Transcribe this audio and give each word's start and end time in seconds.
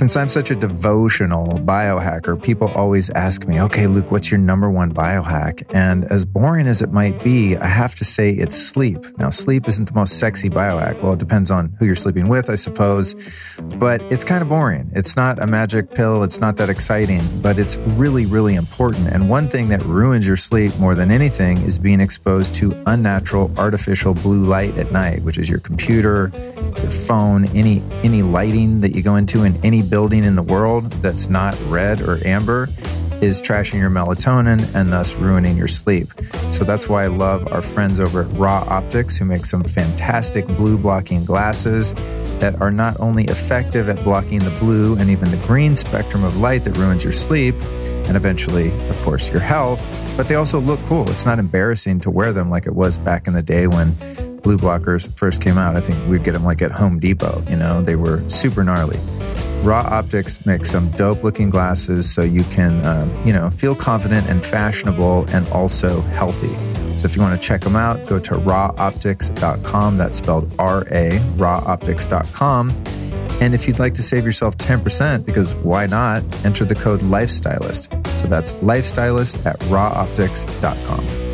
Since 0.00 0.16
I'm 0.16 0.30
such 0.30 0.50
a 0.50 0.56
devotional 0.56 1.58
biohacker, 1.58 2.42
people 2.42 2.68
always 2.68 3.10
ask 3.10 3.46
me, 3.46 3.60
okay, 3.60 3.86
Luke, 3.86 4.10
what's 4.10 4.30
your 4.30 4.40
number 4.40 4.70
one 4.70 4.94
biohack? 4.94 5.62
And 5.74 6.10
as 6.10 6.24
boring 6.24 6.68
as 6.68 6.80
it 6.80 6.90
might 6.90 7.22
be, 7.22 7.54
I 7.58 7.66
have 7.66 7.94
to 7.96 8.04
say 8.06 8.30
it's 8.30 8.56
sleep. 8.56 9.04
Now, 9.18 9.28
sleep 9.28 9.68
isn't 9.68 9.84
the 9.84 9.92
most 9.92 10.18
sexy 10.18 10.48
biohack. 10.48 11.02
Well, 11.02 11.12
it 11.12 11.18
depends 11.18 11.50
on 11.50 11.76
who 11.78 11.84
you're 11.84 11.96
sleeping 11.96 12.28
with, 12.28 12.48
I 12.48 12.54
suppose, 12.54 13.14
but 13.58 14.00
it's 14.04 14.24
kind 14.24 14.40
of 14.40 14.48
boring. 14.48 14.90
It's 14.94 15.16
not 15.16 15.38
a 15.38 15.46
magic 15.46 15.94
pill. 15.94 16.22
It's 16.22 16.40
not 16.40 16.56
that 16.56 16.70
exciting, 16.70 17.20
but 17.42 17.58
it's 17.58 17.76
really, 17.76 18.24
really 18.24 18.54
important. 18.54 19.08
And 19.08 19.28
one 19.28 19.48
thing 19.48 19.68
that 19.68 19.82
ruins 19.82 20.26
your 20.26 20.38
sleep 20.38 20.74
more 20.78 20.94
than 20.94 21.10
anything 21.10 21.58
is 21.58 21.78
being 21.78 22.00
exposed 22.00 22.54
to 22.54 22.74
unnatural 22.86 23.52
artificial 23.58 24.14
blue 24.14 24.46
light 24.46 24.78
at 24.78 24.92
night, 24.92 25.20
which 25.24 25.36
is 25.36 25.46
your 25.46 25.60
computer, 25.60 26.32
your 26.34 26.90
phone, 26.90 27.44
any, 27.48 27.82
any 28.02 28.22
lighting 28.22 28.80
that 28.80 28.96
you 28.96 29.02
go 29.02 29.16
into 29.16 29.44
in 29.44 29.62
any 29.62 29.89
building 29.90 30.24
in 30.24 30.36
the 30.36 30.42
world 30.42 30.90
that's 31.02 31.28
not 31.28 31.56
red 31.66 32.00
or 32.00 32.18
amber 32.24 32.68
is 33.20 33.42
trashing 33.42 33.78
your 33.78 33.90
melatonin 33.90 34.74
and 34.74 34.92
thus 34.92 35.14
ruining 35.14 35.56
your 35.56 35.68
sleep. 35.68 36.08
So 36.52 36.64
that's 36.64 36.88
why 36.88 37.04
I 37.04 37.08
love 37.08 37.46
our 37.52 37.60
friends 37.60 38.00
over 38.00 38.22
at 38.22 38.32
Ra 38.38 38.64
Optics 38.66 39.18
who 39.18 39.26
make 39.26 39.44
some 39.44 39.62
fantastic 39.62 40.46
blue 40.46 40.78
blocking 40.78 41.24
glasses 41.24 41.92
that 42.38 42.58
are 42.60 42.70
not 42.70 42.98
only 42.98 43.24
effective 43.24 43.88
at 43.90 44.02
blocking 44.02 44.38
the 44.38 44.50
blue 44.58 44.96
and 44.96 45.10
even 45.10 45.30
the 45.30 45.46
green 45.46 45.76
spectrum 45.76 46.24
of 46.24 46.38
light 46.38 46.64
that 46.64 46.76
ruins 46.78 47.04
your 47.04 47.12
sleep 47.12 47.54
and 48.06 48.16
eventually, 48.16 48.68
of 48.88 49.00
course, 49.02 49.30
your 49.30 49.40
health, 49.40 49.86
but 50.16 50.26
they 50.26 50.34
also 50.34 50.58
look 50.58 50.80
cool. 50.86 51.08
It's 51.10 51.26
not 51.26 51.38
embarrassing 51.38 52.00
to 52.00 52.10
wear 52.10 52.32
them 52.32 52.50
like 52.50 52.66
it 52.66 52.74
was 52.74 52.96
back 52.96 53.28
in 53.28 53.34
the 53.34 53.42
day 53.42 53.66
when 53.66 53.92
blue 54.40 54.56
blockers 54.56 55.12
first 55.14 55.42
came 55.42 55.58
out. 55.58 55.76
I 55.76 55.80
think 55.80 56.08
we'd 56.08 56.24
get 56.24 56.32
them 56.32 56.44
like 56.44 56.62
at 56.62 56.72
Home 56.72 56.98
Depot, 56.98 57.44
you 57.48 57.56
know, 57.56 57.82
they 57.82 57.96
were 57.96 58.26
super 58.28 58.64
gnarly. 58.64 58.98
Ra 59.62 59.80
Optics 59.80 60.44
makes 60.46 60.70
some 60.70 60.90
dope 60.92 61.22
looking 61.22 61.50
glasses 61.50 62.10
so 62.10 62.22
you 62.22 62.44
can, 62.44 62.84
um, 62.86 63.26
you 63.26 63.32
know, 63.32 63.50
feel 63.50 63.74
confident 63.74 64.28
and 64.28 64.44
fashionable 64.44 65.26
and 65.30 65.46
also 65.48 66.00
healthy. 66.00 66.54
So 66.98 67.06
if 67.06 67.16
you 67.16 67.22
want 67.22 67.40
to 67.40 67.46
check 67.46 67.60
them 67.60 67.76
out, 67.76 68.06
go 68.06 68.18
to 68.18 68.34
raoptics.com. 68.34 69.96
That's 69.96 70.18
spelled 70.18 70.52
R 70.58 70.82
A, 70.90 71.10
raoptics.com. 71.36 72.70
And 73.40 73.54
if 73.54 73.66
you'd 73.66 73.78
like 73.78 73.94
to 73.94 74.02
save 74.02 74.26
yourself 74.26 74.56
10%, 74.58 75.24
because 75.24 75.54
why 75.56 75.86
not, 75.86 76.22
enter 76.44 76.66
the 76.66 76.74
code 76.74 77.00
LifeStylist. 77.00 78.06
So 78.18 78.26
that's 78.26 78.52
LifeStylist 78.62 79.46
at 79.46 79.58
raoptics.com. 79.60 81.29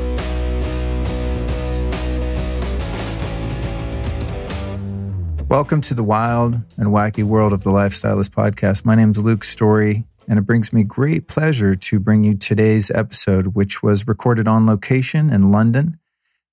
Welcome 5.48 5.80
to 5.82 5.94
the 5.94 6.02
wild 6.02 6.54
and 6.76 6.88
wacky 6.88 7.22
world 7.22 7.52
of 7.52 7.62
the 7.62 7.70
Lifestylist 7.70 8.30
podcast. 8.30 8.84
My 8.84 8.96
name 8.96 9.12
is 9.12 9.22
Luke 9.22 9.44
Story, 9.44 10.04
and 10.26 10.40
it 10.40 10.42
brings 10.42 10.72
me 10.72 10.82
great 10.82 11.28
pleasure 11.28 11.76
to 11.76 12.00
bring 12.00 12.24
you 12.24 12.34
today's 12.34 12.90
episode, 12.90 13.54
which 13.54 13.80
was 13.80 14.08
recorded 14.08 14.48
on 14.48 14.66
location 14.66 15.30
in 15.30 15.52
London 15.52 16.00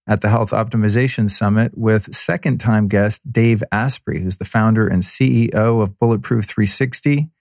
at 0.06 0.22
the 0.22 0.30
Health 0.30 0.52
Optimization 0.52 1.28
Summit 1.28 1.76
with 1.76 2.14
second 2.14 2.60
time 2.60 2.88
guest 2.88 3.34
Dave 3.34 3.64
Asprey, 3.72 4.22
who's 4.22 4.38
the 4.38 4.46
founder 4.46 4.88
and 4.88 5.02
CEO 5.02 5.82
of 5.82 5.98
Bulletproof 5.98 6.46
360. 6.46 7.32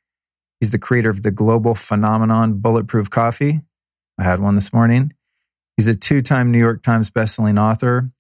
He's 0.59 0.71
the 0.71 0.79
creator 0.79 1.11
of 1.11 1.23
the 1.23 1.31
global 1.31 1.75
phenomenon 1.75 2.61
Bulletproof 2.61 3.11
Coffee. 3.11 3.61
I 4.19 4.25
had 4.25 4.39
one 4.39 4.55
this 4.55 4.73
morning. 4.73 5.13
He's 5.77 5.87
a 5.87 5.95
two 5.95 6.23
time 6.23 6.51
New 6.51 6.59
York 6.59 6.83
Times 6.83 7.11
bestselling 7.11 7.61
author 7.61 8.11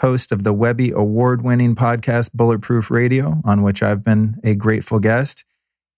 host 0.00 0.32
of 0.32 0.44
the 0.44 0.52
Webby 0.52 0.90
award 0.90 1.42
winning 1.42 1.74
podcast 1.74 2.32
Bulletproof 2.32 2.90
Radio, 2.90 3.40
on 3.44 3.62
which 3.62 3.82
I've 3.82 4.02
been 4.02 4.40
a 4.42 4.54
grateful 4.54 4.98
guest. 4.98 5.44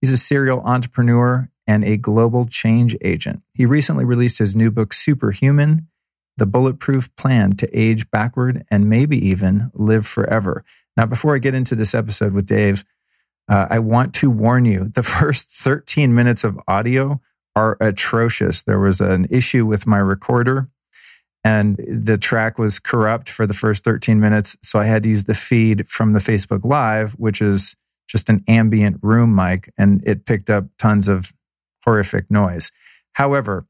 He's 0.01 0.13
a 0.13 0.17
serial 0.17 0.61
entrepreneur 0.63 1.49
and 1.67 1.85
a 1.85 1.97
global 1.97 2.45
change 2.45 2.97
agent. 3.03 3.43
He 3.55 3.65
recently 3.65 4.05
released 4.05 4.39
his 4.39 4.57
new 4.57 4.71
book, 4.71 4.93
Superhuman 4.93 5.87
The 6.37 6.47
Bulletproof 6.47 7.15
Plan 7.15 7.53
to 7.53 7.79
Age 7.79 8.11
Backward 8.11 8.65
and 8.71 8.89
Maybe 8.91 9.17
Even 9.17 9.71
Live 9.73 10.07
Forever. 10.07 10.65
Now, 10.97 11.07
before 11.07 11.37
I 11.37 11.39
get 11.39 11.55
into 11.55 11.77
this 11.77 11.95
episode 11.95 12.33
with 12.33 12.47
Dave, 12.47 12.84
uh, 13.49 13.69
I 13.71 13.79
want 13.79 14.15
to 14.15 14.31
warn 14.31 14.65
you 14.65 14.89
the 14.89 15.03
first 15.05 15.49
13 15.49 16.13
minutes 16.13 16.43
of 16.43 16.59
audio 16.67 17.21
are 17.55 17.77
atrocious. 17.81 18.63
There 18.63 18.81
was 18.81 19.01
an 19.01 19.29
issue 19.31 19.65
with 19.65 19.87
my 19.87 19.99
recorder 19.99 20.69
and 21.44 21.76
the 21.88 22.16
track 22.16 22.58
was 22.58 22.78
corrupt 22.78 23.28
for 23.28 23.47
the 23.47 23.54
first 23.54 23.84
13 23.84 24.20
minutes. 24.20 24.56
So 24.62 24.78
I 24.78 24.84
had 24.84 25.03
to 25.03 25.08
use 25.08 25.25
the 25.25 25.34
feed 25.34 25.88
from 25.88 26.12
the 26.12 26.20
Facebook 26.20 26.64
Live, 26.64 27.12
which 27.12 27.42
is 27.42 27.75
just 28.08 28.28
an 28.28 28.44
ambient 28.47 28.98
room 29.03 29.34
mic, 29.34 29.72
and 29.76 30.03
it 30.06 30.26
picked 30.26 30.50
up 30.50 30.66
tons 30.78 31.08
of 31.08 31.32
horrific 31.84 32.30
noise. 32.30 32.70
However, 33.14 33.66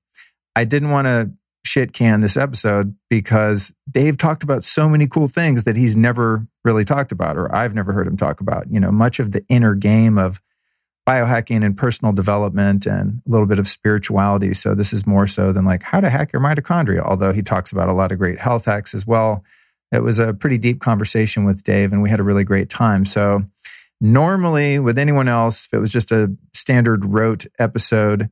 I 0.54 0.64
didn't 0.64 0.90
want 0.90 1.06
to 1.06 1.32
shit 1.64 1.92
can 1.92 2.20
this 2.20 2.36
episode 2.36 2.94
because 3.08 3.72
Dave 3.90 4.16
talked 4.16 4.42
about 4.42 4.64
so 4.64 4.88
many 4.88 5.06
cool 5.06 5.28
things 5.28 5.64
that 5.64 5.76
he's 5.76 5.96
never 5.96 6.46
really 6.64 6.84
talked 6.84 7.12
about, 7.12 7.36
or 7.36 7.54
I've 7.54 7.74
never 7.74 7.92
heard 7.92 8.06
him 8.06 8.16
talk 8.16 8.40
about. 8.40 8.70
You 8.70 8.80
know, 8.80 8.90
much 8.90 9.20
of 9.20 9.32
the 9.32 9.44
inner 9.48 9.74
game 9.74 10.18
of 10.18 10.40
biohacking 11.06 11.64
and 11.64 11.76
personal 11.76 12.12
development 12.12 12.86
and 12.86 13.22
a 13.26 13.30
little 13.30 13.46
bit 13.46 13.58
of 13.58 13.66
spirituality. 13.66 14.54
So 14.54 14.74
this 14.74 14.92
is 14.92 15.06
more 15.06 15.26
so 15.26 15.52
than 15.52 15.64
like 15.64 15.82
how 15.82 16.00
to 16.00 16.08
hack 16.08 16.32
your 16.32 16.40
mitochondria, 16.40 17.00
although 17.00 17.32
he 17.32 17.42
talks 17.42 17.72
about 17.72 17.88
a 17.88 17.92
lot 17.92 18.12
of 18.12 18.18
great 18.18 18.40
health 18.40 18.66
hacks 18.66 18.94
as 18.94 19.06
well. 19.06 19.42
It 19.90 20.02
was 20.02 20.18
a 20.18 20.32
pretty 20.32 20.58
deep 20.58 20.80
conversation 20.80 21.44
with 21.44 21.64
Dave 21.64 21.92
and 21.92 22.02
we 22.02 22.10
had 22.10 22.20
a 22.20 22.24
really 22.24 22.44
great 22.44 22.70
time. 22.70 23.04
So 23.04 23.44
normally 24.00 24.78
with 24.78 24.96
anyone 24.96 25.28
else, 25.28 25.66
if 25.66 25.74
it 25.74 25.78
was 25.78 25.92
just 25.92 26.12
a 26.12 26.34
standard 26.52 27.04
rote 27.04 27.46
episode, 27.58 28.30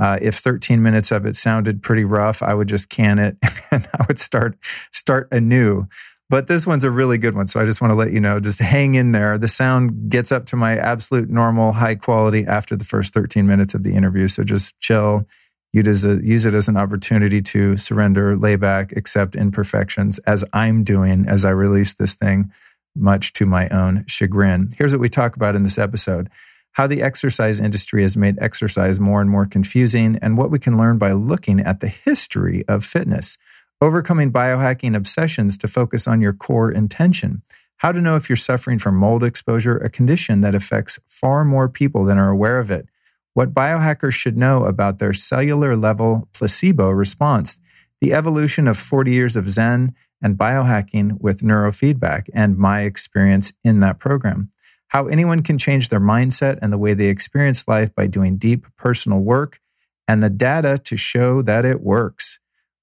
uh, 0.00 0.18
if 0.22 0.36
13 0.36 0.82
minutes 0.82 1.10
of 1.10 1.26
it 1.26 1.36
sounded 1.36 1.82
pretty 1.82 2.04
rough, 2.04 2.42
I 2.42 2.54
would 2.54 2.68
just 2.68 2.88
can 2.88 3.18
it 3.18 3.36
and 3.70 3.86
I 3.98 4.04
would 4.08 4.18
start 4.18 4.56
start 4.92 5.28
anew. 5.32 5.86
But 6.32 6.46
this 6.46 6.66
one's 6.66 6.82
a 6.82 6.90
really 6.90 7.18
good 7.18 7.34
one. 7.34 7.46
So 7.46 7.60
I 7.60 7.66
just 7.66 7.82
want 7.82 7.90
to 7.90 7.94
let 7.94 8.10
you 8.10 8.18
know, 8.18 8.40
just 8.40 8.58
hang 8.58 8.94
in 8.94 9.12
there. 9.12 9.36
The 9.36 9.48
sound 9.48 10.08
gets 10.08 10.32
up 10.32 10.46
to 10.46 10.56
my 10.56 10.78
absolute 10.78 11.28
normal 11.28 11.72
high 11.72 11.94
quality 11.94 12.46
after 12.46 12.74
the 12.74 12.86
first 12.86 13.12
13 13.12 13.46
minutes 13.46 13.74
of 13.74 13.82
the 13.82 13.94
interview. 13.94 14.26
So 14.28 14.42
just 14.42 14.80
chill. 14.80 15.26
Use 15.74 16.06
it, 16.06 16.24
use 16.24 16.46
it 16.46 16.54
as 16.54 16.68
an 16.68 16.78
opportunity 16.78 17.42
to 17.42 17.76
surrender, 17.76 18.34
lay 18.34 18.56
back, 18.56 18.92
accept 18.92 19.36
imperfections 19.36 20.20
as 20.20 20.42
I'm 20.54 20.84
doing 20.84 21.26
as 21.28 21.44
I 21.44 21.50
release 21.50 21.92
this 21.92 22.14
thing, 22.14 22.50
much 22.96 23.34
to 23.34 23.44
my 23.44 23.68
own 23.68 24.06
chagrin. 24.08 24.70
Here's 24.74 24.94
what 24.94 25.02
we 25.02 25.10
talk 25.10 25.36
about 25.36 25.54
in 25.54 25.64
this 25.64 25.76
episode 25.76 26.30
how 26.76 26.86
the 26.86 27.02
exercise 27.02 27.60
industry 27.60 28.00
has 28.00 28.16
made 28.16 28.38
exercise 28.40 28.98
more 28.98 29.20
and 29.20 29.28
more 29.28 29.44
confusing, 29.44 30.18
and 30.22 30.38
what 30.38 30.50
we 30.50 30.58
can 30.58 30.78
learn 30.78 30.96
by 30.96 31.12
looking 31.12 31.60
at 31.60 31.80
the 31.80 31.88
history 31.88 32.64
of 32.68 32.86
fitness 32.86 33.36
overcoming 33.82 34.30
biohacking 34.30 34.94
obsessions 34.96 35.58
to 35.58 35.66
focus 35.66 36.06
on 36.06 36.20
your 36.20 36.32
core 36.32 36.70
intention. 36.70 37.42
How 37.78 37.90
to 37.90 38.00
know 38.00 38.14
if 38.14 38.28
you're 38.28 38.36
suffering 38.36 38.78
from 38.78 38.94
mold 38.94 39.24
exposure, 39.24 39.76
a 39.76 39.90
condition 39.90 40.40
that 40.42 40.54
affects 40.54 41.00
far 41.08 41.44
more 41.44 41.68
people 41.68 42.04
than 42.04 42.16
are 42.16 42.30
aware 42.30 42.60
of 42.60 42.70
it. 42.70 42.88
What 43.34 43.52
biohackers 43.52 44.12
should 44.12 44.36
know 44.36 44.66
about 44.66 45.00
their 45.00 45.12
cellular 45.12 45.76
level 45.76 46.28
placebo 46.32 46.90
response. 46.90 47.58
The 48.00 48.12
evolution 48.12 48.68
of 48.68 48.78
40 48.78 49.10
years 49.10 49.34
of 49.34 49.50
Zen 49.50 49.96
and 50.22 50.38
biohacking 50.38 51.20
with 51.20 51.40
neurofeedback 51.40 52.28
and 52.32 52.56
my 52.56 52.82
experience 52.82 53.52
in 53.64 53.80
that 53.80 53.98
program. 53.98 54.50
How 54.88 55.08
anyone 55.08 55.42
can 55.42 55.58
change 55.58 55.88
their 55.88 56.00
mindset 56.00 56.60
and 56.62 56.72
the 56.72 56.78
way 56.78 56.94
they 56.94 57.08
experience 57.08 57.66
life 57.66 57.92
by 57.96 58.06
doing 58.06 58.36
deep 58.36 58.64
personal 58.76 59.18
work 59.18 59.58
and 60.06 60.22
the 60.22 60.30
data 60.30 60.78
to 60.84 60.96
show 60.96 61.42
that 61.42 61.64
it 61.64 61.80
works 61.80 62.31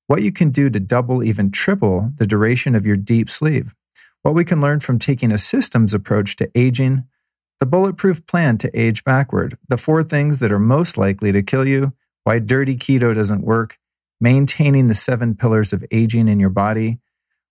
what 0.10 0.24
you 0.24 0.32
can 0.32 0.50
do 0.50 0.72
to 0.72 0.80
double, 0.80 1.24
even 1.24 1.52
triple 1.52 2.12
the 2.16 2.26
duration 2.26 2.74
of 2.74 2.84
your 2.84 2.96
deep 2.96 3.30
sleep, 3.30 3.68
what 4.24 4.34
we 4.34 4.44
can 4.44 4.60
learn 4.60 4.80
from 4.80 4.98
taking 4.98 5.32
a 5.32 5.38
systems 5.38 5.94
approach 5.94 6.36
to 6.36 6.50
aging, 6.56 7.04
the 7.60 7.68
bulletproof 7.68 8.26
plan 8.26 8.58
to 8.58 8.80
age 8.80 9.04
backward, 9.04 9.56
the 9.68 9.78
four 9.78 10.02
things 10.02 10.40
that 10.40 10.52
are 10.52 10.58
most 10.58 10.98
likely 10.98 11.32
to 11.32 11.44
kill 11.44 11.64
you, 11.68 11.94
why 12.24 12.40
dirty 12.40 12.76
keto 12.76 13.14
doesn't 13.14 13.44
work, 13.44 13.78
maintaining 14.20 14.88
the 14.88 14.96
seven 14.96 15.36
pillars 15.36 15.74
of 15.74 15.86
aging 15.92 16.28
in 16.28 16.40
your 16.40 16.50
body, 16.50 16.98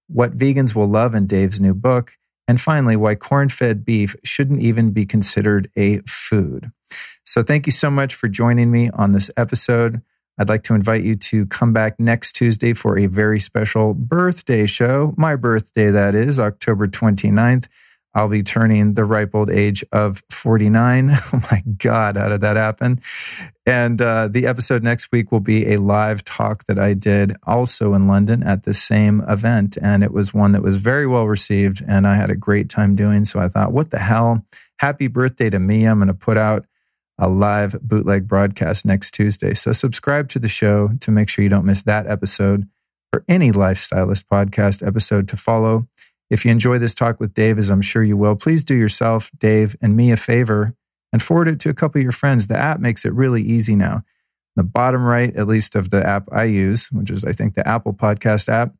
what 0.08 0.37
vegans 0.37 0.75
will 0.75 0.88
love 0.88 1.14
in 1.14 1.28
Dave's 1.28 1.61
new 1.61 1.75
book, 1.75 2.19
and 2.49 2.61
finally, 2.61 2.96
why 2.96 3.14
corn 3.14 3.50
fed 3.50 3.84
beef 3.84 4.16
shouldn't 4.25 4.62
even 4.62 4.90
be 4.90 5.06
considered 5.06 5.70
a 5.76 5.99
food. 6.08 6.72
So 7.25 7.44
thank 7.44 7.66
you 7.66 7.72
so 7.72 7.88
much 7.88 8.16
for 8.16 8.26
joining 8.26 8.72
me 8.72 8.90
on 8.90 9.12
this 9.12 9.31
episode. 9.37 10.02
I'd 10.38 10.49
like 10.49 10.62
to 10.64 10.75
invite 10.75 11.02
you 11.02 11.14
to 11.14 11.46
come 11.46 11.73
back 11.73 11.99
next 11.99 12.32
Tuesday 12.32 12.73
for 12.73 12.99
a 12.99 13.06
very 13.06 13.40
special 13.40 13.94
birthday 13.94 14.67
show. 14.67 15.14
My 15.17 15.37
birthday, 15.37 15.90
that 15.90 16.14
is, 16.14 16.38
October 16.38 16.87
29th. 16.87 17.67
I'll 18.14 18.29
be 18.29 18.43
turning 18.43 18.94
the 18.94 19.05
ripe 19.05 19.35
old 19.35 19.50
age 19.50 19.85
of 19.93 20.23
49. 20.31 21.11
Oh 21.32 21.43
my 21.50 21.62
God, 21.76 22.17
how 22.17 22.29
did 22.29 22.40
that 22.40 22.56
happen? 22.56 23.00
And 23.67 24.00
uh, 24.00 24.29
the 24.29 24.46
episode 24.46 24.82
next 24.82 25.12
week 25.12 25.31
will 25.31 25.40
be 25.40 25.73
a 25.73 25.76
live 25.76 26.25
talk 26.25 26.64
that 26.64 26.79
I 26.79 26.94
did 26.94 27.37
also 27.46 27.94
in 27.94 28.08
London 28.08 28.43
at 28.43 28.64
the 28.64 28.73
same 28.73 29.23
event. 29.29 29.76
And 29.81 30.02
it 30.02 30.12
was 30.12 30.32
one 30.32 30.52
that 30.52 30.62
was 30.62 30.79
very 30.79 31.06
well 31.06 31.26
received 31.26 31.82
and 31.87 32.06
I 32.06 32.14
had 32.14 32.31
a 32.31 32.37
great 32.37 32.69
time 32.69 32.96
doing. 32.96 33.25
So 33.25 33.40
I 33.40 33.49
thought, 33.49 33.73
what 33.73 33.90
the 33.90 33.99
hell? 33.99 34.43
Happy 34.79 35.06
birthday 35.06 35.50
to 35.50 35.58
me. 35.58 35.85
I'm 35.85 35.99
going 35.99 36.08
to 36.08 36.14
put 36.14 36.38
out 36.38 36.64
a 37.19 37.29
live 37.29 37.81
bootleg 37.82 38.29
broadcast 38.29 38.87
next 38.87 39.12
Tuesday. 39.12 39.55
So 39.55 39.73
subscribe 39.73 40.29
to 40.31 40.38
the 40.38 40.49
show 40.49 40.91
to 41.00 41.11
make 41.11 41.29
sure 41.29 41.43
you 41.43 41.49
don't 41.49 41.65
miss 41.65 41.82
that 41.82 42.06
episode 42.06 42.69
or 43.12 43.25
any 43.29 43.50
Lifestylist 43.50 44.25
podcast 44.31 44.87
episode 44.87 45.26
to 45.29 45.37
follow. 45.37 45.88
If 46.31 46.44
you 46.44 46.50
enjoy 46.50 46.79
this 46.79 46.94
talk 46.94 47.20
with 47.20 47.35
Dave, 47.35 47.59
as 47.59 47.70
I'm 47.70 47.82
sure 47.82 48.05
you 48.05 48.17
will, 48.17 48.37
please 48.37 48.62
do 48.62 48.75
yourself, 48.75 49.31
Dave, 49.38 49.76
and 49.81 49.97
me 49.97 50.12
a 50.12 50.17
favor 50.17 50.75
and 51.12 51.23
forward 51.23 51.49
it 51.49 51.59
to 51.61 51.70
a 51.70 51.75
couple 51.75 51.99
of 51.99 52.03
your 52.03 52.12
friends. 52.12 52.47
The 52.47 52.59
app 52.59 52.81
makes 52.81 53.05
it 53.05 53.15
really 53.15 53.43
easy 53.43 53.75
now. 53.75 54.05
The 54.56 54.62
bottom 54.62 55.03
right, 55.03 55.35
at 55.35 55.47
least 55.47 55.75
of 55.75 55.91
the 55.91 56.06
app 56.06 56.29
I 56.31 56.44
use, 56.44 56.93
which 56.93 57.11
is, 57.11 57.25
I 57.25 57.32
think, 57.32 57.55
the 57.55 57.67
Apple 57.67 57.94
Podcast 57.94 58.49
app, 58.49 58.75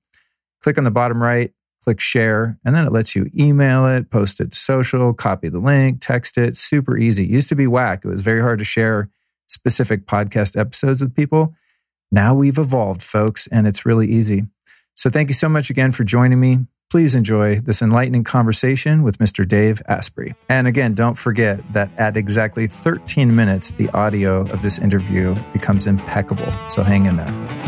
click 0.63 0.77
on 0.77 0.85
the 0.85 0.91
bottom 0.91 1.23
right, 1.23 1.53
click 1.89 2.01
share, 2.01 2.59
and 2.67 2.77
then 2.77 2.85
it 2.85 2.93
lets 2.93 3.17
you 3.17 3.31
email 3.35 3.87
it, 3.87 4.11
post 4.11 4.43
it 4.43 4.53
to 4.53 4.59
social, 4.59 5.15
copy 5.15 5.49
the 5.49 5.59
link, 5.59 6.03
text 6.03 6.37
it. 6.37 6.55
Super 6.55 6.99
easy. 6.99 7.25
It 7.25 7.31
used 7.31 7.49
to 7.49 7.55
be 7.55 7.67
whack. 7.67 8.05
It 8.05 8.09
was 8.09 8.21
very 8.21 8.43
hard 8.43 8.59
to 8.59 8.65
share 8.67 9.09
specific 9.47 10.05
podcast 10.05 10.55
episodes 10.55 11.01
with 11.01 11.17
people. 11.17 11.55
Now 12.13 12.35
we've 12.35 12.59
evolved, 12.59 13.03
folks, 13.03 13.47
and 13.47 13.67
it's 13.67 13.87
really 13.87 14.07
easy. 14.07 14.43
So 14.97 15.09
thank 15.09 15.31
you 15.31 15.35
so 15.35 15.49
much 15.49 15.71
again 15.71 15.93
for 15.93 16.05
joining 16.05 16.39
me. 16.39 16.67
Please 16.91 17.15
enjoy 17.15 17.61
this 17.61 17.81
enlightening 17.81 18.25
conversation 18.25 19.03
with 19.03 19.17
Mr. 19.17 19.49
Dave 19.49 19.81
Asprey. 19.89 20.35
And 20.51 20.67
again, 20.67 20.93
don't 20.93 21.17
forget 21.17 21.61
that 21.73 21.91
at 21.97 22.19
exactly 22.19 22.67
13 22.67 23.35
minutes, 23.35 23.71
the 23.71 23.89
audio 23.91 24.47
of 24.51 24.61
this 24.61 24.79
interview 24.79 25.35
becomes 25.55 25.87
impeccable. 25.87 26.53
So 26.69 26.83
hang 26.83 27.07
in 27.07 27.17
there. 27.17 27.68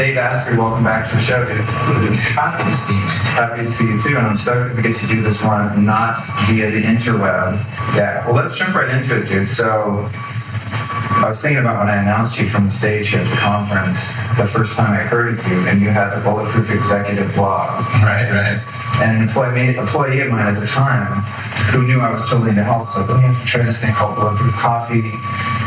Dave 0.00 0.16
Asprey, 0.16 0.56
welcome 0.56 0.82
back 0.82 1.06
to 1.06 1.14
the 1.14 1.20
show, 1.20 1.44
dude. 1.44 1.60
Happy 1.60 2.64
to 2.64 2.74
see 2.74 2.94
you. 2.94 3.06
Happy 3.36 3.60
to 3.60 3.68
see 3.68 3.84
you 3.84 4.00
too, 4.00 4.16
and 4.16 4.28
I'm 4.28 4.34
stoked 4.34 4.74
to 4.74 4.80
get 4.80 4.96
to 4.96 5.06
do 5.06 5.20
this 5.20 5.44
one 5.44 5.84
not 5.84 6.16
via 6.48 6.70
the 6.70 6.80
interweb. 6.80 7.62
Yeah, 7.94 8.24
well, 8.24 8.34
let's 8.34 8.56
jump 8.56 8.74
right 8.74 8.88
into 8.88 9.20
it, 9.20 9.28
dude. 9.28 9.46
So, 9.46 10.08
I 11.20 11.24
was 11.26 11.42
thinking 11.42 11.58
about 11.58 11.80
when 11.80 11.90
I 11.90 12.00
announced 12.00 12.40
you 12.40 12.48
from 12.48 12.64
the 12.64 12.70
stage 12.70 13.10
here 13.10 13.20
at 13.20 13.28
the 13.28 13.36
conference, 13.36 14.16
the 14.38 14.46
first 14.46 14.74
time 14.74 14.94
I 14.94 15.02
heard 15.02 15.38
of 15.38 15.46
you, 15.46 15.68
and 15.68 15.82
you 15.82 15.90
had 15.90 16.16
the 16.16 16.24
Bulletproof 16.24 16.70
Executive 16.70 17.34
blog. 17.34 17.84
Right, 18.00 18.24
right. 18.32 18.79
And 18.98 19.16
an 19.16 19.22
employee, 19.22 19.76
employee 19.76 20.20
of 20.20 20.30
mine 20.30 20.54
at 20.54 20.60
the 20.60 20.66
time 20.66 21.22
who 21.70 21.86
knew 21.86 22.00
I 22.00 22.10
was 22.10 22.28
totally 22.28 22.50
into 22.50 22.64
health 22.64 22.86
was 22.86 22.98
like, 22.98 23.10
oh, 23.10 23.20
you 23.20 23.26
have 23.26 23.40
to 23.40 23.46
try 23.46 23.62
this 23.62 23.80
thing 23.80 23.94
called 23.94 24.16
Bulletproof 24.16 24.52
Coffee. 24.54 25.14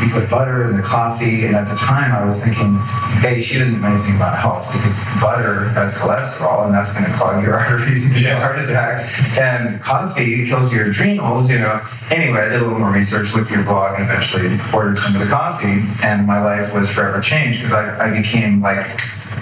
You 0.04 0.10
put 0.12 0.28
butter 0.28 0.70
in 0.70 0.76
the 0.76 0.82
coffee. 0.82 1.46
And 1.46 1.56
at 1.56 1.66
the 1.66 1.74
time, 1.76 2.12
I 2.12 2.24
was 2.24 2.42
thinking, 2.42 2.76
hey, 3.24 3.40
she 3.40 3.58
doesn't 3.58 3.80
know 3.80 3.88
anything 3.88 4.16
about 4.16 4.38
health 4.38 4.70
because 4.70 4.94
butter 5.20 5.70
has 5.70 5.94
cholesterol 5.94 6.66
and 6.66 6.74
that's 6.74 6.92
going 6.92 7.06
to 7.06 7.12
clog 7.12 7.42
your 7.42 7.54
arteries 7.58 8.04
and 8.04 8.14
give 8.14 8.22
you 8.22 8.32
a 8.32 8.36
heart 8.36 8.58
attack. 8.58 9.08
And 9.40 9.80
coffee 9.80 10.46
kills 10.46 10.72
your 10.72 10.90
adrenals, 10.90 11.50
you 11.50 11.58
know. 11.58 11.80
Anyway, 12.10 12.40
I 12.40 12.48
did 12.48 12.60
a 12.60 12.64
little 12.64 12.78
more 12.78 12.92
research, 12.92 13.34
looked 13.34 13.50
at 13.50 13.56
your 13.56 13.64
blog, 13.64 13.98
and 13.98 14.04
eventually 14.04 14.58
ordered 14.74 14.98
some 14.98 15.14
of 15.14 15.26
the 15.26 15.32
coffee. 15.32 15.82
And 16.04 16.26
my 16.26 16.42
life 16.42 16.74
was 16.74 16.90
forever 16.90 17.20
changed 17.20 17.58
because 17.58 17.72
I, 17.72 18.08
I 18.08 18.10
became 18.10 18.60
like 18.60 18.84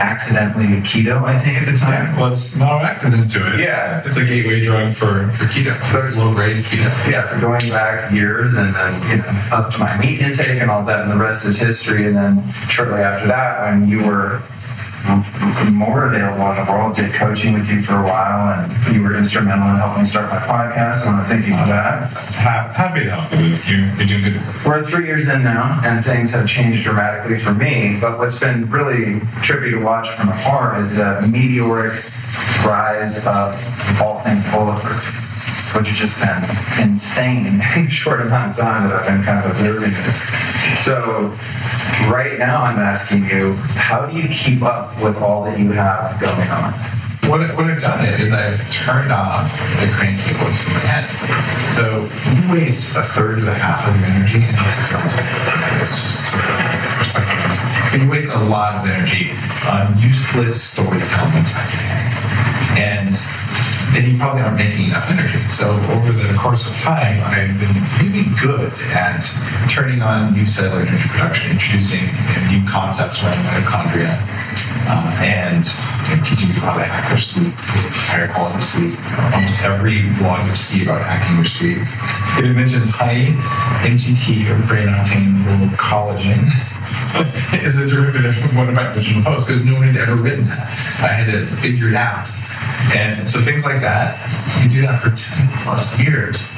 accidentally 0.01 0.67
keto, 0.83 1.23
I 1.25 1.39
think, 1.39 1.59
at 1.59 1.67
the 1.67 1.79
time. 1.79 1.93
Yeah, 1.93 2.21
well, 2.21 2.31
it's 2.31 2.59
no 2.59 2.81
accident 2.81 3.31
to 3.33 3.55
it. 3.55 3.61
Yeah. 3.61 4.03
It's 4.05 4.17
a 4.17 4.25
gateway 4.25 4.65
drug 4.65 4.93
for, 4.93 5.29
for 5.33 5.45
keto. 5.45 5.83
So 5.85 6.01
it's 6.01 6.17
low 6.17 6.35
grade 6.35 6.65
keto. 6.65 6.91
Yeah, 7.11 7.25
so 7.25 7.41
going 7.41 7.69
back 7.71 8.13
years 8.13 8.57
and 8.57 8.75
then, 8.75 9.11
you 9.11 9.17
know, 9.19 9.49
up 9.53 9.73
to 9.73 9.79
my 9.79 9.99
meat 10.01 10.21
intake 10.21 10.61
and 10.61 10.71
all 10.71 10.85
that, 10.85 11.03
and 11.03 11.11
the 11.11 11.17
rest 11.17 11.45
is 11.45 11.59
history. 11.61 12.07
And 12.07 12.17
then 12.17 12.49
shortly 12.69 13.01
after 13.01 13.27
that, 13.29 13.61
when 13.63 13.89
you 13.89 14.07
were 14.07 14.43
more 15.73 16.05
available 16.05 16.51
in 16.51 16.65
the 16.65 16.71
world, 16.71 16.97
did 16.97 17.13
coaching 17.13 17.55
with 17.55 17.71
you 17.71 17.83
for 17.83 17.95
a 17.95 18.05
while, 18.05 18.49
and 18.49 18.95
you 18.95 19.03
were 19.03 19.17
instrumental 19.17 19.69
in 19.69 19.77
helping 19.77 20.05
start 20.05 20.31
my 20.31 20.39
podcast. 20.39 21.07
I 21.07 21.13
want 21.13 21.27
to 21.27 21.35
thank 21.35 21.47
you 21.47 21.55
for 21.55 21.67
that. 21.67 22.11
Happy 22.13 23.05
to 23.05 23.11
help 23.11 23.33
you. 23.33 23.49
You're 23.97 24.07
doing 24.07 24.33
good. 24.33 24.67
We're 24.67 24.83
three 24.83 25.07
years 25.07 25.29
in 25.29 25.43
now, 25.43 25.81
and 25.85 26.05
things 26.05 26.33
have 26.33 26.47
changed 26.47 26.83
dramatically 26.83 27.37
for 27.37 27.53
me. 27.53 27.99
But 28.01 28.19
what's 28.19 28.39
been 28.39 28.71
really 28.71 29.21
trippy 29.41 29.71
to 29.71 29.83
watch 29.83 30.09
from 30.11 30.29
afar 30.29 30.81
is 30.81 30.97
the 30.97 31.27
meteoric 31.31 32.03
rise 32.65 33.27
of 33.27 34.01
all 34.01 34.19
things 34.21 34.45
bulletproof 34.51 35.32
which 35.75 35.89
has 35.89 35.99
just 35.99 36.21
been 36.21 36.43
insane 36.83 37.47
in 37.47 37.61
a 37.85 37.89
short 37.89 38.21
amount 38.21 38.51
of 38.51 38.57
time 38.57 38.89
that 38.89 39.01
I've 39.01 39.07
been 39.07 39.23
kind 39.23 39.45
of 39.45 39.51
observing 39.51 39.93
this. 40.05 40.29
So, 40.79 41.33
right 42.11 42.39
now, 42.39 42.63
I'm 42.63 42.79
asking 42.79 43.25
you, 43.25 43.55
how 43.77 44.07
do 44.07 44.17
you 44.17 44.29
keep 44.29 44.63
up 44.63 45.01
with 45.03 45.21
all 45.21 45.45
that 45.45 45.59
you 45.59 45.71
have 45.73 46.21
going 46.21 46.49
on? 46.49 46.73
What, 47.31 47.41
what 47.55 47.71
I've 47.71 47.81
done 47.81 48.05
is 48.21 48.33
I've 48.33 48.59
turned 48.73 49.13
off 49.13 49.47
the 49.81 49.87
cranky 49.95 50.35
voice 50.43 50.67
in 50.67 50.75
my 50.75 50.81
head. 50.91 51.07
So 51.71 52.05
you 52.35 52.53
waste 52.53 52.97
a 52.97 53.03
third 53.03 53.41
to 53.41 53.51
a 53.51 53.55
half 53.55 53.87
of 53.87 53.95
your 53.95 54.11
energy 54.11 54.43
in 54.43 54.53
just 54.59 54.91
It's 55.87 56.03
just 56.03 56.31
sort 56.31 56.43
of 56.43 56.83
perspective. 56.99 58.03
you 58.03 58.11
waste 58.11 58.33
a 58.35 58.43
lot 58.45 58.75
of 58.75 58.91
energy 58.91 59.31
on 59.71 59.97
useless 60.03 60.61
storytelling. 60.61 61.47
And 62.77 63.15
then 63.93 64.11
you 64.11 64.17
probably 64.17 64.41
aren't 64.43 64.57
making 64.57 64.89
enough 64.89 65.09
energy. 65.11 65.39
So 65.53 65.69
over 65.93 66.13
the 66.13 66.33
course 66.41 66.65
of 66.65 66.75
time, 66.81 67.21
I've 67.29 67.53
been 67.61 67.77
really 68.01 68.25
good 68.41 68.73
at 68.97 69.21
turning 69.69 70.01
on 70.01 70.33
new 70.33 70.47
cellular 70.47 70.81
energy 70.81 71.09
production, 71.09 71.53
introducing 71.53 72.01
new 72.49 72.65
concepts 72.65 73.23
around 73.23 73.37
mitochondria, 73.45 74.17
uh, 74.89 75.21
and 75.21 75.65
you 76.09 76.17
know, 76.17 76.25
teaching 76.25 76.49
people 76.49 76.73
how 76.73 76.81
to 76.81 76.85
hack 76.85 77.09
their 77.09 77.21
sleep, 77.21 77.53
higher 78.09 78.33
quality 78.33 78.61
sleep. 78.61 78.97
Almost 79.37 79.63
every 79.63 80.09
blog 80.17 80.49
you 80.49 80.55
see 80.55 80.83
about 80.85 81.05
hacking 81.05 81.37
your 81.37 81.45
sleep, 81.45 81.85
it 82.41 82.49
mentions 82.57 82.89
high 82.89 83.29
MTT 83.85 84.49
or 84.49 84.57
brain 84.67 84.89
octane 84.89 85.69
collagen, 85.77 86.49
is 87.63 87.79
a 87.79 87.87
derivative 87.87 88.37
of 88.45 88.57
one 88.57 88.69
of 88.69 88.75
my 88.75 88.95
original 88.95 89.23
posts 89.23 89.49
because 89.49 89.65
no 89.65 89.75
one 89.75 89.89
had 89.89 89.97
ever 89.97 90.21
written 90.23 90.47
that. 90.47 90.67
I 91.01 91.13
had 91.13 91.31
to 91.31 91.47
figure 91.57 91.89
it 91.89 91.95
out. 91.95 92.29
And 92.95 93.29
so 93.29 93.41
things 93.41 93.65
like 93.65 93.81
that, 93.81 94.19
you 94.63 94.69
do 94.69 94.83
that 94.83 95.01
for 95.01 95.11
10 95.11 95.49
plus 95.65 96.01
years. 96.03 96.53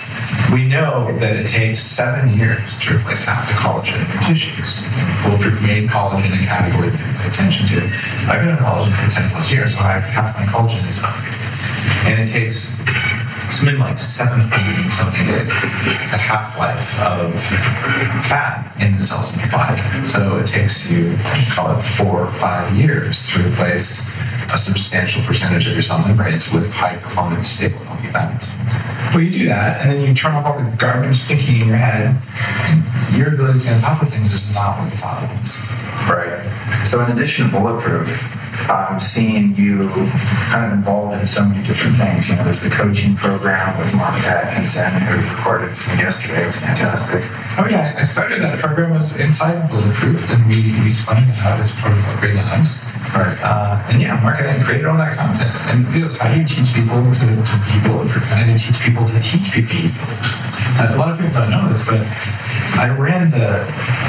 We 0.53 0.67
know 0.67 1.13
that 1.19 1.37
it 1.37 1.47
takes 1.47 1.81
seven 1.81 2.37
years 2.37 2.79
to 2.81 2.97
replace 2.97 3.25
half 3.25 3.47
the 3.47 3.55
collagen 3.55 4.03
in 4.03 4.09
your 4.11 4.23
tissues. 4.23 4.87
Bulletproof 5.23 5.63
made 5.63 5.89
collagen 5.89 6.33
a 6.33 6.47
category 6.47 6.91
to 6.91 6.97
pay 6.97 7.29
attention 7.29 7.67
to. 7.69 7.83
I've 8.27 8.41
been 8.41 8.51
on 8.51 8.59
collagen 8.59 8.95
for 8.95 9.11
10 9.11 9.31
plus 9.31 9.53
years, 9.53 9.75
so 9.77 9.81
I 9.83 9.99
have 9.99 10.05
half 10.05 10.39
my 10.39 10.47
collagen 10.47 10.87
is. 10.89 11.03
And 12.07 12.21
it 12.21 12.33
takes 12.33 12.81
something 13.51 13.79
like 13.79 13.99
700 13.99 14.91
something 14.91 15.27
days. 15.27 15.53
It's 16.03 16.15
a 16.15 16.19
half 16.19 16.59
life 16.59 16.81
of 17.01 17.35
fat 18.25 18.73
in 18.81 18.93
the 18.93 18.99
cells 18.99 19.33
in 19.35 19.41
your 19.41 19.51
body. 19.51 19.81
So 20.05 20.39
it 20.39 20.47
takes 20.47 20.91
you, 20.91 21.17
call 21.51 21.79
it 21.79 21.83
four 21.83 22.23
or 22.23 22.31
five 22.31 22.75
years 22.77 23.31
to 23.33 23.47
replace 23.47 24.17
a 24.53 24.59
substantial 24.59 25.23
percentage 25.23 25.67
of 25.67 25.73
your 25.73 25.83
cell 25.83 25.99
membranes 26.07 26.53
with 26.53 26.73
high 26.73 26.97
performance 26.97 27.47
stable 27.47 27.79
healthy 27.79 28.09
fats. 28.09 28.55
Well, 29.15 29.23
you 29.23 29.31
do 29.31 29.45
that, 29.47 29.81
and 29.81 29.91
then 29.91 30.07
you 30.07 30.15
turn 30.15 30.35
off 30.35 30.47
all 30.47 30.59
the 30.59 30.77
garbage 30.77 31.19
thinking 31.19 31.63
in 31.63 31.69
your 31.69 31.77
head. 31.77 32.17
Your 33.17 33.35
ability 33.35 33.55
to 33.55 33.59
stay 33.59 33.75
on 33.75 33.81
top 33.81 34.03
of 34.03 34.09
things 34.09 34.33
is 34.33 34.55
not 34.55 34.79
what 34.79 34.91
you 34.91 34.97
thought 34.97 35.23
it 35.23 35.31
was. 35.39 35.73
Right. 36.11 36.85
So, 36.85 37.05
in 37.05 37.13
addition 37.13 37.47
to 37.47 37.53
Bulletproof, 37.53 38.44
I'm 38.69 39.01
seeing 39.01 39.55
you 39.57 39.89
kind 40.51 40.67
of 40.67 40.73
involved 40.73 41.19
in 41.19 41.27
so 41.27 41.45
many 41.45 41.67
different 41.67 41.97
things. 41.97 42.29
You 42.29 42.37
know, 42.37 42.45
there's 42.45 42.63
the 42.63 42.71
coaching 42.71 43.15
program 43.15 43.77
with 43.79 43.95
Mark 43.95 44.15
Atkinson, 44.25 44.91
who 45.03 45.17
recorded 45.35 45.77
yesterday. 45.99 46.43
It 46.43 46.47
was 46.47 46.57
fantastic. 46.57 47.23
Oh 47.59 47.67
yeah, 47.71 47.95
I 47.97 48.03
started 48.05 48.43
that 48.43 48.59
program 48.59 48.93
was 48.93 49.21
inside 49.21 49.69
Bulletproof, 49.71 50.31
and 50.31 50.47
we, 50.49 50.75
we 50.83 50.91
spun 50.91 51.23
it 51.25 51.39
out 51.39 51.61
as 51.61 51.73
part 51.81 51.93
of 51.93 52.05
Upgrade 52.09 52.35
Labs. 52.35 52.83
Right. 53.15 53.39
Uh, 53.43 53.79
and 53.91 54.03
yeah, 54.03 54.19
Mark 54.23 54.41
and 54.41 54.49
I 54.49 54.59
created 54.63 54.87
all 54.87 54.97
that 54.99 55.17
content. 55.17 55.51
And 55.71 55.87
it 55.95 56.03
was 56.03 56.19
how 56.19 56.33
do 56.33 56.41
you 56.41 56.47
teach 56.47 56.75
people 56.75 56.99
to, 56.99 57.27
to 57.31 57.57
be 57.71 57.77
bulletproof? 57.87 58.25
How 58.27 58.45
do 58.45 58.51
you 58.51 58.59
teach 58.59 58.81
people 58.81 59.07
to 59.07 59.21
teach 59.21 59.53
people? 59.55 59.79
a 60.83 60.97
lot 60.99 61.15
of 61.15 61.19
people 61.19 61.39
don't 61.39 61.51
know 61.51 61.69
this, 61.69 61.87
but 61.87 62.03
I 62.77 62.93
ran 62.93 63.31
the 63.31 63.65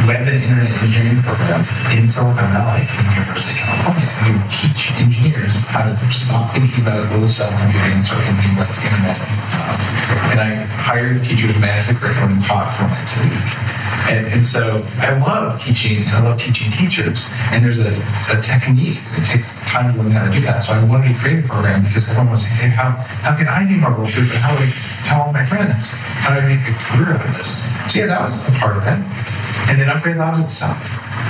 web 0.10 0.28
and 0.28 0.44
internet 0.44 0.72
engineering 0.84 1.24
program 1.24 1.64
in 1.96 2.08
Silicon 2.10 2.52
Valley 2.52 2.84
from 2.90 3.08
the 3.08 3.14
University 3.24 3.56
of 3.56 3.64
California. 3.64 4.10
We 4.26 4.30
would 4.36 4.50
teach 4.52 4.92
engineers 5.00 5.64
how 5.72 5.88
to 5.88 5.96
stop 6.12 6.52
thinking 6.52 6.84
about 6.84 7.08
low 7.16 7.26
cell 7.30 7.48
computing 7.54 8.02
and 8.02 8.06
start 8.06 8.28
thinking 8.28 8.58
about 8.60 8.70
the 8.74 8.82
internet. 8.84 9.18
Um, 9.56 9.80
and 10.36 10.40
I 10.42 10.50
hired 10.68 11.18
a 11.18 11.20
teacher 11.22 11.46
teachers, 11.46 11.62
managed 11.62 11.90
the 11.90 11.94
curriculum, 11.94 12.34
and 12.34 12.42
taught 12.42 12.72
for 12.72 12.88
months 12.88 13.20
a 13.20 13.24
week. 13.28 13.76
And, 14.06 14.28
and, 14.28 14.44
so 14.46 14.82
I 15.02 15.18
love 15.18 15.60
teaching, 15.60 16.06
and 16.06 16.10
I 16.10 16.22
love 16.22 16.40
teaching 16.40 16.72
teachers. 16.72 17.34
And 17.52 17.64
there's 17.66 17.80
a, 17.80 17.90
a, 18.30 18.42
technique. 18.42 18.98
It 19.18 19.26
takes 19.26 19.60
time 19.66 19.94
to 19.94 20.02
learn 20.02 20.12
how 20.12 20.26
to 20.26 20.32
do 20.32 20.42
that. 20.46 20.60
So 20.60 20.74
I 20.74 20.84
wanted 20.86 21.14
to 21.14 21.18
create 21.18 21.44
a 21.44 21.48
program 21.48 21.84
because 21.84 22.10
everyone 22.10 22.32
was 22.32 22.46
saying, 22.46 22.70
hey, 22.70 22.76
how, 22.76 22.92
how 23.26 23.36
can 23.36 23.48
I 23.48 23.66
be 23.68 23.78
more 23.82 23.92
bulletproof? 23.92 24.30
And 24.30 24.42
how 24.42 24.54
do 24.54 24.64
I 24.64 24.70
tell 25.04 25.22
all 25.22 25.34
my 25.34 25.44
friends? 25.44 25.98
How 26.22 26.36
do 26.36 26.42
I 26.42 26.56
make 26.56 26.62
a 26.70 26.74
career 26.86 27.18
out 27.18 27.26
of 27.26 27.34
this? 27.38 27.66
So 27.92 28.00
yeah, 28.00 28.06
that 28.08 28.22
was 28.22 28.45
a 28.48 28.52
part 28.60 28.78
of 28.78 28.84
it. 28.84 29.00
And 29.70 29.82
then 29.82 29.90
Upgrade 29.90 30.18
Labs 30.18 30.40
itself. 30.40 30.78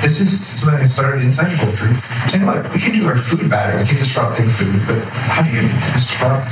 This 0.01 0.19
is 0.19 0.29
something 0.35 0.81
I 0.81 0.85
started 0.85 1.23
inside 1.23 1.55
Bulletproof. 1.57 1.97
I'm 2.23 2.29
saying, 2.29 2.45
look, 2.45 2.73
we 2.73 2.79
can 2.79 2.93
do 2.93 3.07
our 3.07 3.15
food 3.15 3.49
better. 3.49 3.77
We 3.79 3.85
can 3.85 3.97
disrupt 3.97 4.37
big 4.37 4.49
food, 4.49 4.75
but 4.85 5.01
how 5.31 5.41
do 5.41 5.49
you 5.49 5.65
disrupt 5.93 6.51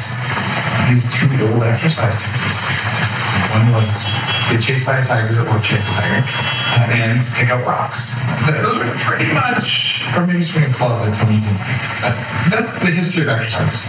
these 0.89 1.05
two 1.11 1.27
old 1.51 1.63
exercise 1.63 2.15
techniques? 2.17 2.63
One 3.53 3.69
was 3.75 3.91
get 4.49 4.61
chased 4.61 4.85
by 4.85 4.97
a 4.99 5.05
tiger 5.05 5.41
or 5.47 5.59
chase 5.59 5.83
a 5.83 5.93
tiger, 5.93 6.23
uh, 6.25 6.97
and 6.97 7.19
pick 7.35 7.49
up 7.49 7.65
rocks. 7.65 8.15
Those 8.47 8.79
are 8.79 8.95
pretty 8.97 9.31
much, 9.33 10.05
or 10.15 10.25
maybe 10.25 10.41
swing 10.41 10.65
a 10.65 10.73
club 10.73 11.13
something 11.13 11.41
uh, 12.01 12.49
That's 12.49 12.79
the 12.79 12.91
history 12.91 13.23
of 13.23 13.29
exercise. 13.29 13.85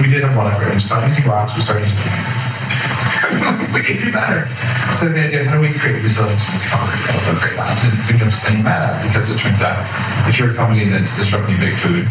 We 0.00 0.08
did 0.08 0.22
have 0.22 0.36
one 0.36 0.46
upgrade. 0.46 0.74
We 0.74 0.80
started 0.80 1.08
using 1.08 1.26
rocks, 1.26 1.56
we 1.56 1.62
started 1.62 1.88
using 1.88 1.98
we 3.74 3.82
can 3.82 4.00
do 4.00 4.12
better. 4.12 4.48
So 4.92 5.08
the 5.10 5.20
idea, 5.20 5.44
how 5.44 5.58
do 5.58 5.62
we 5.62 5.72
create 5.74 6.02
resilience 6.02 6.46
this 6.52 6.64
company? 6.68 6.96
Also 7.12 7.36
great 7.36 7.56
labs 7.58 7.84
and 7.84 7.94
up 8.22 8.32
spinning 8.32 8.64
that 8.64 9.02
because 9.04 9.28
it 9.30 9.38
turns 9.38 9.62
out 9.62 9.78
if 10.26 10.38
you're 10.38 10.50
a 10.50 10.54
company 10.54 10.88
that's 10.88 11.14
disrupting 11.14 11.58
big 11.60 11.76
food, 11.76 12.08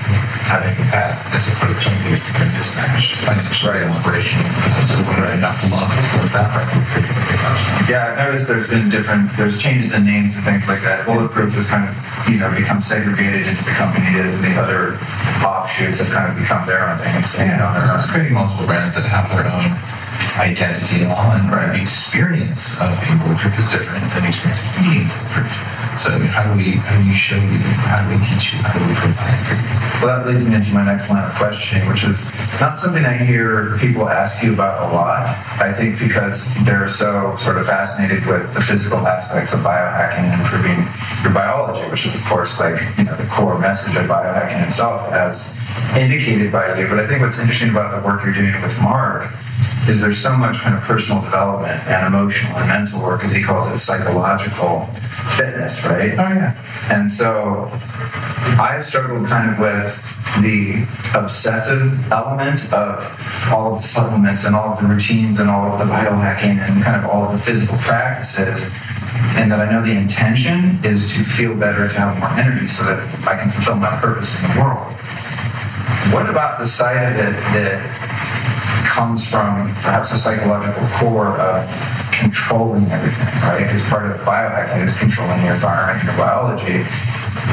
having 0.48 0.76
that 0.94 1.20
as 1.34 1.48
a 1.50 1.54
productivity 1.58 2.22
mismatch, 2.56 3.20
financially 3.26 3.84
and 3.84 3.92
operational, 3.92 4.46
because 4.70 4.90
we 4.96 5.04
not 5.04 5.36
enough 5.36 5.60
love 5.72 5.92
for 6.16 6.28
that 6.32 6.50
right 6.56 7.90
Yeah, 7.90 8.16
I've 8.16 8.18
noticed 8.18 8.48
there's 8.48 8.70
been 8.70 8.90
different, 8.90 9.32
there's 9.36 9.60
changes 9.60 9.94
in 9.94 10.06
names 10.06 10.36
and 10.36 10.44
things 10.46 10.68
like 10.68 10.82
that. 10.82 11.06
Bulletproof 11.06 11.54
has 11.54 11.68
kind 11.68 11.90
of, 11.90 11.96
you 12.30 12.40
know, 12.40 12.54
become 12.56 12.80
segregated 12.80 13.48
into 13.48 13.64
the 13.64 13.76
company 13.76 14.06
it 14.16 14.26
is, 14.26 14.40
and 14.40 14.54
the 14.54 14.56
other 14.56 14.96
offshoots 15.44 16.00
have 16.00 16.12
kind 16.12 16.32
of 16.32 16.38
become 16.38 16.66
their 16.68 16.88
own 16.88 16.98
thing 16.98 17.16
and 17.16 17.26
stand 17.26 17.62
on 17.62 17.74
their 17.74 17.84
own. 17.90 17.96
It's 17.96 18.10
creating 18.12 18.34
multiple 18.34 18.66
brands 18.66 18.96
that 18.96 19.06
have 19.10 19.28
their 19.34 19.48
own 19.50 19.74
identity 20.38 21.04
and 21.04 21.52
right. 21.52 21.72
the 21.72 21.82
experience 21.82 22.80
of 22.82 22.92
being 23.04 23.18
bulletproof 23.20 23.58
is 23.58 23.70
different 23.70 24.04
than 24.12 24.24
the 24.24 24.30
experience 24.30 24.68
of 24.68 24.84
being 24.84 25.08
bulletproof. 25.08 25.52
So 25.96 26.12
how 26.28 26.44
do 26.44 26.58
we 26.60 26.76
how 26.84 27.00
do 27.00 27.08
you 27.08 27.14
show 27.14 27.40
you 27.40 27.60
how 27.88 28.04
do 28.04 28.12
we 28.12 28.20
teach 28.20 28.52
you 28.52 28.60
how 28.60 28.76
do 28.76 28.84
we 28.84 28.96
provide 28.96 29.40
for 29.48 29.56
you? 29.56 29.64
Well, 30.04 30.20
that 30.20 30.28
leads 30.28 30.48
me 30.48 30.54
into 30.54 30.74
my 30.74 30.84
next 30.84 31.10
line 31.10 31.24
of 31.24 31.34
questioning, 31.34 31.88
which 31.88 32.04
is 32.04 32.36
not 32.60 32.78
something 32.78 33.06
I 33.06 33.16
hear 33.16 33.78
people 33.80 34.10
ask 34.10 34.44
you 34.44 34.54
about 34.54 34.92
a 34.92 34.94
lot. 34.94 35.24
I 35.60 35.72
think 35.72 35.98
because 36.00 36.60
they're 36.66 36.90
so 36.90 37.34
sort 37.36 37.58
of 37.58 37.66
fascinated 37.66 38.26
with 38.26 38.54
the 38.54 38.60
physical 38.60 39.00
aspects 39.08 39.54
of 39.54 39.62
biohacking 39.62 40.28
and 40.28 40.42
improving 40.42 40.84
your 41.24 41.32
biology, 41.32 41.88
which 41.90 42.06
is 42.06 42.20
of 42.20 42.28
course 42.28 42.60
like 42.60 42.76
you 42.98 43.06
know 43.06 43.16
the 43.16 43.28
core 43.28 43.58
message 43.58 43.96
of 43.96 44.04
biohacking 44.04 44.62
itself 44.64 45.12
as 45.14 45.65
indicated 45.98 46.52
by 46.52 46.78
you. 46.80 46.88
But 46.88 47.00
I 47.00 47.08
think 47.08 47.22
what's 47.22 47.40
interesting 47.40 47.70
about 47.70 47.96
the 47.96 48.06
work 48.06 48.24
you're 48.24 48.34
doing 48.34 48.60
with 48.62 48.80
Mark 48.82 49.32
is 49.88 50.02
there's 50.02 50.18
so 50.18 50.36
much 50.36 50.58
kind 50.58 50.76
of 50.76 50.82
personal 50.82 51.22
development 51.22 51.80
and 51.88 52.08
emotional 52.08 52.58
and 52.58 52.68
mental 52.68 53.02
work, 53.02 53.24
as 53.24 53.32
he 53.32 53.44
calls 53.44 53.72
it, 53.72 53.78
psychological 53.78 54.86
fitness, 55.38 55.86
right? 55.86 56.14
Oh, 56.14 56.30
yeah. 56.30 56.56
And 56.92 57.10
so 57.10 57.70
I've 58.60 58.84
struggled 58.84 59.28
kind 59.28 59.52
of 59.52 59.60
with 59.60 60.02
the 60.42 60.86
obsessive 61.18 62.12
element 62.12 62.74
of 62.74 63.00
all 63.54 63.76
of 63.76 63.82
the 63.82 63.88
supplements 63.88 64.46
and 64.46 64.56
all 64.56 64.74
of 64.74 64.82
the 64.82 64.88
routines 64.88 65.40
and 65.40 65.50
all 65.50 65.72
of 65.72 65.80
the 65.80 65.86
biohacking 65.86 66.58
and 66.58 66.84
kind 66.84 67.04
of 67.04 67.10
all 67.10 67.24
of 67.24 67.32
the 67.32 67.38
physical 67.38 67.78
practices. 67.80 68.78
And 69.38 69.52
that 69.52 69.60
I 69.60 69.72
know 69.72 69.82
the 69.82 69.96
intention 69.96 70.80
is 70.84 71.14
to 71.14 71.24
feel 71.24 71.56
better, 71.56 71.88
to 71.88 71.96
have 71.96 72.20
more 72.20 72.30
energy 72.32 72.68
so 72.68 72.84
that 72.86 73.28
I 73.28 73.38
can 73.38 73.50
fulfill 73.50 73.76
my 73.76 73.96
purpose 73.98 74.42
in 74.42 74.56
the 74.56 74.62
world. 74.62 74.94
What 76.14 76.30
about 76.30 76.60
the 76.60 76.66
side 76.66 77.12
of 77.12 77.18
it 77.18 77.34
that 77.54 77.82
comes 78.86 79.30
from 79.30 79.68
perhaps 79.76 80.12
a 80.12 80.18
psychological 80.18 80.88
core 80.94 81.38
of 81.40 81.68
controlling 82.12 82.86
everything, 82.92 83.28
right? 83.42 83.64
Because 83.64 83.86
part 83.90 84.10
of 84.10 84.18
biohacking 84.22 84.82
is 84.84 84.98
controlling 84.98 85.44
your 85.44 85.56
environment, 85.56 86.06
your 86.06 86.16
biology. 86.16 86.84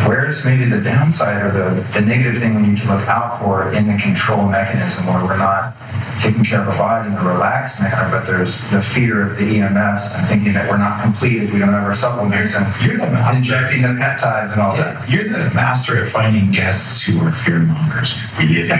Where's 0.07 0.45
maybe 0.45 0.67
the 0.67 0.81
downside 0.81 1.43
or 1.43 1.51
the, 1.51 1.83
the 1.93 2.01
negative 2.01 2.39
thing 2.39 2.55
we 2.55 2.63
need 2.69 2.77
to 2.79 2.89
look 2.89 3.09
out 3.09 3.39
for 3.41 3.73
in 3.73 3.87
the 3.87 3.99
control 3.99 4.49
mechanism 4.49 5.07
where 5.07 5.25
we're 5.25 5.37
not 5.37 5.75
taking 6.19 6.45
care 6.45 6.61
of 6.61 6.69
our 6.69 6.79
body 6.79 7.09
in 7.09 7.15
a 7.15 7.25
relaxed 7.25 7.81
manner, 7.81 8.09
but 8.11 8.27
there's 8.27 8.69
the 8.71 8.81
fear 8.81 9.23
of 9.23 9.37
the 9.37 9.59
EMFs 9.59 10.19
and 10.19 10.29
thinking 10.29 10.53
that 10.53 10.69
we're 10.69 10.79
not 10.79 11.01
complete 11.01 11.43
if 11.43 11.53
we 11.53 11.59
don't 11.59 11.73
have 11.73 11.85
our 11.85 11.95
supplements 11.95 12.57
and 12.57 12.67
you're 12.85 12.99
the 12.99 13.11
master. 13.11 13.39
injecting 13.39 13.83
the 13.83 13.95
peptides 13.97 14.53
and 14.53 14.61
all 14.61 14.77
yeah, 14.77 14.95
that. 14.95 15.09
You're 15.09 15.29
the 15.29 15.51
master 15.55 16.05
at 16.05 16.11
finding 16.11 16.51
guests 16.51 17.05
who 17.05 17.21
are 17.25 17.33
fear 17.33 17.61
mongers. 17.61 18.19
We 18.39 18.49
live 18.49 18.71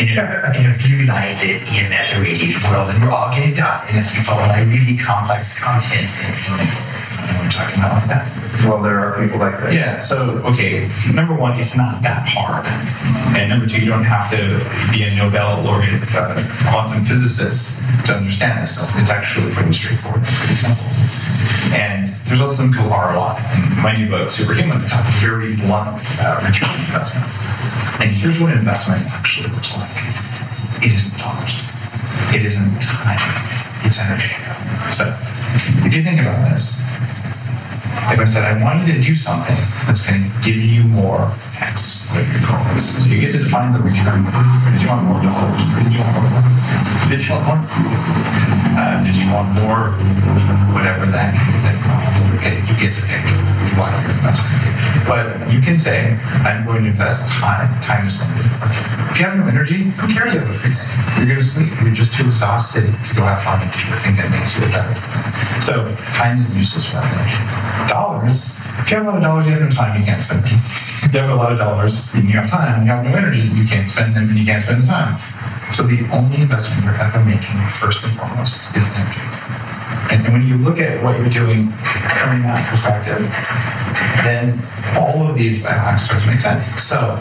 in 0.00 0.18
a, 0.18 0.52
in 0.58 0.66
a 0.70 0.76
blue-lighted 0.78 1.62
world, 2.70 2.90
and 2.90 3.02
we're 3.02 3.12
all 3.12 3.30
getting 3.34 3.54
done, 3.54 3.84
and 3.88 3.98
it's 3.98 4.14
following 4.26 4.50
a 4.50 4.64
really 4.66 4.96
complex 4.96 5.62
content. 5.62 6.10
And, 6.22 6.34
I 7.22 7.26
know 7.26 7.38
what 7.38 7.42
you're 7.42 7.52
talking 7.52 7.78
about 7.78 7.94
like 7.94 8.08
that. 8.08 8.41
Well, 8.64 8.82
there 8.82 9.00
are 9.00 9.18
people 9.18 9.38
like 9.40 9.58
that. 9.58 9.72
Yeah. 9.72 9.98
So, 9.98 10.42
okay, 10.52 10.86
number 11.14 11.34
one, 11.34 11.58
it's 11.58 11.76
not 11.76 12.02
that 12.02 12.22
hard, 12.28 12.66
and 13.36 13.48
number 13.48 13.66
two, 13.66 13.80
you 13.80 13.90
don't 13.90 14.04
have 14.04 14.30
to 14.30 14.60
be 14.92 15.02
a 15.02 15.14
Nobel 15.16 15.64
laureate 15.64 16.04
uh, 16.14 16.36
quantum 16.68 17.04
physicist 17.04 17.82
to 18.06 18.14
understand 18.14 18.62
this 18.62 18.76
stuff. 18.76 18.92
It's 19.00 19.10
actually 19.10 19.52
pretty 19.52 19.72
straightforward, 19.72 20.22
pretty 20.22 20.54
simple. 20.54 20.84
And 21.74 22.06
there's 22.28 22.40
also 22.40 22.62
some 22.62 22.72
cool 22.72 22.86
ROI. 22.92 23.34
In 23.76 23.82
my 23.82 23.96
new 23.96 24.08
book, 24.08 24.30
Superhuman, 24.30 24.82
I 24.82 24.86
talk 24.86 25.04
very 25.18 25.56
blunt 25.56 25.98
about 26.14 26.44
return 26.44 26.68
on 26.70 26.80
investment. 26.86 27.26
And 28.04 28.10
here's 28.12 28.38
what 28.38 28.52
investment 28.52 29.02
actually 29.16 29.48
looks 29.50 29.74
like. 29.74 29.90
It 30.84 30.92
isn't 30.92 31.18
dollars. 31.18 31.66
It 32.30 32.44
isn't 32.44 32.78
time. 32.78 33.20
It's 33.82 33.98
energy. 33.98 34.32
So, 34.92 35.08
if 35.84 35.94
you 35.94 36.02
think 36.02 36.20
about 36.20 36.42
this, 36.50 36.80
if 38.12 38.20
I 38.20 38.24
said, 38.24 38.44
I 38.44 38.62
want 38.62 38.86
you 38.86 38.94
to 38.94 39.00
do 39.00 39.16
something 39.16 39.56
that's 39.86 40.06
going 40.06 40.30
to 40.30 40.30
give 40.42 40.56
you 40.56 40.84
more 40.84 41.32
X, 41.62 42.10
whatever 42.10 42.32
your 42.32 42.42
goal 42.42 42.64
is. 42.74 42.90
So 42.90 43.06
you 43.06 43.20
get 43.20 43.32
to 43.32 43.38
define 43.38 43.72
the 43.72 43.80
return. 43.80 44.26
Did 44.26 44.82
you 44.82 44.88
want 44.90 45.06
more 45.06 45.22
dollars? 45.22 45.62
Did 45.78 45.94
you 45.94 46.02
want 46.02 46.18
more? 46.18 46.42
Did 47.06 47.20
you 47.22 47.34
want 47.38 47.62
food? 47.68 47.92
Uh, 48.74 49.04
did 49.04 49.14
you 49.14 49.28
want 49.30 49.48
more 49.62 49.92
whatever 50.72 51.06
that 51.12 51.36
is 51.54 51.62
that 51.62 51.76
costs? 51.84 52.24
Okay, 52.40 52.56
you 52.66 52.74
get 52.80 52.92
to 52.96 53.02
pick 53.04 53.22
what 53.76 53.92
you're 54.02 54.16
investing. 54.16 54.58
But 55.06 55.52
you 55.52 55.60
can 55.60 55.78
say, 55.78 56.18
I'm 56.42 56.66
going 56.66 56.84
to 56.84 56.90
invest 56.90 57.28
time. 57.30 57.68
Time 57.82 58.06
is 58.08 58.20
limited. 58.20 58.50
If 59.12 59.20
you 59.20 59.26
have 59.26 59.38
no 59.38 59.46
energy, 59.46 59.92
who 60.00 60.08
cares 60.12 60.34
if 60.34 60.40
you 60.40 60.46
have 60.46 60.50
a 60.50 60.58
free 60.58 60.72
day? 60.72 60.92
You're 61.18 61.26
going 61.26 61.40
to 61.40 61.44
sleep. 61.44 61.70
You're 61.82 61.92
just 61.92 62.16
too 62.16 62.26
exhausted 62.26 62.88
to 62.88 63.10
go 63.14 63.22
have 63.22 63.42
fun 63.44 63.60
and 63.60 63.70
do 63.72 63.84
the 63.92 64.00
thing 64.00 64.16
that 64.16 64.30
makes 64.32 64.56
you 64.58 64.64
a 64.64 64.70
better. 64.72 64.96
So 65.60 65.86
time 66.16 66.40
is 66.40 66.56
useless 66.56 66.88
without 66.88 67.06
energy. 67.12 67.38
Dollars, 67.86 68.56
if 68.80 68.90
you 68.90 68.96
have 68.96 69.06
a 69.06 69.10
lot 69.10 69.16
of 69.16 69.22
dollars, 69.22 69.46
you 69.46 69.52
have 69.52 69.62
no 69.62 69.70
time, 69.70 69.98
you 70.00 70.04
can't 70.04 70.20
spend 70.20 70.44
them. 70.44 70.58
If 71.04 71.10
you 71.12 71.20
have 71.20 71.30
a 71.30 71.34
lot 71.34 71.52
of 71.52 71.58
dollars 71.58 72.12
and 72.14 72.24
you 72.24 72.36
have 72.36 72.48
time 72.48 72.80
and 72.80 72.86
you 72.86 72.92
have 72.92 73.04
no 73.04 73.12
energy, 73.12 73.48
you 73.52 73.66
can't 73.66 73.88
spend 73.88 74.14
them 74.14 74.28
and 74.28 74.38
you 74.38 74.44
can't 74.44 74.62
spend 74.62 74.82
the 74.82 74.86
time. 74.86 75.18
So 75.70 75.84
the 75.84 76.04
only 76.12 76.42
investment 76.42 76.84
you're 76.84 76.94
ever 76.94 77.20
making, 77.24 77.58
first 77.68 78.04
and 78.04 78.12
foremost, 78.14 78.74
is 78.76 78.88
energy. 78.96 79.24
And 80.12 80.32
when 80.32 80.46
you 80.46 80.56
look 80.56 80.78
at 80.78 81.02
what 81.02 81.18
you're 81.18 81.32
doing 81.32 81.68
from 82.20 82.42
that 82.42 82.60
perspective, 82.68 83.20
then 84.24 84.60
all 84.96 85.28
of 85.28 85.36
these 85.36 85.62
biohacks 85.62 86.08
start 86.08 86.22
to 86.22 86.28
make 86.28 86.40
sense. 86.40 86.66
So 86.82 87.18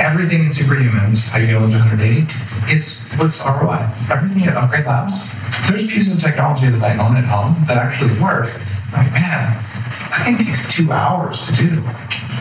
everything 0.00 0.44
in 0.44 0.50
superhumans, 0.50 1.30
how 1.30 1.38
you 1.38 1.46
get 1.46 1.54
to 1.54 1.60
180, 1.60 2.26
it's 2.70 3.16
what's 3.18 3.44
ROI. 3.46 3.86
Everything 4.10 4.48
at 4.48 4.56
Upgrade 4.56 4.86
Labs 4.86 5.30
there's 5.68 5.86
pieces 5.86 6.12
of 6.12 6.20
technology 6.20 6.68
that 6.68 6.82
I 6.82 6.92
own 7.00 7.16
at 7.16 7.24
home 7.24 7.56
that 7.66 7.78
actually 7.78 8.12
work. 8.20 8.52
Like, 8.92 9.10
man, 9.12 9.56
thing 10.22 10.38
takes 10.38 10.72
two 10.72 10.92
hours 10.92 11.46
to 11.46 11.52
do. 11.54 11.80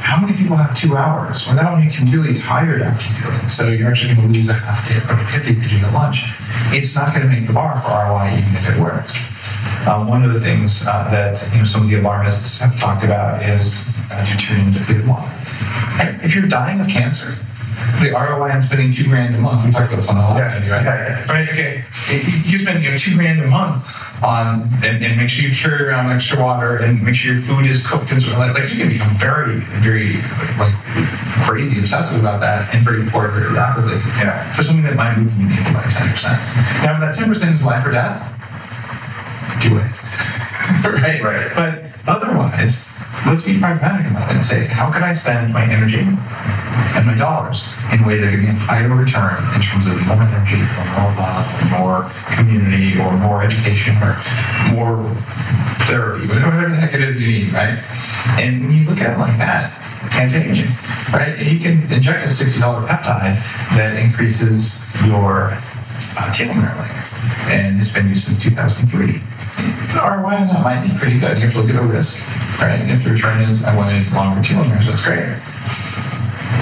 How 0.03 0.20
many 0.20 0.38
people 0.38 0.56
have 0.56 0.75
two 0.75 0.98
hours? 0.98 1.48
Well, 1.48 1.56
that 1.56 1.80
makes 1.80 2.00
you 2.00 2.06
really 2.12 2.36
tired 2.36 2.82
after 2.82 3.08
you 3.08 3.24
do 3.24 3.44
it. 3.44 3.50
So 3.50 3.70
you're 3.70 3.89
actually 3.89 4.15
going 4.15 4.32
to 4.32 4.38
lose 4.38 4.50
a 4.50 4.53
half 4.53 4.88
day 4.88 4.98
of 4.98 5.03
productivity 5.03 5.56
because 5.56 5.72
you 5.72 5.86
at 5.86 5.94
lunch. 5.94 6.34
It's 6.75 6.96
not 6.96 7.15
going 7.15 7.25
to 7.25 7.32
make 7.32 7.48
the 7.48 7.53
bar 7.53 7.80
for 7.80 7.89
ROI 7.89 8.38
even 8.38 8.56
if 8.56 8.70
it 8.70 8.80
works. 8.80 9.15
Um, 9.88 10.08
one 10.08 10.24
of 10.24 10.34
the 10.34 10.39
things 10.39 10.86
uh, 10.88 11.10
that 11.10 11.42
you 11.51 11.60
know 11.60 11.63
some 11.63 11.84
of 11.84 11.89
the 11.89 12.00
alarmists 12.00 12.60
have 12.60 12.77
talked 12.80 13.03
about 13.03 13.42
is 13.44 13.89
uh, 14.12 14.24
deuterium 14.25 14.74
depleted 14.74 15.08
water. 15.08 15.27
If 16.24 16.36
you're 16.36 16.48
dying 16.48 16.80
of 16.80 16.88
cancer, 16.88 17.34
the 18.02 18.12
ROI 18.12 18.52
on 18.52 18.62
spending 18.62 18.92
two 18.92 19.06
grand 19.10 19.36
a 19.36 19.40
month. 19.40 19.66
We 19.66 19.72
talked 19.72 19.88
about 19.88 19.98
this 19.98 20.10
on 20.10 20.16
the 20.16 20.22
last 20.22 20.38
Yeah, 20.40 20.60
video, 20.60 20.74
right? 20.75 20.86
yeah, 20.86 21.25
yeah. 21.25 21.32
Right. 21.32 21.50
Okay. 21.50 21.84
If 22.12 22.52
you 22.52 22.58
spend 22.58 22.84
you 22.84 22.92
know 22.92 22.98
two 22.98 23.16
grand 23.16 23.42
a 23.42 23.48
month 23.48 23.84
on 24.24 24.70
and, 24.84 25.04
and 25.04 25.18
make 25.18 25.30
sure 25.30 25.48
you 25.48 25.54
carry 25.56 25.88
around 25.88 26.10
extra 26.12 26.42
water 26.42 26.78
and 26.78 27.02
make 27.04 27.16
sure 27.16 27.34
your 27.34 27.42
food 27.42 27.66
is 27.66 27.86
cooked 27.86 28.12
and 28.12 28.22
sort 28.22 28.34
of 28.34 28.40
like, 28.40 28.54
like 28.56 28.72
you 28.72 28.78
can 28.80 28.88
become 28.88 29.12
very 29.18 29.60
very 29.84 30.13
like 30.60 30.74
crazy 31.46 31.80
obsessive 31.80 32.20
about 32.20 32.40
that 32.40 32.74
and 32.74 32.84
very 32.86 33.06
poor 33.10 33.28
very 33.28 33.54
rapidly. 33.54 33.96
Yeah. 34.20 34.52
For 34.54 34.63
something 34.63 34.84
that 34.86 34.96
might 34.96 35.18
move 35.18 35.36
the 35.38 35.44
needle 35.44 35.74
by 35.74 35.84
ten 35.90 36.10
percent. 36.10 36.40
Now, 36.84 36.94
if 36.96 37.00
that 37.02 37.16
ten 37.16 37.28
percent 37.28 37.56
is 37.56 37.63
life 37.66 37.86
or 37.86 37.92
death, 37.92 38.22
do 39.62 39.78
it. 39.78 39.92
right. 40.88 41.22
Right. 41.24 41.52
But 41.56 41.84
otherwise, 42.08 42.93
let's 43.25 43.46
be 43.46 43.60
pragmatic 43.60 44.12
about 44.12 44.30
it 44.30 44.36
and 44.36 44.44
say, 44.44 44.65
how 44.65 44.92
can 44.92 45.03
I 45.03 45.13
spend 45.13 45.53
my 45.53 45.63
energy 45.63 46.03
and 46.96 47.06
my 47.06 47.15
dollars 47.15 47.74
in 47.92 48.03
a 48.03 48.08
way 48.08 48.18
that 48.18 48.32
give 48.32 48.42
me 48.42 48.50
a 48.50 48.53
higher 48.53 48.89
return 48.89 49.38
in 49.56 49.62
terms 49.62 49.88
of 49.88 49.96
more 50.08 50.20
energy 50.20 50.60
or 50.60 50.86
more 50.98 51.12
love 51.18 51.48
more 51.72 52.10
community 52.36 53.00
or 53.00 53.12
more 53.18 53.42
education 53.42 53.96
or 54.03 54.18
more 54.72 55.10
therapy, 55.88 56.27
whatever 56.27 56.70
the 56.70 56.75
heck 56.75 56.94
it 56.94 57.01
is 57.01 57.22
you 57.22 57.46
need, 57.46 57.53
right? 57.53 57.80
And 58.39 58.65
when 58.65 58.75
you 58.75 58.89
look 58.89 59.00
at 59.00 59.13
it 59.13 59.20
like 59.20 59.38
that, 59.38 59.72
anti-aging, 60.15 60.72
right? 61.13 61.38
And 61.39 61.48
you 61.48 61.60
can 61.60 61.92
inject 61.92 62.24
a 62.24 62.27
$60 62.27 62.88
peptide 62.88 63.39
that 63.75 63.96
increases 63.98 64.86
your 65.06 65.51
uh, 66.15 66.32
telomere 66.32 66.75
length 66.77 67.13
and 67.50 67.80
it's 67.80 67.94
been 67.94 68.10
used 68.10 68.25
since 68.25 68.42
2003 68.44 69.22
the 69.57 70.01
ROI 70.01 70.48
that 70.50 70.62
might 70.63 70.86
be 70.86 70.98
pretty 70.98 71.19
good. 71.19 71.38
You 71.38 71.43
have 71.43 71.53
to 71.53 71.62
look 71.62 71.69
at 71.69 71.75
the 71.75 71.88
risk, 71.88 72.25
right? 72.60 72.81
If 72.89 73.03
the 73.03 73.12
return 73.12 73.41
is 73.41 73.63
I 73.63 73.75
wanted 73.75 74.12
longer 74.12 74.41
telomeres, 74.41 74.86
that's 74.86 75.05
great. 75.05 75.29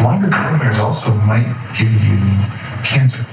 Longer 0.03 0.29
telomeres 0.29 0.79
also 0.79 1.13
might 1.25 1.53
give 1.77 1.91
you 1.91 2.19
cancer. 2.83 3.25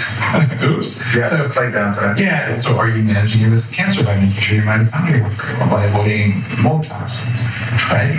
Oops. 0.64 1.16
Yeah, 1.16 1.24
So, 1.24 1.44
it's 1.44 1.56
like 1.56 1.72
downside. 1.72 2.18
yeah, 2.18 2.58
so 2.58 2.76
are 2.78 2.88
you 2.88 3.02
managing 3.02 3.40
your 3.42 3.50
risk 3.50 3.70
of 3.70 3.76
cancer 3.76 4.04
by 4.04 4.14
making 4.16 4.40
sure 4.40 4.56
your 4.56 4.66
mitochondria 4.66 5.22
work 5.22 5.32
very 5.32 5.58
well, 5.58 5.70
by 5.70 5.84
avoiding 5.84 6.42
mold 6.62 6.82
toxins, 6.84 7.46
right? 7.90 8.12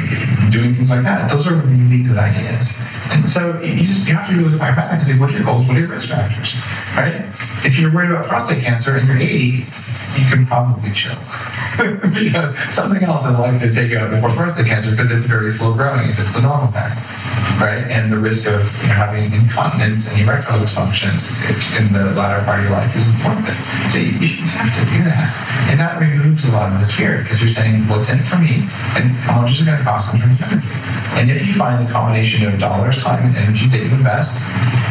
Doing 0.52 0.74
things 0.74 0.90
like 0.90 1.04
that. 1.04 1.30
Those 1.30 1.48
are 1.48 1.56
really 1.56 2.04
good 2.04 2.18
ideas. 2.18 2.74
And 3.12 3.28
so 3.28 3.60
you 3.62 3.86
just 3.86 4.08
you 4.08 4.16
have 4.16 4.30
to 4.30 4.36
really 4.36 4.58
find 4.58 4.76
back 4.76 4.94
and 4.94 5.04
say, 5.04 5.18
what 5.20 5.30
are 5.30 5.34
your 5.34 5.44
goals? 5.44 5.68
What 5.68 5.78
are 5.78 5.80
your 5.82 5.90
risk 5.90 6.10
factors, 6.10 6.56
right? 6.96 7.26
If 7.66 7.78
you're 7.80 7.92
worried 7.94 8.12
about 8.12 8.26
prostate 8.26 8.64
cancer 8.64 8.96
and 8.96 9.08
you're 9.08 9.18
80, 9.18 9.66
you 10.18 10.26
can 10.30 10.46
probably 10.46 10.92
chill. 10.92 11.16
because 12.14 12.56
something 12.74 13.02
else 13.04 13.26
is 13.26 13.40
likely 13.40 13.68
to 13.70 13.74
take 13.74 13.92
you 13.92 13.98
out 13.98 14.10
before 14.12 14.30
prostate 14.32 14.66
cancer 14.68 14.92
because 14.92 15.12
it's 15.12 15.26
very 15.26 15.50
slow 15.52 15.74
growing 15.74 16.10
if 16.10 16.20
it's 16.20 16.36
the 16.36 16.42
normal 16.42 16.72
pattern, 16.72 16.98
right? 17.62 17.86
And 17.90 18.12
the 18.12 18.18
risk 18.18 18.48
of 18.48 18.60
you 18.82 18.88
know, 18.90 18.94
having 18.96 19.32
incontinence 19.34 20.12
and 20.12 20.28
erectile 20.28 20.60
dysfunction 20.60 21.12
in 21.78 21.94
the 21.94 22.12
latter 22.12 22.44
part 22.44 22.60
of 22.60 22.66
your 22.66 22.74
life 22.74 22.96
is 22.96 23.08
it. 23.08 23.58
So 23.92 24.00
you, 24.00 24.12
you 24.20 24.28
just 24.38 24.58
have 24.58 24.72
to 24.76 24.86
do 24.92 25.04
that. 25.08 25.30
And 25.72 25.80
that 25.80 26.00
removes 26.00 26.48
a 26.48 26.52
lot 26.52 26.72
of 26.72 26.80
this 26.80 26.94
fear 26.94 27.24
because 27.24 27.40
you're 27.40 27.50
saying, 27.50 27.88
what's 27.88 28.12
in 28.12 28.20
it 28.20 28.28
for 28.28 28.38
me 28.38 28.68
and 29.00 29.12
how 29.24 29.42
much 29.42 29.52
is 29.54 29.62
it 29.62 29.66
going 29.66 29.78
to 29.78 29.84
cost 29.84 30.14
in 30.14 30.20
terms? 30.20 30.64
And 31.16 31.32
if 31.32 31.46
you 31.46 31.54
find 31.54 31.86
the 31.86 31.92
combination 31.92 32.48
of 32.48 32.60
dollars, 32.60 33.04
time, 33.04 33.26
and 33.26 33.36
energy 33.38 33.68
that 33.68 33.80
you 33.80 33.92
invest 33.92 34.44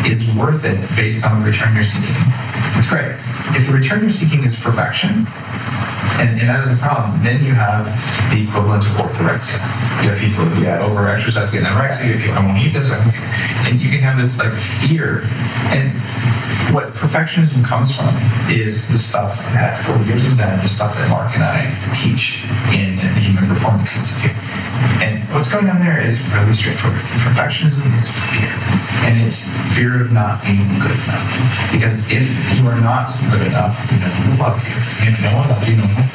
is 0.06 0.24
worth 0.36 0.64
it 0.64 0.80
based 0.96 1.26
on 1.26 1.42
the 1.42 1.50
return 1.50 1.74
you're 1.74 1.84
seeking, 1.84 2.16
it's 2.76 2.88
great. 2.88 3.12
If 3.52 3.66
the 3.66 3.74
return 3.74 4.00
you're 4.00 4.10
seeking 4.10 4.44
is 4.44 4.58
perfection, 4.58 5.26
and, 6.20 6.36
and 6.40 6.46
that 6.48 6.60
is 6.62 6.70
a 6.70 6.76
problem. 6.76 7.16
Then 7.22 7.42
you 7.42 7.54
have 7.54 7.88
the 8.28 8.44
equivalent 8.44 8.84
of 8.84 8.92
orthorexia. 9.00 9.56
You 10.04 10.12
have 10.12 10.18
people 10.20 10.44
who 10.44 10.60
Yes. 10.62 10.84
over-exercise, 10.84 11.50
get 11.50 11.64
anorexia. 11.64 12.08
You 12.12 12.18
feel, 12.20 12.34
I 12.34 12.44
won't 12.44 12.60
eat 12.60 12.72
this. 12.76 12.92
I 12.92 13.00
won't 13.00 13.16
And 13.68 13.80
you 13.80 13.88
can 13.88 14.00
have 14.00 14.20
this 14.20 14.38
like 14.38 14.52
fear. 14.52 15.24
And 15.72 15.96
what 16.76 16.92
perfectionism 16.94 17.64
comes 17.64 17.96
from 17.96 18.12
is 18.52 18.86
the 18.92 18.98
stuff 18.98 19.38
that 19.56 19.78
40 19.80 20.04
years 20.04 20.26
of 20.26 20.34
Zen, 20.34 20.60
the 20.60 20.68
stuff 20.68 20.94
that 20.98 21.08
Mark 21.08 21.34
and 21.34 21.42
I 21.42 21.72
teach 21.94 22.44
in 22.70 22.96
the 22.96 23.08
Human 23.20 23.48
Performance 23.48 23.90
Institute. 23.96 24.36
And 25.02 25.24
what's 25.34 25.50
going 25.50 25.68
on 25.68 25.80
there 25.80 26.00
is 26.00 26.22
really 26.36 26.54
straightforward. 26.54 27.00
Perfectionism 27.26 27.90
is 27.96 28.08
fear. 28.30 28.52
And 29.08 29.20
it's 29.26 29.50
fear 29.74 30.00
of 30.00 30.12
not 30.12 30.42
being 30.44 30.62
good 30.78 30.94
enough. 30.94 31.26
Because 31.72 31.96
if 32.10 32.28
you 32.54 32.66
are 32.68 32.80
not 32.80 33.10
good 33.32 33.46
enough, 33.46 33.74
you 33.90 33.98
know, 33.98 34.06
no 34.06 34.14
one 34.20 34.30
will 34.30 34.38
love 34.46 34.58
you. 34.68 34.76
And 35.02 35.08
if 35.10 35.18
no 35.22 35.30
one 35.36 35.48
loves 35.48 35.68
you, 35.68 35.76
no 35.76 35.84
one 35.84 35.96
will 35.96 36.02
feed 36.02 36.06
you. 36.06 36.09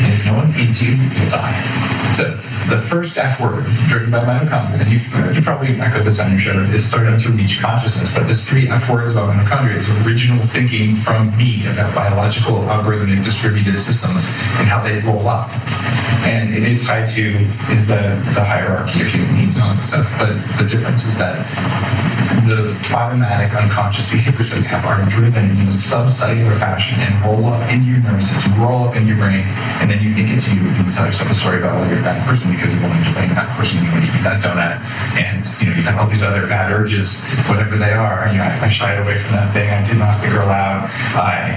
And 0.00 0.12
if 0.12 0.26
no 0.26 0.34
one 0.34 0.50
feeds 0.50 0.82
you, 0.82 0.92
you'll 0.96 1.30
die. 1.30 1.54
So 2.14 2.34
the 2.68 2.78
first 2.78 3.18
F 3.18 3.40
word, 3.40 3.64
driven 3.88 4.10
by 4.10 4.20
mitochondria, 4.24 4.80
and 4.80 4.90
you've, 4.90 5.06
you 5.34 5.42
probably 5.42 5.80
echoed 5.80 6.04
this 6.04 6.20
on 6.20 6.30
your 6.30 6.40
show, 6.40 6.58
is 6.74 6.86
starting 6.88 7.18
to 7.20 7.30
reach 7.30 7.60
consciousness. 7.60 8.14
But 8.14 8.26
there's 8.26 8.48
three 8.48 8.68
F 8.68 8.90
words 8.90 9.14
about 9.14 9.34
mitochondria. 9.34 9.76
Is 9.76 9.90
original 10.06 10.44
thinking 10.46 10.96
from 10.96 11.36
me 11.36 11.66
about 11.66 11.94
biological 11.94 12.60
algorithmic 12.66 13.24
distributed 13.24 13.78
systems 13.78 14.26
and 14.58 14.66
how 14.66 14.82
they 14.82 15.00
roll 15.00 15.28
up. 15.28 15.50
And 16.26 16.54
it 16.54 16.64
is 16.64 16.86
tied 16.86 17.06
to 17.08 17.32
the, 17.86 18.18
the 18.34 18.44
hierarchy 18.44 19.02
of 19.02 19.08
human 19.08 19.34
needs 19.36 19.56
and 19.56 19.64
all 19.64 19.74
that 19.74 19.82
stuff. 19.82 20.12
But 20.18 20.34
the 20.58 20.68
difference 20.68 21.04
is 21.04 21.18
that 21.18 21.38
the 22.50 22.74
automatic 22.90 23.54
unconscious 23.54 24.10
behaviors 24.10 24.50
that 24.50 24.58
we 24.58 24.66
have 24.66 24.82
are 24.82 24.98
driven 25.06 25.54
in 25.54 25.70
a 25.70 25.74
subcellular 25.74 26.58
fashion 26.58 26.98
and 26.98 27.14
roll 27.22 27.46
up 27.46 27.62
into 27.70 27.86
your 27.86 28.02
nervous 28.02 28.34
system, 28.34 28.58
roll 28.58 28.90
up 28.90 28.98
in 28.98 29.06
your 29.06 29.14
brain, 29.22 29.46
and 29.78 29.86
then 29.86 30.02
you 30.02 30.10
think 30.10 30.34
it's 30.34 30.50
you. 30.50 30.58
You 30.58 30.82
tell 30.90 31.06
yourself 31.06 31.30
a 31.30 31.38
story 31.38 31.62
about 31.62 31.78
well, 31.78 31.86
you're 31.86 32.02
bad 32.02 32.18
person 32.26 32.50
because 32.50 32.74
you 32.74 32.82
wanted 32.82 33.06
to 33.06 33.14
blame 33.14 33.30
that 33.38 33.46
person, 33.54 33.78
you 33.78 33.90
want 33.94 34.02
to 34.02 34.10
eat 34.10 34.24
that 34.26 34.42
donut, 34.42 34.82
and 35.14 35.46
you 35.62 35.70
know 35.70 35.74
you 35.78 35.86
have 35.86 36.02
all 36.02 36.10
these 36.10 36.26
other 36.26 36.42
bad 36.50 36.74
urges, 36.74 37.22
whatever 37.46 37.78
they 37.78 37.94
are. 37.94 38.26
You 38.34 38.42
know, 38.42 38.50
I, 38.50 38.66
I 38.66 38.68
shied 38.68 38.98
away 38.98 39.22
from 39.22 39.38
that 39.38 39.54
thing. 39.54 39.70
I 39.70 39.86
didn't 39.86 40.02
ask 40.02 40.26
the 40.26 40.34
girl 40.34 40.50
out. 40.50 40.90
I 41.14 41.54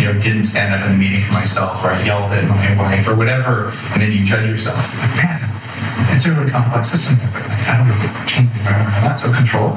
you 0.00 0.08
know 0.08 0.16
didn't 0.16 0.48
stand 0.48 0.72
up 0.72 0.88
in 0.88 0.96
the 0.96 1.00
meeting 1.00 1.20
for 1.20 1.36
myself, 1.36 1.84
or 1.84 1.92
I 1.92 2.00
yelled 2.08 2.32
at 2.32 2.48
my 2.48 2.72
wife, 2.80 3.04
or 3.04 3.12
whatever, 3.12 3.76
and 3.92 4.00
then 4.00 4.08
you 4.08 4.24
judge 4.24 4.48
yourself. 4.48 4.80
Man, 5.20 5.47
it's 6.14 6.26
a 6.26 6.32
really 6.32 6.50
complex 6.50 6.90
system. 6.90 7.18
But 7.32 7.42
like, 7.48 7.68
I 7.68 7.76
don't 7.78 7.88
really 7.90 8.08
change 8.26 8.50
the 8.52 8.58
environment 8.62 8.96
on 8.96 9.02
that. 9.04 9.18
So 9.18 9.32
control. 9.32 9.72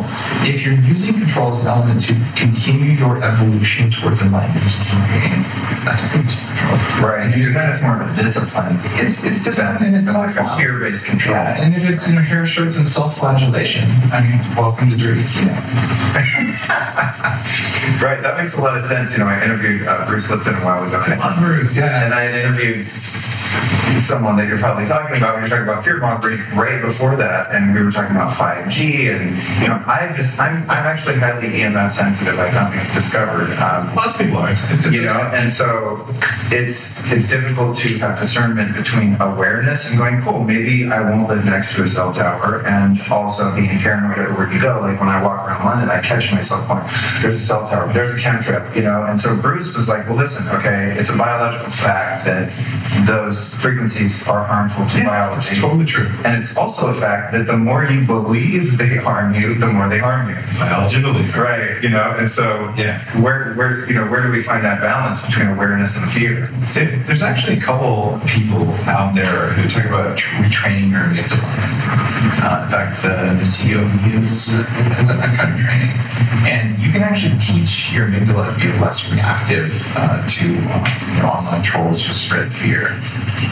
If 0.45 0.63
you're 0.65 0.75
using 0.75 1.15
control 1.17 1.51
as 1.51 1.62
an 1.62 1.67
element 1.67 2.01
to 2.07 2.13
continue 2.36 2.91
your 2.93 3.23
evolution 3.23 3.89
towards 3.91 4.21
enlightenment 4.21 4.65
as 4.65 4.75
a 4.77 4.84
human 4.86 5.07
being, 5.10 5.43
that's 5.84 6.13
a 6.13 6.17
good 6.17 6.29
control. 6.29 6.77
Right. 7.01 7.34
Because 7.34 7.53
then 7.53 7.69
it's 7.69 7.81
more 7.81 8.01
of 8.01 8.05
a 8.05 8.13
discipline. 8.15 8.77
It's 9.01 9.23
it's 9.25 9.43
discipline. 9.43 9.95
It's 9.95 10.10
It's 10.10 10.17
like 10.17 10.36
a 10.38 10.45
fear-based 10.55 11.05
control. 11.05 11.36
Yeah, 11.36 11.62
and 11.62 11.75
if 11.75 11.89
it's 11.89 12.07
in 12.10 12.15
hair 12.17 12.45
shirts 12.45 12.77
and 12.77 12.86
self-flagellation, 12.86 13.86
I 14.13 14.21
mean, 14.21 14.39
welcome 14.55 14.89
to 14.89 14.97
dirty 14.97 15.23
keto. 15.23 15.51
Right. 18.01 18.21
That 18.21 18.38
makes 18.38 18.57
a 18.57 18.62
lot 18.62 18.75
of 18.75 18.81
sense. 18.84 19.13
You 19.13 19.19
know, 19.23 19.29
I 19.29 19.43
interviewed 19.43 19.88
uh, 19.88 20.05
Bruce 20.07 20.29
Lipton 20.29 20.55
a 20.55 20.65
while 20.65 20.84
ago. 20.88 21.03
Love 21.19 21.39
Bruce, 21.39 21.77
yeah. 21.77 22.05
And 22.05 22.13
I 22.13 22.27
interviewed 22.31 22.88
someone 23.99 24.38
that 24.38 24.47
you're 24.47 24.58
probably 24.58 24.86
talking 24.86 25.17
about 25.17 25.36
when 25.36 25.43
you're 25.43 25.49
talking 25.49 25.69
about 25.69 25.84
fear 25.84 25.99
mongering 25.99 26.39
right 26.56 26.82
before 26.82 27.15
that, 27.15 27.54
and 27.54 27.73
we 27.73 27.82
were 27.82 27.91
talking 27.91 28.15
about 28.15 28.30
5G, 28.30 29.13
and 29.13 29.38
you 29.62 29.67
know, 29.67 29.82
I 29.86 30.12
just 30.15 30.39
I'm 30.39 30.63
I'm 30.69 30.86
actually 30.88 31.15
highly 31.15 31.47
EMF 31.47 31.91
sensitive. 31.91 32.39
I 32.39 32.49
found 32.51 32.73
discovered. 32.93 33.51
Um, 33.62 33.95
Lots 33.95 34.19
of 34.19 34.25
people 34.25 34.39
are. 34.39 34.56
You 34.91 35.04
know, 35.04 35.21
and 35.34 35.51
so 35.51 36.08
it's 36.51 37.12
it's 37.12 37.30
difficult 37.30 37.77
to 37.77 37.97
have 37.99 38.19
discernment 38.19 38.75
between 38.75 39.19
awareness 39.21 39.89
and 39.89 39.99
going, 39.99 40.21
cool, 40.21 40.43
maybe 40.43 40.89
I 40.89 41.01
won't 41.01 41.30
live 41.30 41.45
next 41.45 41.75
to 41.75 41.84
a 41.84 41.88
cell 41.88 42.12
tower, 42.12 42.65
and 42.65 42.99
also 43.12 43.54
being 43.56 43.77
paranoid 43.80 44.17
everywhere 44.17 44.51
you 44.51 44.62
go. 44.62 44.82
Like 44.82 44.99
when 44.99 45.10
I 45.10 45.21
walk 45.23 45.47
around 45.47 45.65
London, 45.65 45.89
I 45.89 46.01
catch 46.01 46.32
myself 46.32 46.67
going, 46.67 46.84
there's 47.21 47.36
a 47.36 47.45
cell 47.45 47.67
tower, 47.67 47.91
there's 47.93 48.12
a 48.12 48.17
chemtrail, 48.17 48.75
you 48.75 48.82
know. 48.82 49.06
And 49.06 49.19
so 49.19 49.39
Bruce 49.39 49.75
was 49.75 49.88
like, 49.88 50.08
well, 50.08 50.17
listen, 50.17 50.43
okay, 50.58 50.95
it's 50.97 51.13
a 51.13 51.17
biological 51.17 51.69
fact 51.69 52.25
that 52.25 52.51
those 53.06 53.56
frequencies 53.56 53.80
are 53.85 54.45
harmful 54.45 54.85
to 54.85 54.97
yeah, 54.99 55.05
biology. 55.07 55.35
that's 55.35 55.59
totally 55.59 55.85
true. 55.85 56.07
And 56.23 56.37
it's 56.37 56.55
also 56.55 56.89
a 56.89 56.93
fact 56.93 57.31
that 57.33 57.47
the 57.47 57.57
more 57.57 57.83
you 57.85 58.05
believe 58.05 58.77
they 58.77 58.97
harm 58.97 59.33
you, 59.33 59.55
the 59.55 59.67
more 59.67 59.87
they 59.89 59.97
harm 59.97 60.29
you. 60.29 60.35
Biology 60.59 61.01
belief. 61.01 61.35
Right, 61.35 61.81
you 61.81 61.89
know, 61.89 62.13
and 62.17 62.29
so 62.29 62.71
Yeah. 62.77 62.99
where 63.21 63.53
where 63.55 63.87
you 63.87 63.95
know 63.95 64.05
where 64.05 64.21
do 64.21 64.29
we 64.31 64.41
find 64.43 64.63
that 64.63 64.81
balance 64.81 65.25
between 65.25 65.47
awareness 65.47 65.97
and 66.01 66.11
fear? 66.11 66.49
There- 66.73 66.97
There's 67.07 67.23
actually 67.23 67.57
a 67.57 67.61
couple 67.61 68.19
people 68.27 68.69
out 68.87 69.15
there 69.15 69.47
who 69.57 69.67
talk 69.67 69.85
about 69.85 70.17
retraining 70.17 70.91
your 70.91 71.01
amygdala. 71.01 71.41
Uh, 72.43 72.63
in 72.65 72.69
fact, 72.71 73.01
the, 73.01 73.09
the 73.37 73.45
CEO 73.45 73.81
uses 74.13 74.47
has 74.97 75.07
done 75.07 75.17
that 75.17 75.35
kind 75.37 75.53
of 75.53 75.59
training. 75.59 75.89
And 76.45 76.77
you 76.79 76.91
can 76.91 77.01
actually 77.03 77.37
teach 77.37 77.91
your 77.93 78.07
amygdala 78.07 78.53
to 78.53 78.59
be 78.59 78.71
less 78.79 79.11
reactive 79.11 79.73
uh, 79.97 80.25
to 80.27 80.45
uh, 80.69 80.85
you 81.15 81.21
know, 81.21 81.29
online 81.29 81.61
trolls 81.61 82.05
who 82.05 82.13
spread 82.13 82.51
fear, 82.51 82.97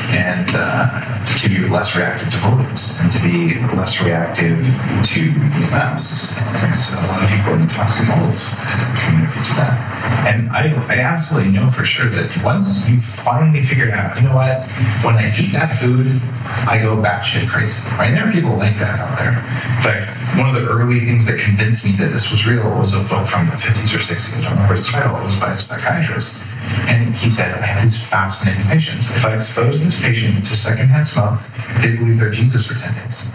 and 0.10 0.50
uh, 0.54 0.90
to 1.38 1.50
be 1.50 1.68
less 1.68 1.96
reactive 1.96 2.32
to 2.32 2.40
motives, 2.50 3.00
and 3.02 3.12
to 3.12 3.20
be 3.22 3.56
less 3.76 4.02
reactive 4.02 4.58
to 5.06 5.30
EMFs. 5.30 6.36
There's 6.62 6.94
a 6.94 7.08
lot 7.08 7.24
of 7.24 7.30
people 7.30 7.54
in 7.54 7.68
toxic 7.68 8.08
that 8.08 9.06
communicate 9.06 9.46
to 9.46 9.54
that. 9.62 10.00
And 10.26 10.50
I, 10.50 10.74
I 10.90 11.00
absolutely 11.00 11.52
know 11.52 11.70
for 11.70 11.86
sure 11.86 12.10
that 12.10 12.36
once 12.44 12.90
you 12.90 13.00
finally 13.00 13.62
figured 13.62 13.92
out, 13.92 14.16
you 14.18 14.28
know 14.28 14.36
what, 14.36 14.66
when 15.04 15.16
I 15.16 15.32
eat 15.40 15.54
that 15.54 15.74
food, 15.74 16.20
I 16.68 16.80
go 16.82 16.98
batshit 16.98 17.48
crazy. 17.48 17.78
Right? 17.98 18.12
There 18.12 18.28
are 18.28 18.32
people 18.32 18.56
like 18.58 18.76
that 18.80 19.00
out 19.00 19.18
there. 19.18 19.38
In 19.38 19.82
fact, 19.82 20.38
one 20.38 20.50
of 20.50 20.56
the 20.56 20.68
early 20.68 21.00
things 21.00 21.28
that 21.28 21.40
convinced 21.40 21.86
me 21.86 21.92
that 21.98 22.12
this 22.12 22.32
was 22.32 22.48
real 22.48 22.70
was 22.78 22.94
a 22.94 23.04
book 23.10 23.28
from 23.28 23.46
the 23.48 23.58
50s 23.58 23.94
or 23.94 24.02
60s. 24.02 24.40
I 24.40 24.44
don't 24.44 24.54
remember 24.54 24.76
its 24.76 24.92
title. 24.92 25.16
It 25.18 25.26
was 25.26 25.40
by 25.40 25.54
a 25.54 25.60
psychiatrist. 25.60 26.46
And 26.88 27.14
he 27.16 27.30
said, 27.30 27.58
I 27.58 27.66
have 27.66 27.84
these 27.84 28.04
fascinating 28.04 28.64
patients. 28.66 29.10
If 29.16 29.26
I 29.26 29.36
expose 29.36 29.84
this 29.84 30.02
patient 30.02 30.46
to 30.46 30.56
secondhand 30.56 31.08
smoke, 31.08 31.40
they 31.82 31.96
believe 31.96 32.20
they're 32.20 32.32
Jesus 32.32 32.68
for 32.68 32.74
10 32.74 32.94
days. 32.94 33.32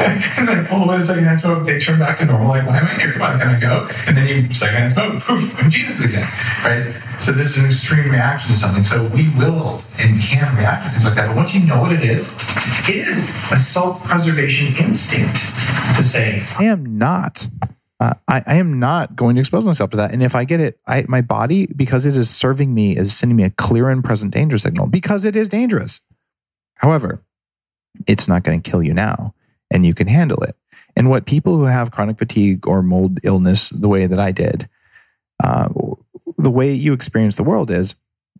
and 0.00 0.46
then 0.46 0.58
I 0.60 0.64
pull 0.64 0.84
away 0.84 0.98
the 0.98 1.04
secondhand 1.04 1.40
smoke, 1.40 1.66
they 1.66 1.78
turn 1.78 1.98
back 1.98 2.18
to 2.18 2.26
normal. 2.26 2.48
Like, 2.48 2.66
why 2.66 2.78
am 2.78 2.86
I 2.86 2.94
here? 2.94 3.12
Come 3.12 3.22
on, 3.22 3.38
can 3.38 3.48
I 3.48 3.60
go? 3.60 3.88
And 4.06 4.16
then 4.16 4.28
you 4.28 4.54
secondhand 4.54 4.92
smoke, 4.92 5.22
poof, 5.22 5.60
I'm 5.62 5.70
Jesus 5.70 6.04
again. 6.04 6.28
Right? 6.64 6.94
So 7.18 7.32
this 7.32 7.56
is 7.56 7.58
an 7.58 7.66
extreme 7.66 8.10
reaction 8.10 8.52
to 8.52 8.56
something. 8.56 8.84
So 8.84 9.08
we 9.08 9.28
will 9.36 9.82
and 9.98 10.20
can 10.20 10.56
react 10.56 10.84
to 10.84 10.90
things 10.90 11.04
like 11.04 11.16
that. 11.16 11.28
But 11.28 11.36
once 11.36 11.54
you 11.54 11.66
know 11.66 11.80
what 11.80 11.92
it 11.92 12.02
is, 12.02 12.32
it 12.88 12.96
is 12.96 13.28
a 13.50 13.56
self-preservation 13.56 14.74
instinct 14.84 15.36
to 15.96 16.02
say, 16.02 16.44
I 16.58 16.64
am 16.64 16.98
not. 16.98 17.48
Uh, 18.00 18.14
I, 18.28 18.42
I 18.46 18.56
am 18.56 18.78
not 18.78 19.16
going 19.16 19.34
to 19.34 19.40
expose 19.40 19.66
myself 19.66 19.90
to 19.90 19.96
that. 19.96 20.12
And 20.12 20.22
if 20.22 20.34
I 20.34 20.44
get 20.44 20.60
it, 20.60 20.78
I, 20.86 21.04
my 21.08 21.20
body, 21.20 21.66
because 21.66 22.06
it 22.06 22.16
is 22.16 22.30
serving 22.30 22.72
me, 22.72 22.96
is 22.96 23.16
sending 23.16 23.36
me 23.36 23.42
a 23.42 23.50
clear 23.50 23.88
and 23.88 24.04
present 24.04 24.32
danger 24.32 24.56
signal 24.56 24.86
because 24.86 25.24
it 25.24 25.34
is 25.34 25.48
dangerous. 25.48 26.00
However, 26.76 27.24
it's 28.06 28.28
not 28.28 28.44
going 28.44 28.62
to 28.62 28.70
kill 28.70 28.82
you 28.82 28.94
now 28.94 29.34
and 29.70 29.84
you 29.84 29.94
can 29.94 30.06
handle 30.06 30.42
it. 30.44 30.54
And 30.96 31.10
what 31.10 31.26
people 31.26 31.56
who 31.56 31.64
have 31.64 31.90
chronic 31.90 32.18
fatigue 32.18 32.66
or 32.66 32.82
mold 32.82 33.18
illness, 33.24 33.70
the 33.70 33.88
way 33.88 34.06
that 34.06 34.18
I 34.18 34.32
did, 34.32 34.68
uh, 35.42 35.68
the 36.36 36.50
way 36.50 36.72
you 36.72 36.92
experience 36.92 37.36
the 37.36 37.42
world 37.42 37.70
is 37.70 37.94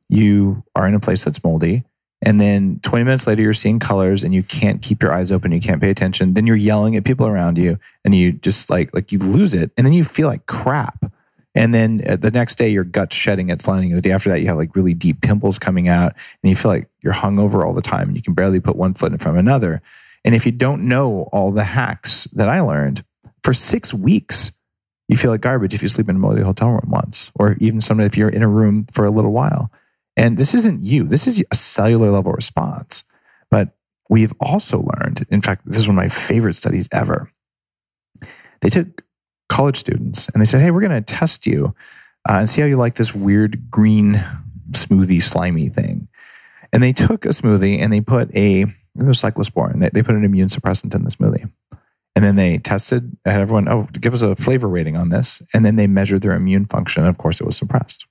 you 0.09 0.64
are 0.75 0.87
in 0.87 0.94
a 0.94 1.01
place 1.01 1.25
that's 1.25 1.42
moldy. 1.42 1.85
And 2.21 2.41
then 2.41 2.81
20 2.83 3.05
minutes 3.05 3.27
later, 3.27 3.43
you're 3.43 3.55
seeing 3.55 3.79
colors 3.79 4.25
and 4.25 4.35
you 4.35 4.43
can't 4.43 4.83
keep 4.83 5.03
your 5.03 5.13
eyes 5.13 5.31
open. 5.31 5.53
You 5.53 5.61
can't 5.61 5.81
pay 5.81 5.91
attention. 5.91 6.35
Then 6.35 6.47
you're 6.47 6.57
yelling 6.57 6.97
at 6.97 7.05
people 7.05 7.27
around 7.27 7.59
you 7.59 7.79
and 8.05 8.15
you 8.15 8.33
just 8.33 8.71
like, 8.71 8.93
like 8.93 9.13
you 9.13 9.19
lose 9.19 9.55
it. 9.55 9.71
And 9.77 9.87
then 9.87 9.93
you 9.93 10.03
feel 10.03 10.27
like 10.27 10.47
crap. 10.47 11.13
And 11.55 11.73
then 11.73 12.03
uh, 12.07 12.17
the 12.17 12.31
next 12.31 12.57
day, 12.57 12.69
your 12.69 12.85
gut's 12.85 13.15
shedding 13.15 13.51
its 13.51 13.67
lining. 13.69 13.91
The 13.91 14.01
day 14.01 14.11
after 14.11 14.31
that, 14.31 14.41
you 14.41 14.49
have 14.49 14.57
like 14.57 14.75
really 14.75 14.95
deep 14.95 15.21
pimples 15.21 15.59
coming 15.59 15.89
out 15.89 16.15
and 16.43 16.51
you 16.51 16.57
feel 16.57 16.71
like 16.71 16.89
you're 17.03 17.13
hungover 17.13 17.65
all 17.65 17.73
the 17.73 17.83
time 17.83 18.09
and 18.09 18.17
you 18.17 18.23
can 18.23 18.35
barely 18.35 18.61
put 18.61 18.77
one 18.77 18.95
foot 18.95 19.13
in 19.13 19.19
front 19.19 19.39
of 19.39 19.41
another. 19.41 19.81
And 20.25 20.35
if 20.35 20.45
you 20.45 20.53
don't 20.53 20.89
know 20.89 21.29
all 21.33 21.53
the 21.53 21.65
hacks 21.65 22.25
that 22.33 22.49
I 22.49 22.61
learned 22.61 23.05
for 23.45 23.55
six 23.55 23.95
weeks, 23.95 24.53
you 25.09 25.17
feel 25.17 25.31
like 25.31 25.41
garbage 25.41 25.73
if 25.73 25.83
you 25.83 25.89
sleep 25.89 26.09
in 26.09 26.23
a 26.23 26.45
hotel 26.45 26.69
room 26.69 26.91
once, 26.91 27.33
or 27.35 27.57
even 27.61 27.81
sometimes 27.81 28.09
if 28.09 28.19
you're 28.19 28.29
in 28.29 28.43
a 28.43 28.49
room 28.49 28.87
for 28.93 29.07
a 29.07 29.11
little 29.11 29.33
while. 29.33 29.73
And 30.19 30.37
this 30.37 30.53
isn't 30.53 30.83
you, 30.83 31.05
this 31.05 31.29
is 31.29 31.43
a 31.51 31.55
cellular 31.55 32.11
level 32.11 32.33
response. 32.33 33.05
But 33.51 33.71
we've 34.11 34.35
also 34.41 34.83
learned, 34.83 35.25
in 35.31 35.41
fact, 35.41 35.63
this 35.65 35.79
is 35.79 35.87
one 35.87 35.97
of 35.97 36.03
my 36.03 36.09
favorite 36.09 36.55
studies 36.55 36.89
ever. 36.93 37.31
They 38.61 38.69
took 38.69 39.05
college 39.49 39.77
students 39.77 40.29
and 40.29 40.41
they 40.41 40.45
said, 40.45 40.61
hey, 40.61 40.73
we're 40.73 40.81
going 40.81 41.03
to 41.03 41.15
test 41.15 41.47
you 41.47 41.75
uh, 42.29 42.35
and 42.35 42.51
see 42.51 42.61
how 42.61 42.67
you 42.67 42.77
like 42.77 42.97
this 42.97 43.15
weird 43.15 43.71
green 43.71 44.25
smoothie 44.73 45.23
slimy 45.23 45.69
thing. 45.69 46.09
And 46.73 46.83
they 46.83 46.93
took 46.93 47.25
a 47.25 47.29
smoothie 47.29 47.79
and 47.81 47.93
they 47.93 48.01
put 48.01 48.35
a 48.35 48.63
it 48.63 49.05
was 49.05 49.23
cyclosporin. 49.23 49.79
They, 49.79 49.91
they 49.91 50.03
put 50.03 50.17
an 50.17 50.25
immune 50.25 50.49
suppressant 50.49 50.95
in 50.97 51.05
the 51.05 51.11
smoothie. 51.11 51.49
And 52.17 52.25
then 52.25 52.35
they 52.35 52.59
tested, 52.59 53.17
had 53.25 53.41
everyone, 53.41 53.69
oh, 53.69 53.87
give 53.93 54.13
us 54.13 54.23
a 54.23 54.35
flavor 54.35 54.67
rating 54.67 54.97
on 54.97 55.11
this. 55.11 55.41
And 55.55 55.65
then 55.65 55.77
they 55.77 55.87
measured 55.87 56.23
their 56.23 56.33
immune 56.33 56.67
function. 56.67 57.05
And 57.05 57.09
of 57.09 57.19
course, 57.19 57.41
it 57.41 57.47
was 57.47 57.57
suppressed. 57.57 58.07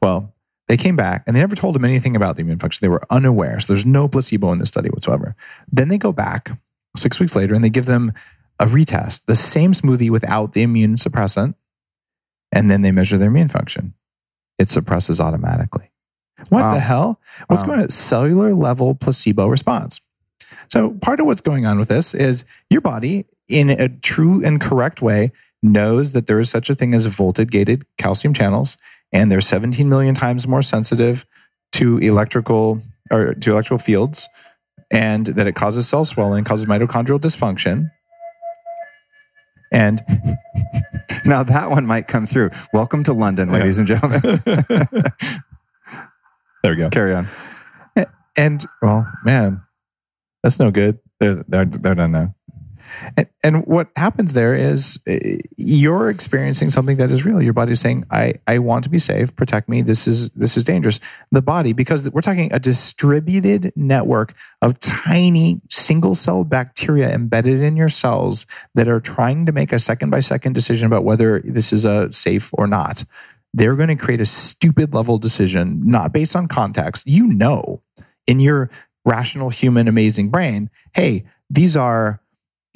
Well, 0.00 0.32
they 0.68 0.76
came 0.76 0.96
back 0.96 1.24
and 1.26 1.36
they 1.36 1.40
never 1.40 1.56
told 1.56 1.74
them 1.74 1.84
anything 1.84 2.16
about 2.16 2.36
the 2.36 2.42
immune 2.42 2.58
function. 2.58 2.84
They 2.84 2.90
were 2.90 3.02
unaware. 3.10 3.60
So 3.60 3.72
there's 3.72 3.84
no 3.84 4.08
placebo 4.08 4.52
in 4.52 4.58
this 4.58 4.68
study 4.68 4.88
whatsoever. 4.88 5.36
Then 5.70 5.88
they 5.88 5.98
go 5.98 6.12
back 6.12 6.50
six 6.96 7.20
weeks 7.20 7.36
later 7.36 7.54
and 7.54 7.62
they 7.62 7.70
give 7.70 7.86
them 7.86 8.12
a 8.58 8.66
retest, 8.66 9.26
the 9.26 9.34
same 9.34 9.72
smoothie 9.72 10.10
without 10.10 10.52
the 10.52 10.62
immune 10.62 10.96
suppressant. 10.96 11.54
And 12.52 12.70
then 12.70 12.82
they 12.82 12.92
measure 12.92 13.18
their 13.18 13.28
immune 13.28 13.48
function. 13.48 13.94
It 14.58 14.68
suppresses 14.68 15.20
automatically. 15.20 15.90
What 16.48 16.62
wow. 16.62 16.74
the 16.74 16.80
hell? 16.80 17.20
What's 17.48 17.62
wow. 17.62 17.68
going 17.68 17.80
on? 17.82 17.88
Cellular 17.88 18.54
level 18.54 18.94
placebo 18.94 19.48
response. 19.48 20.00
So, 20.68 20.90
part 21.00 21.20
of 21.20 21.26
what's 21.26 21.40
going 21.40 21.66
on 21.66 21.78
with 21.78 21.88
this 21.88 22.14
is 22.14 22.44
your 22.70 22.80
body, 22.80 23.26
in 23.48 23.70
a 23.70 23.88
true 23.88 24.44
and 24.44 24.60
correct 24.60 25.02
way, 25.02 25.32
knows 25.62 26.12
that 26.12 26.26
there 26.26 26.38
is 26.40 26.50
such 26.50 26.70
a 26.70 26.74
thing 26.74 26.94
as 26.94 27.06
voltage 27.06 27.50
gated 27.50 27.86
calcium 27.98 28.34
channels, 28.34 28.76
and 29.14 29.32
they're 29.32 29.40
17 29.40 29.88
million 29.88 30.14
times 30.14 30.46
more 30.46 30.60
sensitive 30.60 31.24
to 31.72 31.98
electrical 31.98 32.82
or 33.10 33.32
to 33.34 33.52
electrical 33.52 33.78
fields, 33.78 34.28
and 34.90 35.26
that 35.26 35.46
it 35.46 35.54
causes 35.54 35.88
cell 35.88 36.04
swelling, 36.04 36.44
causes 36.44 36.66
mitochondrial 36.66 37.20
dysfunction. 37.20 37.90
And 39.72 40.02
now 41.24 41.42
that 41.44 41.70
one 41.70 41.86
might 41.86 42.08
come 42.08 42.26
through. 42.26 42.50
Welcome 42.74 43.04
to 43.04 43.12
London, 43.12 43.50
ladies 43.50 43.78
yeah. 43.78 43.98
and 44.00 44.20
gentlemen. 44.20 45.04
There 46.64 46.72
we 46.72 46.78
go. 46.78 46.88
Carry 46.88 47.14
on. 47.14 47.28
And 48.38 48.66
well, 48.80 49.06
man, 49.22 49.62
that's 50.42 50.58
no 50.58 50.70
good. 50.70 50.98
They're 51.20 51.44
they're, 51.46 51.66
they're 51.66 51.94
done 51.94 52.12
now. 52.12 52.34
And, 53.16 53.26
and 53.42 53.66
what 53.66 53.88
happens 53.96 54.34
there 54.34 54.54
is 54.54 54.98
eh, 55.06 55.38
you're 55.56 56.10
experiencing 56.10 56.70
something 56.70 56.96
that 56.98 57.10
is 57.10 57.24
real. 57.24 57.40
Your 57.42 57.52
body's 57.52 57.80
saying, 57.80 58.04
"I 58.10 58.34
I 58.46 58.58
want 58.58 58.84
to 58.84 58.90
be 58.90 58.98
safe. 58.98 59.34
Protect 59.36 59.68
me. 59.68 59.82
This 59.82 60.06
is 60.06 60.30
this 60.30 60.56
is 60.56 60.64
dangerous." 60.64 61.00
The 61.32 61.42
body, 61.42 61.72
because 61.72 62.08
we're 62.10 62.20
talking 62.20 62.52
a 62.52 62.58
distributed 62.58 63.72
network 63.76 64.34
of 64.62 64.78
tiny 64.80 65.60
single 65.68 66.14
cell 66.14 66.44
bacteria 66.44 67.12
embedded 67.12 67.60
in 67.60 67.76
your 67.76 67.88
cells 67.88 68.46
that 68.74 68.88
are 68.88 69.00
trying 69.00 69.46
to 69.46 69.52
make 69.52 69.72
a 69.72 69.78
second 69.78 70.10
by 70.10 70.20
second 70.20 70.54
decision 70.54 70.86
about 70.86 71.04
whether 71.04 71.40
this 71.40 71.72
is 71.72 71.84
a 71.84 72.12
safe 72.12 72.50
or 72.54 72.66
not 72.66 73.04
they're 73.54 73.76
going 73.76 73.88
to 73.88 73.94
create 73.94 74.20
a 74.20 74.26
stupid 74.26 74.92
level 74.92 75.16
decision, 75.16 75.80
not 75.84 76.12
based 76.12 76.34
on 76.34 76.48
context. 76.48 77.06
You 77.06 77.28
know, 77.28 77.80
in 78.26 78.40
your 78.40 78.68
rational, 79.04 79.48
human, 79.50 79.86
amazing 79.86 80.30
brain, 80.30 80.70
hey, 80.92 81.24
these 81.48 81.76
are, 81.76 82.20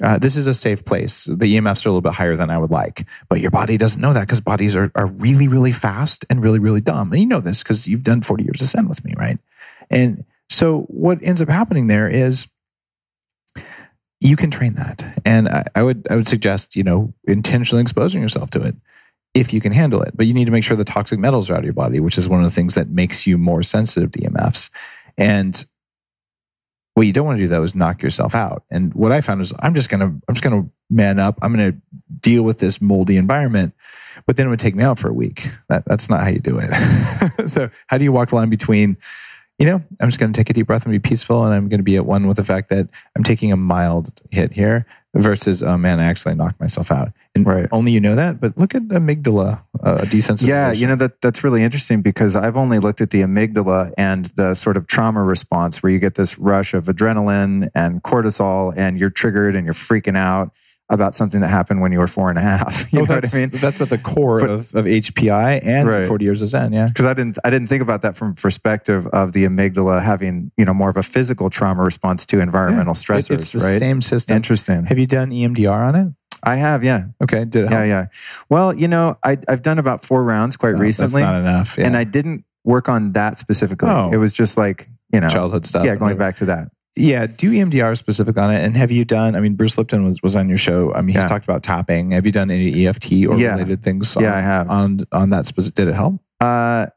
uh, 0.01 0.17
this 0.17 0.35
is 0.35 0.47
a 0.47 0.53
safe 0.53 0.85
place. 0.85 1.25
The 1.25 1.57
EMFs 1.57 1.85
are 1.85 1.89
a 1.89 1.91
little 1.91 2.01
bit 2.01 2.13
higher 2.13 2.35
than 2.35 2.49
I 2.49 2.57
would 2.57 2.71
like, 2.71 3.05
but 3.27 3.41
your 3.41 3.51
body 3.51 3.77
doesn't 3.77 4.01
know 4.01 4.13
that 4.13 4.21
because 4.21 4.39
bodies 4.39 4.75
are, 4.75 4.91
are 4.95 5.07
really, 5.07 5.47
really 5.47 5.73
fast 5.73 6.25
and 6.29 6.41
really, 6.41 6.59
really 6.59 6.81
dumb. 6.81 7.11
And 7.11 7.19
you 7.19 7.27
know 7.27 7.41
this 7.41 7.63
because 7.63 7.87
you've 7.87 8.03
done 8.03 8.21
40 8.21 8.43
years 8.43 8.61
of 8.61 8.67
Zen 8.67 8.87
with 8.87 9.03
me, 9.03 9.13
right? 9.17 9.37
And 9.89 10.23
so 10.49 10.81
what 10.83 11.21
ends 11.21 11.41
up 11.41 11.49
happening 11.49 11.87
there 11.87 12.07
is 12.07 12.47
you 14.21 14.35
can 14.35 14.51
train 14.51 14.75
that. 14.75 15.03
And 15.25 15.49
I, 15.49 15.65
I 15.75 15.83
would, 15.83 16.07
I 16.09 16.15
would 16.15 16.27
suggest, 16.27 16.75
you 16.75 16.83
know, 16.83 17.13
intentionally 17.25 17.81
exposing 17.81 18.21
yourself 18.21 18.49
to 18.51 18.61
it 18.61 18.75
if 19.33 19.53
you 19.53 19.59
can 19.59 19.73
handle 19.73 20.01
it. 20.01 20.15
But 20.15 20.27
you 20.27 20.33
need 20.33 20.45
to 20.45 20.51
make 20.51 20.63
sure 20.63 20.77
the 20.77 20.85
toxic 20.85 21.19
metals 21.19 21.49
are 21.49 21.53
out 21.53 21.59
of 21.59 21.65
your 21.65 21.73
body, 21.73 21.99
which 21.99 22.17
is 22.17 22.27
one 22.27 22.39
of 22.39 22.45
the 22.45 22.55
things 22.55 22.75
that 22.75 22.89
makes 22.89 23.27
you 23.27 23.37
more 23.37 23.63
sensitive 23.63 24.11
to 24.13 24.19
EMFs. 24.19 24.69
And 25.17 25.63
what 26.99 27.07
you 27.07 27.13
don't 27.13 27.25
want 27.25 27.37
to 27.37 27.43
do 27.45 27.47
though 27.47 27.63
is 27.63 27.75
knock 27.75 28.03
yourself 28.03 28.35
out. 28.35 28.63
And 28.69 28.93
what 28.93 29.13
I 29.13 29.21
found 29.21 29.39
is 29.39 29.53
I'm 29.59 29.73
just 29.73 29.89
gonna 29.89 30.07
I'm 30.07 30.33
just 30.33 30.43
gonna 30.43 30.67
man 30.89 31.17
up. 31.17 31.39
I'm 31.41 31.53
gonna 31.53 31.77
deal 32.19 32.43
with 32.43 32.59
this 32.59 32.81
moldy 32.81 33.15
environment. 33.15 33.73
But 34.25 34.35
then 34.35 34.47
it 34.47 34.49
would 34.49 34.59
take 34.59 34.75
me 34.75 34.83
out 34.83 34.99
for 34.99 35.07
a 35.07 35.13
week. 35.13 35.47
That, 35.69 35.85
that's 35.85 36.09
not 36.09 36.23
how 36.23 36.27
you 36.27 36.39
do 36.39 36.59
it. 36.61 37.49
so 37.49 37.69
how 37.87 37.97
do 37.97 38.03
you 38.03 38.11
walk 38.11 38.29
the 38.29 38.35
line 38.35 38.49
between, 38.49 38.97
you 39.59 39.65
know, 39.65 39.83
I'm 39.99 40.07
just 40.07 40.19
gonna 40.19 40.33
take 40.33 40.49
a 40.49 40.53
deep 40.53 40.67
breath 40.67 40.85
and 40.85 40.91
be 40.91 40.99
peaceful 40.99 41.43
and 41.43 41.53
I'm 41.53 41.67
gonna 41.67 41.83
be 41.83 41.97
at 41.97 42.05
one 42.05 42.27
with 42.27 42.37
the 42.37 42.45
fact 42.45 42.69
that 42.69 42.87
I'm 43.15 43.23
taking 43.23 43.51
a 43.51 43.57
mild 43.57 44.09
hit 44.31 44.53
here 44.53 44.85
versus 45.13 45.61
oh 45.61 45.77
man, 45.77 45.99
I 45.99 46.05
actually 46.05 46.35
knocked 46.35 46.59
myself 46.59 46.91
out. 46.91 47.11
And 47.35 47.45
right. 47.45 47.67
only 47.71 47.91
you 47.91 47.99
know 47.99 48.15
that, 48.15 48.39
but 48.39 48.57
look 48.57 48.73
at 48.73 48.83
amygdala 48.83 49.61
uh, 49.83 49.97
desensitization. 49.99 50.47
Yeah, 50.47 50.71
you 50.71 50.87
know 50.87 50.95
that 50.95 51.21
that's 51.21 51.43
really 51.43 51.61
interesting 51.61 52.01
because 52.01 52.35
I've 52.35 52.57
only 52.57 52.79
looked 52.79 53.01
at 53.01 53.09
the 53.09 53.21
amygdala 53.21 53.93
and 53.97 54.25
the 54.25 54.53
sort 54.53 54.77
of 54.77 54.87
trauma 54.87 55.23
response 55.23 55.83
where 55.83 55.91
you 55.91 55.99
get 55.99 56.15
this 56.15 56.39
rush 56.39 56.73
of 56.73 56.85
adrenaline 56.85 57.69
and 57.75 58.01
cortisol, 58.01 58.73
and 58.75 58.99
you're 58.99 59.09
triggered 59.09 59.55
and 59.55 59.65
you're 59.65 59.73
freaking 59.73 60.17
out 60.17 60.51
about 60.89 61.13
something 61.13 61.41
that 61.41 61.49
happened 61.49 61.81
when 61.81 61.91
you 61.91 61.99
were 61.99 62.07
four 62.07 62.29
and 62.29 62.37
a 62.37 62.41
half. 62.41 62.91
You 62.99 63.01
oh, 63.01 63.03
know 63.03 63.15
what 63.15 63.33
I 63.33 63.37
mean? 63.37 63.49
That's 63.49 63.81
at 63.81 63.89
the 63.89 63.99
core 63.99 64.39
but, 64.39 64.49
of, 64.49 64.73
of 64.73 64.85
HPI 64.85 65.63
and 65.63 65.87
right. 65.87 66.07
40 66.07 66.25
years 66.25 66.41
of 66.41 66.49
Zen. 66.49 66.73
Yeah. 66.73 66.87
Because 66.87 67.05
I 67.05 67.13
didn't, 67.13 67.37
I 67.43 67.51
didn't 67.51 67.67
think 67.67 67.83
about 67.83 68.01
that 68.01 68.15
from 68.15 68.33
perspective 68.33 69.05
of 69.07 69.33
the 69.33 69.45
amygdala 69.45 70.01
having, 70.01 70.51
you 70.57 70.65
know, 70.65 70.73
more 70.73 70.89
of 70.89 70.97
a 70.97 71.03
physical 71.03 71.51
trauma 71.51 71.83
response 71.83 72.25
to 72.27 72.39
environmental 72.39 72.95
yeah. 72.95 73.01
stressors, 73.01 73.29
it's 73.31 73.51
the 73.51 73.59
right? 73.59 73.77
Same 73.77 74.01
system. 74.01 74.35
Interesting. 74.35 74.85
Have 74.85 74.97
you 74.97 75.05
done 75.05 75.29
EMDR 75.29 75.71
on 75.71 75.95
it? 75.95 76.13
I 76.43 76.55
have, 76.55 76.83
yeah. 76.83 77.05
Okay. 77.21 77.45
Did 77.45 77.65
it 77.65 77.69
help? 77.69 77.71
Yeah, 77.71 77.83
yeah. 77.85 78.05
Well, 78.49 78.73
you 78.73 78.87
know, 78.87 79.17
I, 79.23 79.37
have 79.47 79.61
done 79.61 79.77
about 79.77 80.03
four 80.03 80.23
rounds 80.23 80.57
quite 80.57 80.75
oh, 80.75 80.79
recently. 80.79 81.21
That's 81.21 81.31
not 81.31 81.39
enough. 81.39 81.77
Yeah. 81.77 81.85
And 81.85 81.97
I 81.97 82.05
didn't 82.05 82.45
work 82.63 82.89
on 82.89 83.13
that 83.13 83.37
specifically. 83.37 83.89
Oh. 83.89 84.09
It 84.11 84.17
was 84.17 84.33
just 84.33 84.57
like, 84.57 84.89
you 85.13 85.19
know, 85.19 85.29
childhood 85.29 85.65
stuff. 85.65 85.85
Yeah, 85.85 85.95
going 85.95 86.17
back 86.17 86.37
to 86.37 86.45
that. 86.45 86.69
Yeah, 86.95 87.27
do 87.27 87.51
EMDR 87.51 87.97
specific 87.97 88.37
on 88.37 88.53
it. 88.53 88.63
And 88.63 88.75
have 88.75 88.91
you 88.91 89.05
done? 89.05 89.35
I 89.35 89.39
mean, 89.39 89.55
Bruce 89.55 89.77
Lipton 89.77 90.05
was, 90.05 90.21
was 90.23 90.35
on 90.35 90.49
your 90.49 90.57
show. 90.57 90.91
I 90.93 90.99
mean, 91.01 91.09
he's 91.09 91.15
Yeah. 91.17 91.27
talked 91.27 91.45
about 91.45 91.63
tapping. 91.63 92.11
Have 92.11 92.25
you 92.25 92.31
done 92.31 92.49
any 92.51 92.85
EFT 92.87 93.25
or 93.27 93.37
Yeah. 93.37 93.53
related 93.53 93.83
things? 93.83 94.17
Yeah, 94.19 94.31
on, 94.31 94.33
I 94.37 94.41
have. 94.41 94.69
on 94.69 95.05
on 95.11 95.29
that 95.29 95.45
specific. 95.45 95.75
Did 95.75 95.87
it 95.89 95.95
help? 95.95 96.19
Uh, 96.41 96.87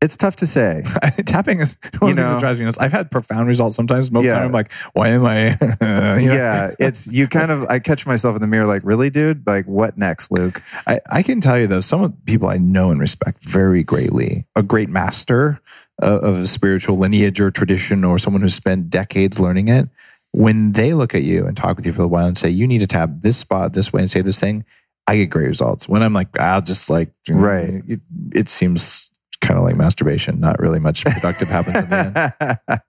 it's 0.00 0.16
tough 0.16 0.36
to 0.36 0.46
say. 0.46 0.84
tapping 1.26 1.58
is 1.58 1.76
one 1.98 2.10
of 2.10 2.16
the 2.16 2.22
things 2.22 2.30
that 2.32 2.38
drives 2.38 2.60
me 2.60 2.66
nuts. 2.66 2.78
I've 2.78 2.92
had 2.92 3.10
profound 3.10 3.48
results 3.48 3.74
sometimes. 3.74 4.12
Most 4.12 4.20
of 4.22 4.26
Yeah. 4.26 4.32
the 4.34 4.38
time, 4.40 4.46
I'm 4.46 4.52
like, 4.52 4.70
why 4.92 5.08
am 5.08 5.24
I? 5.26 5.56
yeah, 5.80 6.70
it's 6.78 7.10
you 7.10 7.26
kind 7.26 7.50
of. 7.50 7.66
I 7.68 7.80
catch 7.80 8.06
myself 8.06 8.36
in 8.36 8.40
the 8.40 8.46
mirror, 8.46 8.66
like, 8.66 8.82
really, 8.84 9.10
dude? 9.10 9.44
Like, 9.46 9.66
what 9.66 9.98
next, 9.98 10.30
Luke? 10.30 10.62
I, 10.86 11.00
I 11.10 11.22
can 11.22 11.40
tell 11.40 11.58
you 11.58 11.66
though, 11.66 11.80
some 11.80 12.12
people 12.26 12.48
I 12.48 12.58
know 12.58 12.90
and 12.92 13.00
respect 13.00 13.42
very 13.42 13.82
greatly, 13.82 14.46
a 14.54 14.62
great 14.62 14.88
master 14.90 15.60
of, 16.00 16.22
of 16.24 16.36
a 16.40 16.46
spiritual 16.46 16.96
lineage 16.96 17.40
or 17.40 17.50
tradition, 17.50 18.04
or 18.04 18.18
someone 18.18 18.42
who's 18.42 18.54
spent 18.54 18.90
decades 18.90 19.38
learning 19.40 19.68
it, 19.68 19.88
when 20.32 20.72
they 20.72 20.92
look 20.94 21.14
at 21.14 21.22
you 21.22 21.46
and 21.46 21.56
talk 21.56 21.76
with 21.76 21.86
you 21.86 21.92
for 21.92 22.02
a 22.02 22.08
while 22.08 22.26
and 22.26 22.36
say, 22.36 22.50
you 22.50 22.66
need 22.66 22.78
to 22.78 22.86
tap 22.86 23.10
this 23.20 23.38
spot 23.38 23.72
this 23.72 23.92
way 23.92 24.00
and 24.02 24.10
say 24.10 24.20
this 24.20 24.38
thing, 24.38 24.64
I 25.06 25.16
get 25.16 25.30
great 25.30 25.46
results. 25.48 25.88
When 25.88 26.02
I'm 26.02 26.12
like, 26.12 26.38
I'll 26.38 26.60
just 26.60 26.90
like, 26.90 27.12
Right. 27.30 27.82
it, 27.88 28.00
it 28.34 28.48
seems 28.50 29.10
kind 29.40 29.56
of 29.58 29.64
like 29.64 29.76
masturbation. 29.76 30.38
Not 30.38 30.58
really 30.60 30.78
much 30.80 31.04
productive 31.04 31.48
happens 31.48 31.76
in 31.76 31.88
the 31.90 31.96
end. 32.68 32.80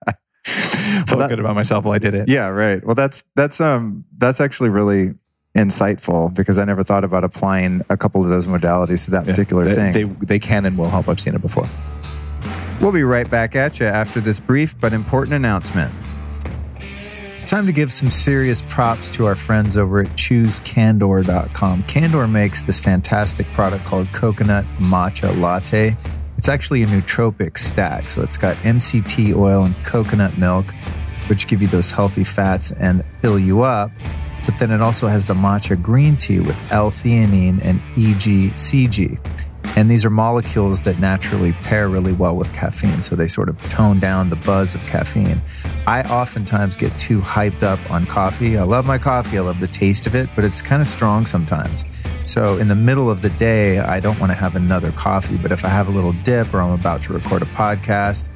Felt 1.07 1.19
that- 1.19 1.29
good 1.29 1.39
about 1.39 1.55
myself 1.55 1.85
while 1.85 1.93
I 1.93 1.99
did 1.99 2.13
it. 2.13 2.27
Yeah, 2.27 2.47
right. 2.47 2.83
Well, 2.85 2.95
that's 2.95 3.23
that's 3.35 3.61
um 3.61 4.03
that's 4.17 4.41
actually 4.41 4.69
really 4.69 5.13
insightful 5.57 6.33
because 6.33 6.57
I 6.57 6.65
never 6.65 6.83
thought 6.83 7.03
about 7.03 7.23
applying 7.23 7.83
a 7.89 7.97
couple 7.97 8.23
of 8.23 8.29
those 8.29 8.47
modalities 8.47 9.05
to 9.05 9.11
that 9.11 9.25
Yeah. 9.25 9.31
particular 9.31 9.65
they, 9.65 9.75
thing. 9.75 9.93
They, 9.93 10.25
they 10.25 10.39
can 10.39 10.65
and 10.65 10.77
will 10.77 10.89
help. 10.89 11.07
I've 11.07 11.19
seen 11.19 11.35
it 11.35 11.41
before. 11.41 11.67
We'll 12.81 12.93
be 12.93 13.03
right 13.03 13.29
back 13.29 13.57
at 13.57 13.81
you 13.81 13.87
after 13.87 14.21
this 14.21 14.39
brief 14.39 14.79
but 14.79 14.93
important 14.93 15.33
announcement. 15.33 15.93
It's 17.33 17.49
time 17.49 17.65
to 17.65 17.73
give 17.73 17.91
some 17.91 18.09
serious 18.09 18.61
props 18.67 19.09
to 19.11 19.25
our 19.25 19.35
friends 19.35 19.75
over 19.75 19.99
at 19.99 20.07
ChooseCandor.com. 20.09 21.83
Candor 21.83 22.27
makes 22.27 22.61
this 22.61 22.79
fantastic 22.79 23.47
product 23.47 23.83
called 23.83 24.07
Coconut 24.13 24.63
Matcha 24.77 25.37
Latte. 25.39 25.97
It's 26.37 26.47
actually 26.47 26.83
a 26.83 26.85
nootropic 26.85 27.57
stack, 27.57 28.09
so 28.09 28.21
it's 28.21 28.37
got 28.37 28.55
MCT 28.57 29.35
oil 29.35 29.65
and 29.65 29.75
coconut 29.83 30.37
milk, 30.37 30.65
which 31.27 31.47
give 31.47 31.61
you 31.61 31.67
those 31.67 31.91
healthy 31.91 32.23
fats 32.23 32.71
and 32.71 33.03
fill 33.21 33.37
you 33.37 33.61
up. 33.63 33.91
But 34.45 34.57
then 34.57 34.71
it 34.71 34.81
also 34.81 35.07
has 35.07 35.25
the 35.25 35.33
matcha 35.33 35.81
green 35.81 36.15
tea 36.15 36.39
with 36.39 36.57
L-theanine 36.71 37.61
and 37.61 37.81
EGCG. 37.95 39.19
And 39.75 39.89
these 39.89 40.03
are 40.03 40.09
molecules 40.09 40.81
that 40.81 40.99
naturally 40.99 41.53
pair 41.53 41.87
really 41.87 42.11
well 42.11 42.35
with 42.35 42.53
caffeine. 42.53 43.01
So 43.01 43.15
they 43.15 43.27
sort 43.27 43.49
of 43.49 43.57
tone 43.69 43.99
down 43.99 44.29
the 44.29 44.35
buzz 44.37 44.75
of 44.75 44.85
caffeine. 44.87 45.41
I 45.87 46.01
oftentimes 46.03 46.75
get 46.75 46.97
too 46.97 47.21
hyped 47.21 47.63
up 47.63 47.79
on 47.89 48.05
coffee. 48.05 48.57
I 48.57 48.63
love 48.63 48.85
my 48.85 48.97
coffee, 48.97 49.37
I 49.37 49.41
love 49.41 49.59
the 49.59 49.67
taste 49.67 50.05
of 50.05 50.15
it, 50.15 50.29
but 50.35 50.43
it's 50.43 50.61
kind 50.61 50.81
of 50.81 50.87
strong 50.87 51.25
sometimes. 51.25 51.85
So 52.25 52.57
in 52.57 52.67
the 52.67 52.75
middle 52.75 53.09
of 53.09 53.21
the 53.21 53.29
day, 53.31 53.79
I 53.79 53.99
don't 53.99 54.19
want 54.19 54.31
to 54.31 54.37
have 54.37 54.55
another 54.55 54.91
coffee. 54.91 55.37
But 55.37 55.51
if 55.51 55.65
I 55.65 55.69
have 55.69 55.87
a 55.87 55.91
little 55.91 56.13
dip 56.23 56.53
or 56.53 56.61
I'm 56.61 56.71
about 56.71 57.01
to 57.03 57.13
record 57.13 57.41
a 57.41 57.45
podcast, 57.45 58.29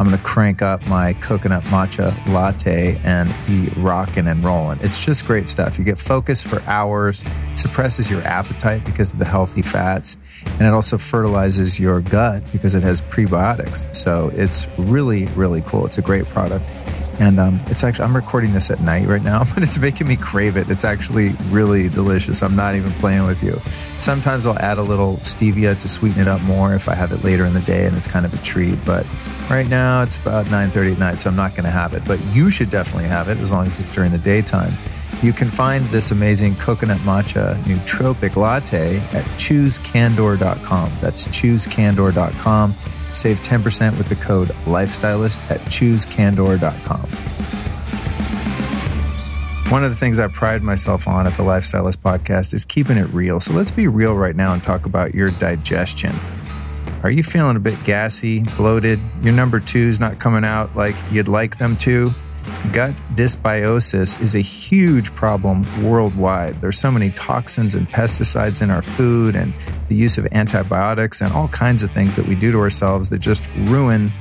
I'm 0.00 0.06
going 0.06 0.16
to 0.16 0.24
crank 0.24 0.62
up 0.62 0.86
my 0.88 1.12
coconut 1.12 1.62
matcha 1.64 2.16
latte 2.26 2.98
and 3.04 3.28
be 3.46 3.68
rocking 3.76 4.28
and 4.28 4.42
rolling. 4.42 4.78
It's 4.80 5.04
just 5.04 5.26
great 5.26 5.46
stuff. 5.46 5.78
You 5.78 5.84
get 5.84 5.98
focused 5.98 6.46
for 6.46 6.62
hours, 6.62 7.22
suppresses 7.54 8.10
your 8.10 8.22
appetite 8.22 8.82
because 8.86 9.12
of 9.12 9.18
the 9.18 9.26
healthy 9.26 9.60
fats, 9.60 10.16
and 10.52 10.62
it 10.62 10.72
also 10.72 10.96
fertilizes 10.96 11.78
your 11.78 12.00
gut 12.00 12.42
because 12.50 12.74
it 12.74 12.82
has 12.82 13.02
prebiotics. 13.02 13.94
So 13.94 14.30
it's 14.34 14.66
really, 14.78 15.26
really 15.36 15.60
cool. 15.66 15.84
It's 15.84 15.98
a 15.98 16.02
great 16.02 16.24
product. 16.28 16.72
And 17.18 17.38
um, 17.38 17.60
it's 17.66 17.84
actually, 17.84 18.04
I'm 18.04 18.16
recording 18.16 18.52
this 18.52 18.70
at 18.70 18.80
night 18.80 19.06
right 19.06 19.22
now, 19.22 19.44
but 19.54 19.62
it's 19.62 19.78
making 19.78 20.08
me 20.08 20.16
crave 20.16 20.56
it. 20.56 20.70
It's 20.70 20.84
actually 20.84 21.30
really 21.50 21.88
delicious. 21.88 22.42
I'm 22.42 22.56
not 22.56 22.74
even 22.74 22.90
playing 22.92 23.26
with 23.26 23.42
you. 23.42 23.54
Sometimes 24.00 24.46
I'll 24.46 24.58
add 24.58 24.78
a 24.78 24.82
little 24.82 25.16
stevia 25.18 25.78
to 25.80 25.88
sweeten 25.88 26.22
it 26.22 26.28
up 26.28 26.40
more 26.42 26.74
if 26.74 26.88
I 26.88 26.94
have 26.94 27.12
it 27.12 27.22
later 27.22 27.44
in 27.44 27.52
the 27.52 27.60
day 27.60 27.86
and 27.86 27.96
it's 27.96 28.06
kind 28.06 28.24
of 28.24 28.32
a 28.32 28.38
treat. 28.44 28.82
But 28.84 29.06
right 29.50 29.68
now 29.68 30.02
it's 30.02 30.20
about 30.20 30.46
9.30 30.46 30.92
at 30.92 30.98
night, 30.98 31.18
so 31.18 31.30
I'm 31.30 31.36
not 31.36 31.50
going 31.52 31.64
to 31.64 31.70
have 31.70 31.94
it. 31.94 32.04
But 32.06 32.18
you 32.32 32.50
should 32.50 32.70
definitely 32.70 33.08
have 33.08 33.28
it 33.28 33.38
as 33.38 33.52
long 33.52 33.66
as 33.66 33.80
it's 33.80 33.92
during 33.92 34.12
the 34.12 34.18
daytime. 34.18 34.72
You 35.22 35.34
can 35.34 35.48
find 35.48 35.84
this 35.86 36.12
amazing 36.12 36.54
coconut 36.56 36.98
matcha 37.00 37.54
nootropic 37.64 38.36
latte 38.36 38.96
at 39.12 39.24
choosecandor.com. 39.36 40.92
That's 41.00 41.26
choosecandor.com. 41.26 42.74
Save 43.12 43.40
10% 43.40 43.96
with 43.98 44.08
the 44.08 44.16
code 44.16 44.48
lifestylist 44.64 45.38
at 45.50 45.60
choosecandor.com. 45.62 47.08
One 49.70 49.84
of 49.84 49.90
the 49.90 49.96
things 49.96 50.18
I 50.18 50.26
pride 50.26 50.64
myself 50.64 51.06
on 51.06 51.28
at 51.28 51.34
the 51.34 51.44
Lifestylist 51.44 51.98
podcast 51.98 52.52
is 52.52 52.64
keeping 52.64 52.96
it 52.96 53.06
real. 53.10 53.38
So 53.38 53.52
let's 53.52 53.70
be 53.70 53.86
real 53.86 54.14
right 54.14 54.34
now 54.34 54.52
and 54.52 54.60
talk 54.60 54.84
about 54.84 55.14
your 55.14 55.30
digestion. 55.30 56.12
Are 57.04 57.10
you 57.10 57.22
feeling 57.22 57.56
a 57.56 57.60
bit 57.60 57.82
gassy, 57.84 58.40
bloated? 58.56 58.98
Your 59.22 59.32
number 59.32 59.60
two's 59.60 60.00
not 60.00 60.18
coming 60.18 60.44
out 60.44 60.74
like 60.74 60.96
you'd 61.12 61.28
like 61.28 61.58
them 61.58 61.76
to? 61.78 62.12
Gut 62.72 62.94
dysbiosis 63.14 64.20
is 64.20 64.34
a 64.34 64.40
huge 64.40 65.14
problem 65.14 65.64
worldwide. 65.84 66.60
There's 66.60 66.78
so 66.78 66.90
many 66.90 67.10
toxins 67.10 67.74
and 67.74 67.88
pesticides 67.88 68.62
in 68.62 68.70
our 68.70 68.82
food 68.82 69.36
and 69.36 69.52
the 69.88 69.96
use 69.96 70.18
of 70.18 70.26
antibiotics 70.32 71.20
and 71.20 71.32
all 71.32 71.48
kinds 71.48 71.82
of 71.82 71.90
things 71.90 72.16
that 72.16 72.26
we 72.26 72.34
do 72.34 72.52
to 72.52 72.58
ourselves 72.58 73.10
that 73.10 73.18
just 73.18 73.48
ruin 73.56 74.12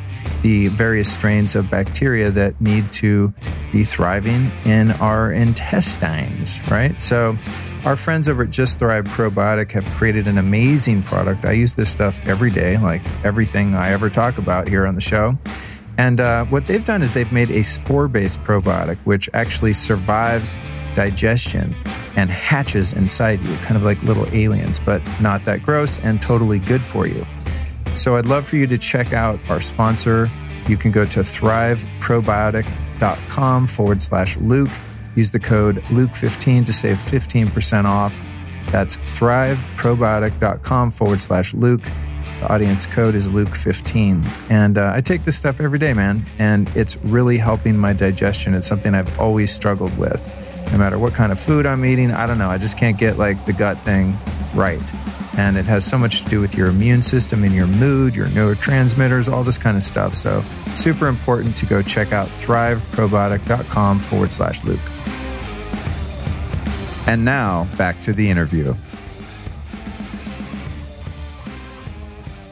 the 0.41 0.67
various 0.69 1.12
strains 1.12 1.55
of 1.55 1.69
bacteria 1.69 2.29
that 2.32 2.60
need 2.62 2.91
to 2.93 3.34
be 3.71 3.84
thriving 3.84 4.51
in 4.65 4.91
our 4.93 5.32
intestines, 5.32 6.60
right? 6.69 7.01
So, 7.01 7.38
our 7.86 7.95
friends 7.95 8.27
over 8.27 8.43
at 8.43 8.49
Just 8.49 8.77
Thrive 8.77 9.05
Probiotic 9.05 9.71
have 9.71 9.86
created 9.91 10.27
an 10.27 10.38
amazing 10.38 11.01
product. 11.03 11.45
I 11.45 11.53
use 11.53 11.75
this 11.75 11.89
stuff 11.89 12.25
every 12.27 12.51
day, 12.51 12.77
like 12.77 13.01
everything 13.23 13.73
I 13.73 13.91
ever 13.91 14.10
talk 14.10 14.38
about 14.38 14.67
here 14.67 14.86
on 14.86 14.95
the 14.95 15.01
show. 15.01 15.38
And 15.99 16.19
uh, 16.21 16.45
what 16.45 16.65
they've 16.65 16.85
done 16.85 17.01
is 17.01 17.12
they've 17.12 17.33
made 17.33 17.51
a 17.51 17.62
spore 17.62 18.07
based 18.07 18.41
probiotic, 18.43 18.97
which 18.99 19.29
actually 19.33 19.73
survives 19.73 20.57
digestion 20.95 21.75
and 22.15 22.29
hatches 22.29 22.93
inside 22.93 23.43
you, 23.43 23.53
kind 23.57 23.75
of 23.75 23.83
like 23.83 24.01
little 24.03 24.25
aliens, 24.33 24.79
but 24.79 25.01
not 25.19 25.43
that 25.43 25.62
gross 25.62 25.99
and 25.99 26.21
totally 26.21 26.59
good 26.59 26.81
for 26.81 27.05
you. 27.05 27.25
So 27.95 28.15
I'd 28.15 28.27
love 28.27 28.47
for 28.47 28.55
you 28.55 28.65
to 28.67 28.77
check 28.77 29.12
out 29.12 29.41
our 29.49 29.59
sponsor. 29.59 30.29
You 30.69 30.77
can 30.77 30.91
go 30.91 31.03
to 31.03 31.19
thriveprobiotic.com 31.19 33.67
forward 33.67 34.01
slash 34.01 34.38
Luke. 34.38 34.71
Use 35.17 35.31
the 35.31 35.39
code 35.39 35.79
Luke15 35.89 36.65
to 36.65 36.71
save 36.71 36.95
15% 36.95 37.83
off. 37.83 38.25
That's 38.71 38.95
thriveprobiotic.com 38.95 40.91
forward 40.91 41.19
slash 41.19 41.53
Luke. 41.53 41.83
The 42.39 42.54
audience 42.54 42.86
code 42.86 43.15
is 43.15 43.30
Luke15. 43.30 44.49
And 44.49 44.78
uh, 44.78 44.93
I 44.95 45.02
take 45.02 45.23
this 45.23 45.36
stuff 45.36 45.60
every 45.60 45.78
day, 45.78 45.93
man, 45.93 46.25
and 46.38 46.69
it's 46.75 46.95
really 46.97 47.38
helping 47.38 47.78
my 47.78 47.91
digestion. 47.91 48.54
It's 48.54 48.67
something 48.67 48.95
I've 48.95 49.19
always 49.19 49.52
struggled 49.52 49.97
with. 49.97 50.25
No 50.71 50.78
matter 50.78 50.97
what 50.97 51.13
kind 51.13 51.32
of 51.32 51.39
food 51.39 51.65
I'm 51.65 51.84
eating, 51.84 52.12
I 52.12 52.28
don't 52.28 52.38
know, 52.38 52.49
I 52.49 52.58
just 52.58 52.78
can't 52.78 52.97
get 52.97 53.17
like 53.17 53.43
the 53.45 53.54
gut 53.54 53.78
thing 53.80 54.15
right. 54.56 54.80
And 55.38 55.58
it 55.58 55.65
has 55.65 55.84
so 55.86 55.97
much 55.97 56.23
to 56.23 56.30
do 56.30 56.39
with 56.39 56.56
your 56.56 56.67
immune 56.67 57.02
system 57.02 57.43
and 57.43 57.54
your 57.54 57.67
mood, 57.67 58.15
your 58.15 58.28
neurotransmitters, 58.28 59.32
all 59.32 59.43
this 59.43 59.58
kind 59.58 59.75
of 59.75 59.84
stuff. 59.84 60.15
So, 60.15 60.41
super 60.75 61.08
important 61.08 61.58
to 61.58 61.65
go 61.65 61.82
check 61.82 62.13
out 62.13 62.28
thriveprobiotic.com 62.30 63.99
forward 63.99 64.32
slash 64.32 64.63
Luke. 64.63 64.80
And 67.08 67.25
now 67.25 67.67
back 67.78 67.99
to 68.02 68.13
the 68.13 68.30
interview. 68.30 68.75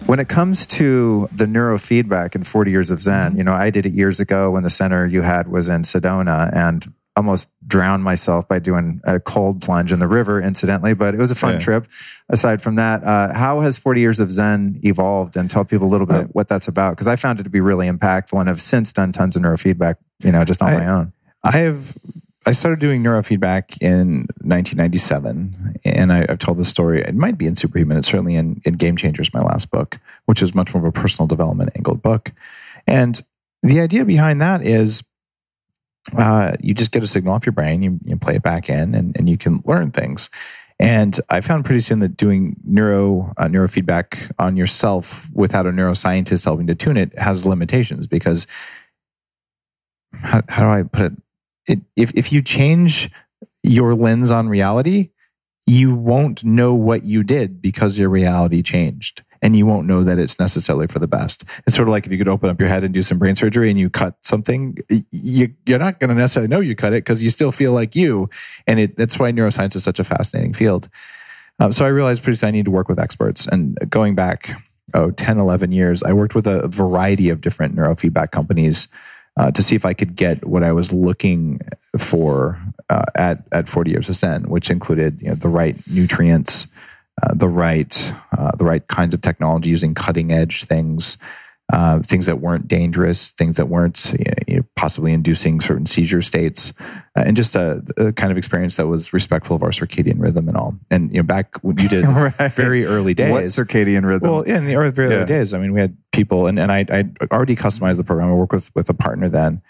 When 0.08 0.20
it 0.22 0.30
comes 0.30 0.66
to 0.68 1.28
the 1.34 1.46
neurofeedback 1.46 2.34
in 2.36 2.44
40 2.44 2.72
years 2.72 2.92
of 2.92 3.02
Zen, 3.02 3.36
you 3.36 3.44
know, 3.44 3.52
I 3.54 3.70
did 3.70 3.86
it 3.86 3.92
years 3.92 4.22
ago 4.22 4.52
when 4.52 4.64
the 4.64 4.70
center 4.70 5.06
you 5.06 5.22
had 5.22 5.50
was 5.50 5.68
in 5.68 5.82
Sedona 5.82 6.50
and 6.56 6.86
almost 7.18 7.50
drowned 7.68 8.04
myself 8.06 8.48
by 8.48 8.60
doing 8.60 9.02
a 9.04 9.20
cold 9.20 9.62
plunge 9.62 9.92
in 9.92 10.00
the 10.00 10.08
river, 10.08 10.42
incidentally, 10.42 10.94
but 10.94 11.14
it 11.14 11.18
was 11.18 11.30
a 11.32 11.36
fun 11.36 11.54
Yeah. 11.56 11.60
trip. 11.60 11.88
Aside 12.30 12.62
from 12.62 12.76
that, 12.76 13.04
uh, 13.04 13.34
how 13.34 13.60
has 13.62 13.78
40 13.78 14.00
years 14.00 14.22
of 14.22 14.32
Zen 14.32 14.80
evolved 14.84 15.36
and 15.36 15.50
tell 15.50 15.66
people 15.66 15.88
a 15.88 15.92
little 15.92 16.08
bit 16.08 16.24
Uh, 16.26 16.28
what 16.32 16.48
that's 16.48 16.70
about? 16.70 16.92
Because 16.92 17.08
I 17.10 17.18
found 17.18 17.42
it 17.42 17.44
to 17.44 17.50
be 17.50 17.60
really 17.60 17.90
impactful 17.92 18.40
and 18.40 18.48
have 18.48 18.62
since 18.62 18.94
done 18.94 19.12
tons 19.12 19.36
of 19.36 19.42
neurofeedback, 19.42 19.96
you 20.24 20.32
know, 20.32 20.46
just 20.46 20.62
on 20.62 20.70
I- 20.70 20.78
my 20.78 20.88
own. 20.88 21.12
I 21.44 21.52
have 21.58 21.98
I 22.48 22.54
started 22.54 22.80
doing 22.80 23.04
neurofeedback 23.04 23.78
in 23.82 24.20
1997, 24.40 25.80
and 25.84 26.14
I, 26.14 26.26
I've 26.30 26.40
told 26.40 26.58
this 26.58 26.70
story. 26.70 27.02
It 27.02 27.14
might 27.14 27.38
be 27.38 27.46
in 27.46 27.56
Superhuman. 27.56 27.98
It's 27.98 28.08
certainly 28.08 28.36
in, 28.36 28.62
in 28.64 28.76
Game 28.76 28.96
Changers, 28.96 29.34
my 29.34 29.42
last 29.42 29.70
book, 29.70 30.00
which 30.28 30.42
is 30.42 30.56
much 30.56 30.74
more 30.74 30.82
of 30.82 30.88
a 30.88 30.98
personal 30.98 31.28
development 31.28 31.72
angled 31.76 32.02
book. 32.02 32.32
And 32.88 33.22
the 33.64 33.82
idea 33.82 34.06
behind 34.06 34.40
that 34.42 34.66
is 34.66 35.04
uh, 36.18 36.56
you 36.62 36.74
just 36.74 36.94
get 36.94 37.04
a 37.04 37.08
signal 37.08 37.34
off 37.34 37.46
your 37.46 37.52
brain, 37.52 37.82
you, 37.82 38.00
you 38.06 38.16
play 38.16 38.36
it 38.36 38.44
back 38.44 38.70
in, 38.70 38.96
and, 38.96 39.14
and 39.18 39.30
you 39.30 39.38
can 39.38 39.62
learn 39.66 39.92
things. 39.92 40.30
And 40.80 41.20
I 41.30 41.42
found 41.42 41.66
pretty 41.66 41.82
soon 41.82 42.00
that 42.00 42.16
doing 42.16 42.56
neuro 42.64 43.34
uh, 43.36 43.48
neurofeedback 43.48 44.32
on 44.40 44.56
yourself 44.56 45.30
without 45.34 45.66
a 45.66 45.72
neuroscientist 45.72 46.46
helping 46.46 46.68
to 46.68 46.76
tune 46.76 46.96
it 46.96 47.18
has 47.20 47.46
limitations 47.46 48.08
because 48.08 48.48
how, 50.14 50.44
how 50.48 50.64
do 50.64 50.70
I 50.70 50.84
put 50.84 51.12
it? 51.12 51.14
It? 51.68 51.80
If 51.96 52.12
if 52.16 52.32
you 52.32 52.42
change 52.42 53.12
your 53.64 53.96
lens 53.96 54.32
on 54.32 54.50
reality, 54.50 55.12
you 55.66 55.94
won't 55.94 56.44
know 56.44 56.74
what 56.74 57.04
you 57.04 57.24
did 57.24 57.62
because 57.62 58.00
your 58.00 58.10
reality 58.10 58.62
changed 58.62 59.24
and 59.42 59.56
you 59.56 59.66
won't 59.66 59.88
know 59.88 60.04
that 60.04 60.18
it's 60.18 60.40
necessarily 60.40 60.88
for 60.88 61.00
the 61.00 61.08
best. 61.08 61.44
It's 61.66 61.76
sort 61.76 61.88
of 61.88 61.92
like 61.92 62.06
if 62.06 62.12
you 62.12 62.18
could 62.18 62.28
open 62.28 62.50
up 62.50 62.60
your 62.60 62.70
head 62.70 62.84
and 62.84 62.94
do 62.94 63.02
some 63.02 63.20
brain 63.20 63.36
surgery 63.36 63.70
and 63.70 63.80
you 63.80 63.90
cut 63.90 64.16
something, 64.24 64.78
you, 65.12 65.54
you're 65.66 65.80
not 65.80 66.00
going 66.00 66.10
to 66.10 66.16
necessarily 66.16 66.48
know 66.48 66.60
you 66.60 66.76
cut 66.76 66.94
it 66.94 67.04
because 67.04 67.22
you 67.22 67.30
still 67.30 67.52
feel 67.52 67.72
like 67.72 67.96
you. 67.96 68.30
And 68.66 68.80
it, 68.80 68.98
that's 68.98 69.20
why 69.20 69.32
neuroscience 69.32 69.76
is 69.76 69.84
such 69.84 70.00
a 70.00 70.04
fascinating 70.04 70.54
field. 70.54 70.90
Um, 71.60 71.72
so 71.72 71.86
I 71.86 71.90
realized 71.90 72.24
pretty 72.24 72.38
soon 72.38 72.48
I 72.48 72.52
need 72.52 72.66
to 72.66 72.72
work 72.72 72.88
with 72.88 73.00
experts. 73.00 73.46
And 73.48 73.78
going 73.90 74.16
back, 74.16 74.52
oh, 74.94 75.12
10, 75.12 75.38
11 75.38 75.72
years, 75.72 76.04
I 76.04 76.14
worked 76.14 76.36
with 76.36 76.48
a 76.48 76.68
variety 76.68 77.30
of 77.30 77.42
different 77.42 77.76
neurofeedback 77.76 78.32
companies 78.32 78.88
uh, 79.38 79.52
to 79.52 79.62
see 79.62 79.76
if 79.76 79.86
I 79.86 79.94
could 79.94 80.16
get 80.16 80.46
what 80.46 80.64
I 80.64 80.72
was 80.72 80.92
looking 80.92 81.62
for 81.98 82.60
uh, 82.90 83.06
at, 83.16 83.44
at 83.52 83.70
40 83.70 83.92
Years 83.92 84.10
of 84.10 84.16
Zen, 84.16 84.50
which 84.50 84.70
included 84.70 85.22
you 85.22 85.30
know, 85.30 85.36
the 85.36 85.50
right 85.50 85.76
nutrients, 85.90 86.68
uh, 87.22 87.34
the 87.34 87.48
right 87.48 88.14
uh, 88.38 88.52
the 88.58 88.66
right 88.66 88.88
kinds 88.88 89.14
of 89.14 89.22
technology 89.22 89.70
using 89.70 89.94
cutting 89.96 90.32
edge 90.32 90.66
things, 90.66 91.18
uh, 91.72 92.00
things 92.00 92.26
that 92.26 92.40
weren't 92.40 92.68
dangerous, 92.68 93.32
things 93.32 93.58
that 93.58 93.68
weren't 93.68 94.14
you 94.48 94.58
know, 94.58 94.64
possibly 94.76 95.14
inducing 95.14 95.62
certain 95.62 95.86
seizure 95.86 96.22
states, 96.22 96.74
and 97.26 97.38
just 97.38 97.56
a, 97.56 97.84
a, 97.98 98.14
kind 98.14 98.32
of 98.32 98.38
experience 98.38 98.78
that 98.78 98.88
was 98.88 99.14
respectful 99.14 99.56
of 99.56 99.64
our 99.64 99.70
circadian 99.70 100.20
rhythm 100.20 100.48
and 100.48 100.58
all. 100.58 100.76
And 100.90 101.12
you 101.12 101.18
know, 101.18 101.24
back 101.24 101.58
when 101.62 101.78
you 101.78 101.88
did 101.88 102.06
right. 102.08 102.52
very 102.52 102.86
early 102.86 103.14
days, 103.14 103.32
what 103.32 103.44
circadian 103.46 104.06
rhythm? 104.06 104.30
Well, 104.30 104.48
yeah, 104.48 104.58
in 104.58 104.66
the 104.66 104.76
early, 104.76 104.92
very 104.92 105.10
yeah. 105.10 105.16
early 105.18 105.26
days, 105.26 105.54
I 105.54 105.60
mean, 105.60 105.74
we 105.74 105.80
had 105.80 105.98
people, 106.12 106.48
and, 106.48 106.60
and 106.60 106.72
I 106.72 106.86
I 106.90 107.06
already 107.32 107.56
customized 107.56 107.98
the 107.98 108.04
program. 108.04 108.30
I 108.30 108.34
worked 108.34 108.54
with 108.54 108.74
with 108.76 108.90
a 108.90 108.94
partner 108.94 109.30
then 109.30 109.62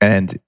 and 0.00 0.38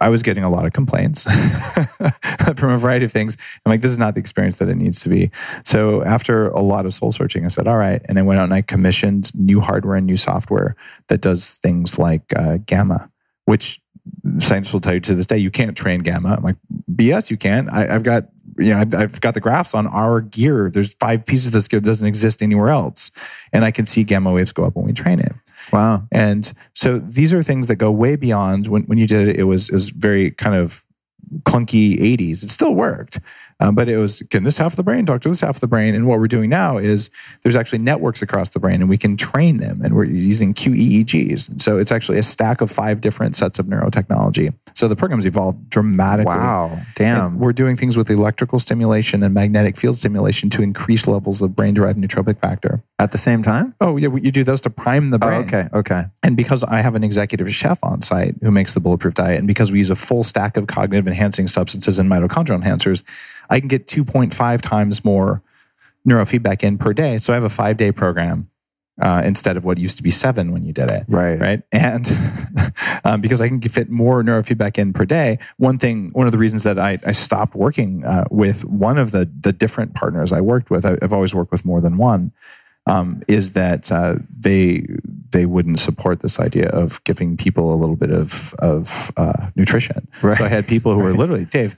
I 0.00 0.08
was 0.08 0.22
getting 0.22 0.44
a 0.44 0.50
lot 0.50 0.66
of 0.66 0.72
complaints 0.72 1.24
from 2.56 2.70
a 2.70 2.78
variety 2.78 3.04
of 3.04 3.12
things. 3.12 3.36
I'm 3.64 3.70
like, 3.70 3.80
this 3.80 3.90
is 3.90 3.98
not 3.98 4.14
the 4.14 4.20
experience 4.20 4.58
that 4.58 4.68
it 4.68 4.76
needs 4.76 5.00
to 5.02 5.08
be. 5.08 5.30
So 5.64 6.04
after 6.04 6.48
a 6.48 6.60
lot 6.60 6.86
of 6.86 6.94
soul 6.94 7.10
searching, 7.10 7.44
I 7.44 7.48
said, 7.48 7.66
all 7.66 7.76
right. 7.76 8.00
And 8.04 8.18
I 8.18 8.22
went 8.22 8.38
out 8.38 8.44
and 8.44 8.54
I 8.54 8.62
commissioned 8.62 9.34
new 9.34 9.60
hardware 9.60 9.96
and 9.96 10.06
new 10.06 10.16
software 10.16 10.76
that 11.08 11.20
does 11.20 11.56
things 11.56 11.98
like 11.98 12.22
uh, 12.36 12.58
gamma, 12.58 13.10
which 13.46 13.80
scientists 14.38 14.72
will 14.72 14.80
tell 14.80 14.94
you 14.94 15.00
to 15.00 15.14
this 15.14 15.26
day, 15.26 15.38
you 15.38 15.50
can't 15.50 15.76
train 15.76 16.00
gamma. 16.00 16.34
I'm 16.36 16.42
like, 16.42 16.56
BS, 16.92 17.30
you 17.30 17.36
can't. 17.36 17.68
I, 17.70 17.86
have 17.86 18.02
got, 18.02 18.28
you 18.58 18.70
know, 18.70 18.78
I've 18.78 19.20
got 19.20 19.34
the 19.34 19.40
graphs 19.40 19.74
on 19.74 19.86
our 19.86 20.20
gear. 20.20 20.70
There's 20.70 20.94
five 20.94 21.24
pieces 21.26 21.48
of 21.48 21.52
this 21.52 21.68
gear 21.68 21.80
that 21.80 21.86
doesn't 21.86 22.06
exist 22.06 22.42
anywhere 22.42 22.68
else. 22.68 23.10
And 23.52 23.64
I 23.64 23.70
can 23.70 23.86
see 23.86 24.04
gamma 24.04 24.32
waves 24.32 24.52
go 24.52 24.64
up 24.64 24.76
when 24.76 24.86
we 24.86 24.92
train 24.92 25.20
it. 25.20 25.32
Wow. 25.72 26.06
And 26.10 26.52
so 26.74 26.98
these 26.98 27.32
are 27.32 27.42
things 27.42 27.68
that 27.68 27.76
go 27.76 27.90
way 27.90 28.16
beyond 28.16 28.66
when, 28.66 28.82
when 28.84 28.98
you 28.98 29.06
did 29.06 29.28
it, 29.28 29.36
it 29.36 29.44
was, 29.44 29.68
it 29.68 29.74
was 29.74 29.90
very 29.90 30.30
kind 30.32 30.54
of 30.54 30.84
clunky 31.42 31.98
80s. 31.98 32.42
It 32.42 32.50
still 32.50 32.74
worked. 32.74 33.20
Um, 33.60 33.74
but 33.74 33.88
it 33.88 33.98
was, 33.98 34.22
can 34.30 34.44
this 34.44 34.58
half 34.58 34.72
of 34.72 34.76
the 34.76 34.82
brain 34.82 35.06
talk 35.06 35.20
to 35.22 35.28
this 35.28 35.42
half 35.42 35.56
of 35.56 35.60
the 35.60 35.66
brain? 35.66 35.94
And 35.94 36.06
what 36.06 36.18
we're 36.18 36.28
doing 36.28 36.48
now 36.50 36.78
is 36.78 37.10
there's 37.42 37.56
actually 37.56 37.78
networks 37.80 38.22
across 38.22 38.50
the 38.50 38.58
brain 38.58 38.80
and 38.80 38.88
we 38.88 38.96
can 38.96 39.16
train 39.16 39.58
them 39.58 39.82
and 39.82 39.94
we're 39.94 40.04
using 40.04 40.54
QEEGs. 40.54 41.48
And 41.48 41.60
so 41.60 41.78
it's 41.78 41.92
actually 41.92 42.18
a 42.18 42.22
stack 42.22 42.60
of 42.60 42.70
five 42.70 43.00
different 43.00 43.36
sets 43.36 43.58
of 43.58 43.66
neurotechnology. 43.66 44.54
So 44.74 44.88
the 44.88 44.96
program's 44.96 45.26
evolved 45.26 45.68
dramatically. 45.68 46.34
Wow. 46.34 46.80
Damn. 46.94 47.26
And 47.26 47.40
we're 47.40 47.52
doing 47.52 47.76
things 47.76 47.96
with 47.96 48.10
electrical 48.10 48.58
stimulation 48.58 49.22
and 49.22 49.34
magnetic 49.34 49.76
field 49.76 49.96
stimulation 49.96 50.48
to 50.50 50.62
increase 50.62 51.06
levels 51.06 51.42
of 51.42 51.54
brain 51.54 51.74
derived 51.74 51.98
neurotrophic 51.98 52.40
factor. 52.40 52.82
At 52.98 53.12
the 53.12 53.18
same 53.18 53.42
time? 53.42 53.74
Oh, 53.80 53.96
yeah. 53.96 54.08
You 54.08 54.30
do 54.30 54.44
those 54.44 54.60
to 54.62 54.70
prime 54.70 55.10
the 55.10 55.18
brain. 55.18 55.40
Oh, 55.40 55.44
okay. 55.44 55.68
Okay. 55.72 56.04
And 56.22 56.36
because 56.36 56.62
I 56.62 56.80
have 56.80 56.94
an 56.94 57.04
executive 57.04 57.52
chef 57.54 57.82
on 57.82 58.02
site 58.02 58.36
who 58.42 58.50
makes 58.50 58.74
the 58.74 58.80
bulletproof 58.80 59.14
diet, 59.14 59.38
and 59.38 59.46
because 59.46 59.72
we 59.72 59.78
use 59.78 59.90
a 59.90 59.96
full 59.96 60.22
stack 60.22 60.56
of 60.56 60.66
cognitive 60.66 61.06
enhancing 61.06 61.46
substances 61.46 61.98
and 61.98 62.10
mitochondrial 62.10 62.62
enhancers, 62.62 63.02
I 63.50 63.60
can 63.60 63.68
get 63.68 63.86
2.5 63.86 64.60
times 64.62 65.04
more 65.04 65.42
neurofeedback 66.08 66.62
in 66.62 66.78
per 66.78 66.92
day. 66.92 67.18
So 67.18 67.32
I 67.32 67.36
have 67.36 67.44
a 67.44 67.50
five 67.50 67.76
day 67.76 67.92
program 67.92 68.48
uh, 69.00 69.22
instead 69.24 69.56
of 69.56 69.64
what 69.64 69.78
used 69.78 69.96
to 69.96 70.02
be 70.02 70.10
seven 70.10 70.52
when 70.52 70.64
you 70.64 70.72
did 70.72 70.90
it. 70.90 71.04
Right. 71.08 71.38
Right. 71.38 71.62
And 71.72 72.10
um, 73.04 73.20
because 73.20 73.40
I 73.40 73.48
can 73.48 73.60
fit 73.60 73.90
more 73.90 74.22
neurofeedback 74.22 74.78
in 74.78 74.92
per 74.92 75.04
day, 75.04 75.38
one 75.56 75.78
thing, 75.78 76.10
one 76.12 76.26
of 76.26 76.32
the 76.32 76.38
reasons 76.38 76.62
that 76.64 76.78
I, 76.78 76.98
I 77.06 77.12
stopped 77.12 77.54
working 77.54 78.04
uh, 78.04 78.24
with 78.30 78.64
one 78.64 78.98
of 78.98 79.10
the, 79.10 79.30
the 79.40 79.52
different 79.52 79.94
partners 79.94 80.32
I 80.32 80.40
worked 80.40 80.70
with, 80.70 80.84
I, 80.84 80.96
have 81.00 81.12
always 81.12 81.34
worked 81.34 81.52
with 81.52 81.64
more 81.64 81.80
than 81.80 81.96
one, 81.96 82.32
um, 82.86 83.22
is 83.28 83.52
that 83.52 83.92
uh, 83.92 84.16
they 84.36 84.86
they 85.30 85.46
wouldn't 85.46 85.78
support 85.78 86.20
this 86.20 86.40
idea 86.40 86.68
of 86.70 87.02
giving 87.04 87.36
people 87.36 87.72
a 87.72 87.76
little 87.76 87.94
bit 87.94 88.10
of 88.10 88.54
of 88.54 89.12
uh, 89.16 89.50
nutrition. 89.54 90.08
Right. 90.22 90.36
So 90.36 90.44
I 90.44 90.48
had 90.48 90.66
people 90.66 90.94
who 90.94 91.00
were 91.00 91.12
literally, 91.20 91.44
Dave, 91.44 91.76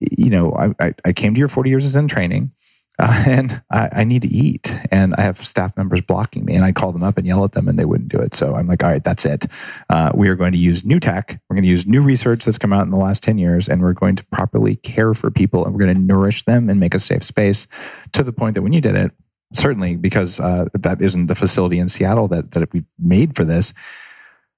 you 0.00 0.30
know, 0.30 0.74
I, 0.80 0.94
I, 1.04 1.12
came 1.12 1.34
to 1.34 1.38
your 1.38 1.48
40 1.48 1.70
years 1.70 1.84
of 1.84 1.90
Zen 1.92 2.08
training. 2.08 2.52
Uh, 2.98 3.24
and 3.26 3.62
I, 3.72 3.88
I, 3.92 4.04
need 4.04 4.22
to 4.22 4.28
eat. 4.28 4.72
And 4.90 5.14
I 5.16 5.22
have 5.22 5.36
staff 5.38 5.76
members 5.76 6.00
blocking 6.00 6.44
me, 6.44 6.54
and 6.54 6.64
I 6.64 6.72
call 6.72 6.92
them 6.92 7.02
up 7.02 7.18
and 7.18 7.26
yell 7.26 7.44
at 7.44 7.52
them, 7.52 7.66
and 7.66 7.78
they 7.78 7.84
wouldn't 7.84 8.08
do 8.08 8.18
it. 8.18 8.34
So 8.34 8.54
I'm 8.54 8.68
like, 8.68 8.84
all 8.84 8.90
right, 8.90 9.02
that's 9.02 9.24
it. 9.26 9.46
Uh, 9.90 10.12
we 10.14 10.28
are 10.28 10.36
going 10.36 10.52
to 10.52 10.58
use 10.58 10.84
new 10.84 11.00
tech. 11.00 11.40
We're 11.48 11.56
going 11.56 11.64
to 11.64 11.70
use 11.70 11.86
new 11.86 12.02
research 12.02 12.44
that's 12.44 12.58
come 12.58 12.72
out 12.72 12.84
in 12.84 12.90
the 12.90 12.96
last 12.96 13.22
10 13.22 13.38
years, 13.38 13.68
and 13.68 13.82
we're 13.82 13.94
going 13.94 14.16
to 14.16 14.26
properly 14.26 14.76
care 14.76 15.12
for 15.12 15.30
people, 15.30 15.64
and 15.64 15.74
we're 15.74 15.84
going 15.84 15.96
to 15.96 16.00
nourish 16.00 16.44
them 16.44 16.70
and 16.70 16.78
make 16.78 16.94
a 16.94 17.00
safe 17.00 17.24
space 17.24 17.66
to 18.12 18.22
the 18.22 18.32
point 18.32 18.54
that 18.54 18.62
when 18.62 18.72
you 18.72 18.80
did 18.80 18.94
it, 18.94 19.10
certainly 19.52 19.96
because 19.96 20.40
uh, 20.40 20.66
that 20.74 21.00
isn't 21.00 21.26
the 21.26 21.34
facility 21.34 21.78
in 21.78 21.88
Seattle 21.88 22.28
that, 22.28 22.52
that 22.52 22.72
we 22.72 22.84
made 22.98 23.34
for 23.36 23.44
this. 23.44 23.72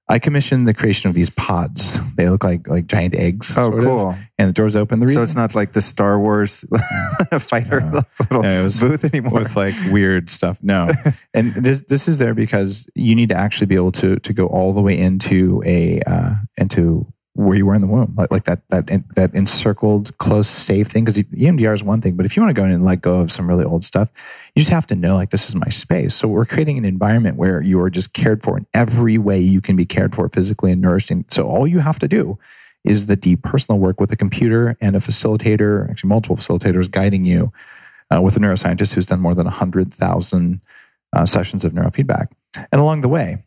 I 0.08 0.20
commissioned 0.20 0.68
the 0.68 0.74
creation 0.74 1.08
of 1.08 1.14
these 1.14 1.30
pods. 1.30 1.98
They 2.14 2.28
look 2.28 2.44
like 2.44 2.68
like 2.68 2.86
giant 2.86 3.14
eggs. 3.14 3.52
Oh, 3.56 3.76
cool! 3.76 4.10
Of, 4.10 4.18
and 4.38 4.48
the 4.48 4.52
doors 4.52 4.76
open. 4.76 5.00
The 5.00 5.06
reason, 5.06 5.20
so 5.20 5.24
it's 5.24 5.34
not 5.34 5.54
like 5.56 5.72
the 5.72 5.80
Star 5.80 6.20
Wars 6.20 6.64
fighter 7.40 7.80
no. 7.80 8.02
little 8.20 8.42
no, 8.42 8.68
booth 8.80 9.04
anymore 9.04 9.40
with 9.40 9.56
like 9.56 9.74
weird 9.90 10.30
stuff. 10.30 10.62
No, 10.62 10.88
and 11.34 11.52
this 11.54 11.82
this 11.82 12.06
is 12.06 12.18
there 12.18 12.34
because 12.34 12.88
you 12.94 13.16
need 13.16 13.30
to 13.30 13.34
actually 13.34 13.66
be 13.66 13.74
able 13.74 13.92
to 13.92 14.16
to 14.16 14.32
go 14.32 14.46
all 14.46 14.72
the 14.72 14.80
way 14.80 14.96
into 14.96 15.60
a 15.66 16.00
uh, 16.02 16.34
into 16.56 17.12
where 17.36 17.56
you 17.56 17.66
were 17.66 17.74
in 17.74 17.82
the 17.82 17.86
womb, 17.86 18.14
like, 18.16 18.30
like 18.30 18.44
that 18.44 18.68
that 18.70 18.86
that 19.14 19.34
encircled, 19.34 20.16
close, 20.18 20.48
safe 20.48 20.88
thing. 20.88 21.04
Because 21.04 21.22
EMDR 21.22 21.74
is 21.74 21.82
one 21.82 22.00
thing, 22.00 22.16
but 22.16 22.26
if 22.26 22.36
you 22.36 22.42
want 22.42 22.54
to 22.54 22.60
go 22.60 22.64
in 22.64 22.72
and 22.72 22.84
let 22.84 23.02
go 23.02 23.20
of 23.20 23.30
some 23.30 23.46
really 23.46 23.64
old 23.64 23.84
stuff, 23.84 24.10
you 24.54 24.60
just 24.60 24.72
have 24.72 24.86
to 24.88 24.96
know 24.96 25.16
like 25.16 25.30
this 25.30 25.48
is 25.48 25.54
my 25.54 25.68
space. 25.68 26.14
So 26.14 26.28
we're 26.28 26.46
creating 26.46 26.78
an 26.78 26.84
environment 26.84 27.36
where 27.36 27.60
you 27.60 27.80
are 27.80 27.90
just 27.90 28.14
cared 28.14 28.42
for 28.42 28.56
in 28.56 28.66
every 28.74 29.18
way 29.18 29.38
you 29.38 29.60
can 29.60 29.76
be 29.76 29.84
cared 29.84 30.14
for 30.14 30.28
physically 30.28 30.72
and 30.72 30.80
nourished. 30.80 31.10
And 31.10 31.24
so 31.28 31.46
all 31.46 31.66
you 31.66 31.80
have 31.80 31.98
to 32.00 32.08
do 32.08 32.38
is 32.84 33.06
the 33.06 33.16
deep 33.16 33.42
personal 33.42 33.78
work 33.78 34.00
with 34.00 34.12
a 34.12 34.16
computer 34.16 34.76
and 34.80 34.96
a 34.96 35.00
facilitator, 35.00 35.90
actually 35.90 36.08
multiple 36.08 36.36
facilitators 36.36 36.90
guiding 36.90 37.24
you, 37.24 37.52
uh, 38.14 38.22
with 38.22 38.36
a 38.36 38.40
neuroscientist 38.40 38.94
who's 38.94 39.06
done 39.06 39.20
more 39.20 39.34
than 39.34 39.46
hundred 39.46 39.92
thousand 39.92 40.60
uh, 41.12 41.26
sessions 41.26 41.64
of 41.64 41.72
neurofeedback. 41.72 42.28
And 42.72 42.80
along 42.80 43.02
the 43.02 43.08
way, 43.08 43.44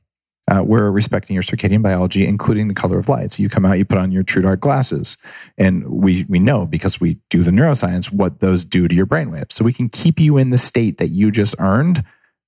uh, 0.50 0.64
we're 0.64 0.90
respecting 0.90 1.34
your 1.34 1.44
circadian 1.44 1.82
biology, 1.82 2.26
including 2.26 2.68
the 2.68 2.74
color 2.74 2.98
of 2.98 3.08
light. 3.08 3.32
So 3.32 3.44
you 3.44 3.50
come 3.50 3.66
out, 3.66 3.78
you 3.78 3.86
put 3.86 3.98
on 4.00 4.12
your 4.12 4.24
true 4.24 4.42
dark 4.42 4.60
glasses, 4.60 5.18
and 5.58 5.88
we 5.88 6.26
we 6.28 6.40
know 6.40 6.66
because 6.66 7.00
we 7.00 7.20
do 7.30 7.44
the 7.44 7.52
neuroscience 7.52 8.12
what 8.12 8.40
those 8.40 8.66
do 8.66 8.88
to 8.88 8.96
your 8.96 9.06
brainwaves. 9.06 9.54
So 9.54 9.64
we 9.64 9.74
can 9.74 9.90
keep 9.90 10.20
you 10.20 10.38
in 10.38 10.50
the 10.50 10.58
state 10.58 10.98
that 10.98 11.10
you 11.10 11.32
just 11.32 11.56
earned 11.60 12.04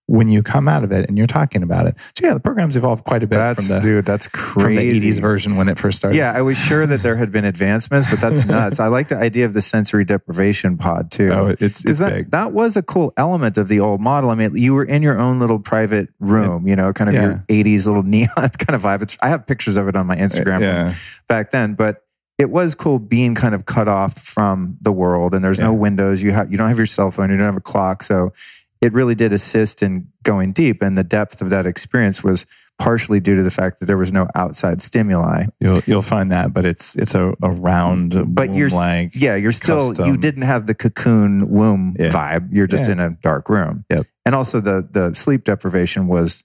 when 0.08 0.28
you 0.28 0.44
come 0.44 0.68
out 0.68 0.84
of 0.84 0.92
it 0.92 1.08
and 1.08 1.18
you're 1.18 1.28
talking 1.28 1.64
about 1.64 1.88
it. 1.88 1.96
So 2.18 2.28
yeah, 2.28 2.34
the 2.34 2.40
program's 2.40 2.76
evolved 2.76 3.06
quite 3.06 3.24
a 3.24 3.28
bit 3.28 3.38
that's, 3.38 3.68
from 3.68 3.78
the 3.78 3.82
dude. 3.82 4.06
That's 4.06 4.28
crazy. 4.28 4.62
From 4.62 4.76
the 4.76 5.10
80s 5.10 5.22
version 5.22 5.56
when 5.56 5.70
it 5.70 5.80
first 5.80 6.00
started. 6.00 6.18
Yeah, 6.18 6.34
I 6.34 6.42
was 6.42 6.58
sure 6.58 6.86
that 6.86 7.02
there 7.02 7.16
had 7.16 7.32
been 7.32 7.46
advancements, 7.46 8.10
but 8.10 8.20
that's 8.20 8.46
nuts. 8.46 8.80
I 8.80 8.88
like 8.88 9.08
the 9.08 9.16
idea 9.16 9.46
of 9.46 9.54
the 9.54 9.62
sensory 9.62 10.04
deprivation 10.04 10.78
pod 10.78 11.12
too. 11.12 11.32
Oh, 11.32 11.56
it's, 11.60 11.86
it's 11.86 12.00
that, 12.00 12.14
big. 12.14 12.32
That 12.32 12.52
was 12.52 12.76
a 12.76 12.84
cool 12.84 13.14
element 13.16 13.58
of 13.58 13.70
the 13.70 13.80
old 13.80 14.02
model. 14.02 14.32
I 14.32 14.36
mean, 14.36 14.56
you 14.58 14.74
were 14.74 14.84
in 14.84 15.02
your 15.02 15.18
own 15.18 15.40
little 15.40 15.60
private 15.60 16.10
room, 16.20 16.68
you 16.68 16.76
know, 16.76 16.92
kind 16.92 17.10
of 17.10 17.14
yeah. 17.16 17.22
your 17.48 17.64
80s 17.64 17.88
little 17.88 18.04
neon 18.04 18.34
kind 18.36 18.76
of 18.76 18.82
vibe. 18.82 19.02
It's, 19.04 19.18
I 19.22 19.30
have 19.30 19.48
pictures 19.48 19.78
of 19.78 19.88
it 19.88 19.96
on 19.96 20.08
my 20.08 20.18
Instagram 20.18 20.62
yeah. 20.62 20.94
back 21.30 21.52
then, 21.52 21.76
but 21.76 22.04
it 22.38 22.50
was 22.50 22.76
cool 22.76 23.00
being 23.00 23.36
kind 23.36 23.54
of 23.54 23.66
cut 23.66 23.88
off 23.88 24.18
from 24.18 24.78
the 24.82 24.92
world 24.92 25.36
and 25.36 25.46
there's 25.46 25.60
yeah. 25.60 25.66
no 25.66 25.74
windows. 25.74 26.24
You 26.24 26.32
have, 26.32 26.52
you 26.52 26.58
don't 26.58 26.68
have 26.68 26.78
your 26.78 26.88
cell 26.88 27.12
phone, 27.12 27.30
you 27.30 27.38
don't 27.38 27.46
have 27.46 27.56
a 27.56 27.62
clock. 27.62 28.04
So 28.04 28.34
it 28.82 28.94
really 28.94 29.16
did 29.16 29.32
assist 29.32 29.84
in 29.84 30.08
going 30.24 30.54
deep. 30.54 30.82
And 30.82 30.98
the 30.98 31.04
depth 31.04 31.42
of 31.42 31.50
that 31.52 31.66
experience 31.66 32.24
was 32.24 32.46
partially 32.80 33.20
due 33.20 33.36
to 33.36 33.44
the 33.44 33.52
fact 33.52 33.80
that 33.80 33.86
there 33.86 33.98
was 33.98 34.12
no 34.12 34.28
outside 34.34 34.82
stimuli. 34.82 35.46
You'll 35.60 35.82
you'll 35.86 36.02
find 36.02 36.32
that, 36.32 36.52
but 36.52 36.66
it's 36.66 36.96
it's 36.96 37.14
a, 37.14 37.34
a 37.42 37.52
round, 37.52 38.36
but 38.36 38.54
you're 38.54 38.70
like 38.70 39.12
yeah, 39.14 39.36
you're 39.36 39.52
still 39.52 39.90
custom. 39.90 40.08
you 40.08 40.18
didn't 40.18 40.44
have 40.44 40.66
the 40.66 40.74
cocoon 40.74 41.50
womb 41.50 41.96
yeah. 42.00 42.10
vibe. 42.10 42.50
You're 42.52 42.68
just 42.68 42.88
yeah. 42.88 42.94
in 42.94 43.00
a 43.00 43.10
dark 43.22 43.50
room. 43.50 43.86
Yep. 43.92 44.08
And 44.26 44.36
also 44.36 44.60
the 44.60 44.88
the 44.90 45.14
sleep 45.14 45.44
deprivation 45.44 46.08
was 46.08 46.44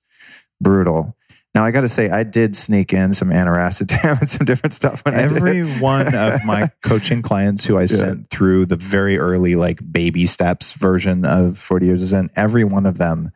brutal. 0.60 1.16
Now 1.56 1.64
I 1.64 1.70
got 1.70 1.80
to 1.80 1.88
say, 1.88 2.10
I 2.10 2.22
did 2.22 2.54
sneak 2.54 2.92
in 2.92 3.14
some 3.14 3.30
aniracetam 3.30 4.20
and 4.20 4.28
some 4.28 4.44
different 4.44 4.74
stuff. 4.74 5.02
When 5.06 5.14
every 5.14 5.64
one 5.80 6.14
of 6.14 6.44
my 6.44 6.70
coaching 6.82 7.22
clients 7.22 7.64
who 7.64 7.78
I 7.78 7.82
yeah. 7.82 7.86
sent 7.86 8.28
through 8.28 8.66
the 8.66 8.76
very 8.76 9.18
early 9.18 9.56
like 9.56 9.80
baby 9.90 10.26
steps 10.26 10.74
version 10.74 11.24
of 11.24 11.56
Forty 11.56 11.86
Years 11.86 12.02
of 12.02 12.08
Zen, 12.08 12.28
every 12.36 12.64
one 12.64 12.84
of 12.84 12.98
them 12.98 13.32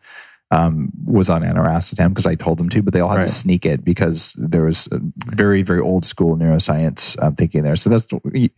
um, 0.51 0.92
was 1.07 1.30
on 1.30 1.40
aniracetam 1.40 2.11
because 2.11 2.26
I 2.26 2.34
told 2.34 2.59
them 2.59 2.68
to, 2.68 2.82
but 2.82 2.92
they 2.92 3.01
all 3.01 3.09
had 3.09 3.20
Right. 3.20 3.26
to 3.26 3.32
sneak 3.32 3.64
it 3.64 3.86
because 3.86 4.34
there 4.34 4.64
was 4.64 4.86
a 4.92 5.01
very, 5.34 5.62
very 5.62 5.80
old 5.80 6.05
school 6.05 6.36
neuroscience 6.36 7.16
uh, 7.22 7.30
thinking 7.30 7.62
there. 7.62 7.76
So 7.76 7.88
that's 7.88 8.07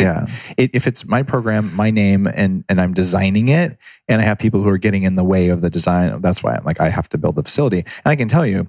Yeah. 0.01 0.26
it, 0.57 0.70
if 0.74 0.89
it's 0.89 1.07
my 1.07 1.22
program, 1.22 1.72
my 1.76 1.93
name, 1.93 2.26
and 2.26 2.64
and 2.68 2.80
I'm 2.80 2.95
designing 2.95 3.47
it, 3.49 3.78
and 4.09 4.20
I 4.20 4.24
have 4.24 4.41
people 4.41 4.61
who 4.61 4.70
are 4.70 4.78
getting 4.78 5.05
in 5.05 5.14
the 5.14 5.22
way 5.22 5.51
of 5.51 5.61
the 5.61 5.70
design, 5.70 6.20
that's 6.20 6.43
why 6.43 6.57
I'm 6.57 6.64
like 6.64 6.80
I 6.80 6.91
have 6.91 7.09
to 7.11 7.16
build 7.18 7.36
the 7.36 7.45
facility. 7.45 7.84
And 8.05 8.11
I 8.11 8.16
can 8.16 8.26
tell 8.26 8.45
you, 8.45 8.66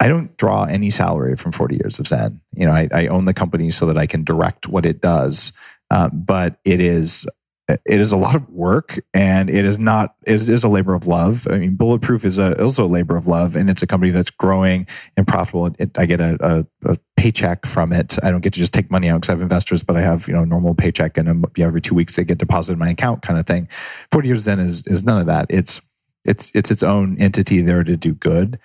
I 0.00 0.08
don't 0.08 0.34
draw 0.38 0.64
any 0.64 0.90
salary 0.90 1.36
from 1.36 1.52
40 1.52 1.76
years 1.76 1.98
of 1.98 2.06
Zen. 2.06 2.40
You 2.56 2.66
know, 2.66 2.72
I, 2.72 2.88
I 2.92 3.06
own 3.08 3.26
the 3.26 3.34
company 3.34 3.70
so 3.70 3.86
that 3.86 3.98
I 3.98 4.06
can 4.06 4.24
direct 4.24 4.66
what 4.66 4.86
it 4.86 5.02
does, 5.02 5.52
uh, 5.90 6.08
but 6.08 6.58
it 6.64 6.80
is 6.80 7.26
it 7.84 8.00
is 8.00 8.10
a 8.10 8.16
lot 8.16 8.34
of 8.34 8.48
work 8.48 8.98
and 9.14 9.48
it 9.48 9.64
is 9.64 9.78
not 9.78 10.14
it 10.26 10.34
is, 10.34 10.48
is 10.48 10.64
a 10.64 10.68
labor 10.68 10.94
of 10.94 11.06
love. 11.06 11.46
I 11.50 11.58
mean, 11.58 11.76
Bulletproof 11.76 12.24
is 12.24 12.38
a, 12.38 12.60
also 12.60 12.84
a 12.84 12.88
labor 12.88 13.16
of 13.16 13.26
love, 13.26 13.56
and 13.56 13.70
it's 13.70 13.82
a 13.82 13.86
company 13.86 14.10
that's 14.10 14.30
growing 14.30 14.86
and 15.16 15.26
profitable. 15.26 15.74
It, 15.78 15.96
I 15.98 16.06
get 16.06 16.20
a, 16.20 16.36
a, 16.40 16.92
a 16.92 16.98
paycheck 17.16 17.66
from 17.66 17.92
it. 17.92 18.16
I 18.22 18.30
don't 18.30 18.40
get 18.40 18.54
to 18.54 18.58
just 18.58 18.72
take 18.72 18.90
money 18.90 19.08
out 19.08 19.20
because 19.20 19.28
I 19.28 19.32
have 19.32 19.42
investors, 19.42 19.82
but 19.82 19.96
I 19.96 20.00
have 20.00 20.26
you 20.26 20.34
know 20.34 20.42
a 20.42 20.46
normal 20.46 20.74
paycheck, 20.74 21.16
and 21.16 21.28
um, 21.28 21.44
you 21.56 21.62
know, 21.62 21.68
every 21.68 21.80
two 21.80 21.94
weeks 21.94 22.16
they 22.16 22.24
get 22.24 22.38
deposited 22.38 22.74
in 22.74 22.78
my 22.78 22.90
account, 22.90 23.22
kind 23.22 23.38
of 23.38 23.46
thing. 23.46 23.68
Forty 24.10 24.28
years 24.28 24.40
Zen 24.40 24.58
is 24.58 24.86
is 24.86 25.04
none 25.04 25.20
of 25.20 25.26
that. 25.26 25.46
It's 25.48 25.80
it's 26.24 26.50
it's 26.54 26.70
its 26.70 26.82
own 26.82 27.16
entity 27.18 27.60
there 27.62 27.84
to 27.84 27.96
do 27.96 28.14
good. 28.14 28.58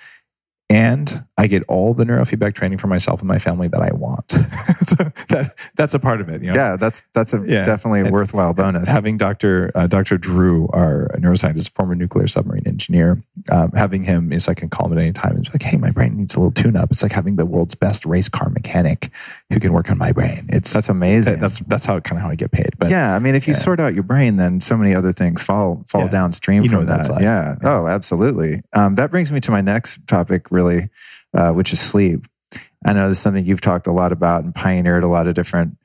And 0.67 1.25
I 1.37 1.45
get 1.45 1.63
all 1.67 1.93
the 1.93 2.05
neurofeedback 2.05 2.55
training 2.55 2.79
for 2.79 2.87
myself 2.87 3.19
and 3.21 3.27
my 3.27 3.37
family 3.37 3.67
that 3.67 3.81
I 3.81 3.91
want. 3.93 4.31
so 4.83 5.11
that 5.29 5.53
that's 5.75 5.93
a 5.93 5.99
part 5.99 6.21
of 6.21 6.29
it. 6.29 6.41
You 6.41 6.49
know? 6.49 6.55
Yeah, 6.55 6.75
that's 6.75 7.03
that's 7.13 7.35
a 7.35 7.43
Yeah. 7.45 7.63
definitely 7.63 8.01
a 8.01 8.09
worthwhile 8.09 8.53
bonus. 8.53 8.89
having 8.89 9.17
Dr. 9.17 9.71
Uh, 9.75 9.85
Dr. 9.85 10.17
Drew, 10.17 10.67
our 10.73 11.09
neuroscientist, 11.19 11.71
former 11.73 11.93
nuclear 11.93 12.25
submarine 12.25 12.65
engineer, 12.65 13.21
um, 13.51 13.71
having 13.73 14.05
him 14.05 14.33
is 14.33 14.47
I 14.47 14.55
can 14.55 14.69
call 14.69 14.87
him 14.87 14.97
at 14.97 15.01
any 15.03 15.11
time. 15.13 15.37
It's 15.37 15.53
like, 15.53 15.61
hey, 15.61 15.77
my 15.77 15.91
brain 15.91 16.17
needs 16.17 16.33
a 16.33 16.39
little 16.39 16.51
tune 16.51 16.75
up. 16.75 16.89
It's 16.89 17.03
like 17.03 17.11
having 17.11 17.35
the 17.35 17.45
world's 17.45 17.75
best 17.75 18.03
race 18.05 18.27
car 18.29 18.49
mechanic 18.49 19.11
who 19.51 19.59
can 19.59 19.71
work 19.71 19.91
on 19.91 19.99
my 19.99 20.11
brain. 20.13 20.47
It's 20.49 20.73
That's 20.73 20.89
amazing. 20.89 21.39
that's 21.41 21.59
that's 21.59 21.85
how 21.85 21.99
kind 21.99 22.17
of 22.17 22.23
how 22.23 22.29
I 22.31 22.35
get 22.35 22.51
paid. 22.51 22.71
But 22.79 22.89
yeah, 22.89 23.15
I 23.15 23.19
mean, 23.19 23.35
if 23.35 23.47
you 23.47 23.53
yeah. 23.53 23.59
sort 23.59 23.79
out 23.79 23.93
your 23.93 24.03
brain, 24.03 24.37
then 24.37 24.61
so 24.61 24.75
many 24.77 24.95
other 24.95 25.11
things 25.11 25.43
fall 25.43 25.83
fall 25.87 26.05
Yeah. 26.05 26.11
downstream 26.11 26.63
You 26.63 26.69
from 26.69 26.87
that. 26.87 27.07
like. 27.07 27.21
Yeah. 27.21 27.55
Yeah. 27.61 27.69
Oh, 27.69 27.87
absolutely. 27.87 28.61
Um, 28.73 28.95
that 28.95 29.11
brings 29.11 29.31
me 29.31 29.39
to 29.41 29.51
my 29.51 29.61
next 29.61 30.07
topic, 30.07 30.49
really, 30.55 30.89
uh, 31.33 31.51
which 31.51 31.71
is 31.73 31.79
sleep. 31.79 32.25
I 32.85 32.93
know 32.93 33.07
this 33.09 33.17
is 33.17 33.23
something 33.23 33.45
you've 33.45 33.61
talked 33.61 33.87
a 33.87 33.91
lot 33.91 34.11
about 34.11 34.43
and 34.43 34.53
pioneered 34.55 35.03
a 35.03 35.07
lot 35.07 35.27
of 35.27 35.33
different, 35.35 35.77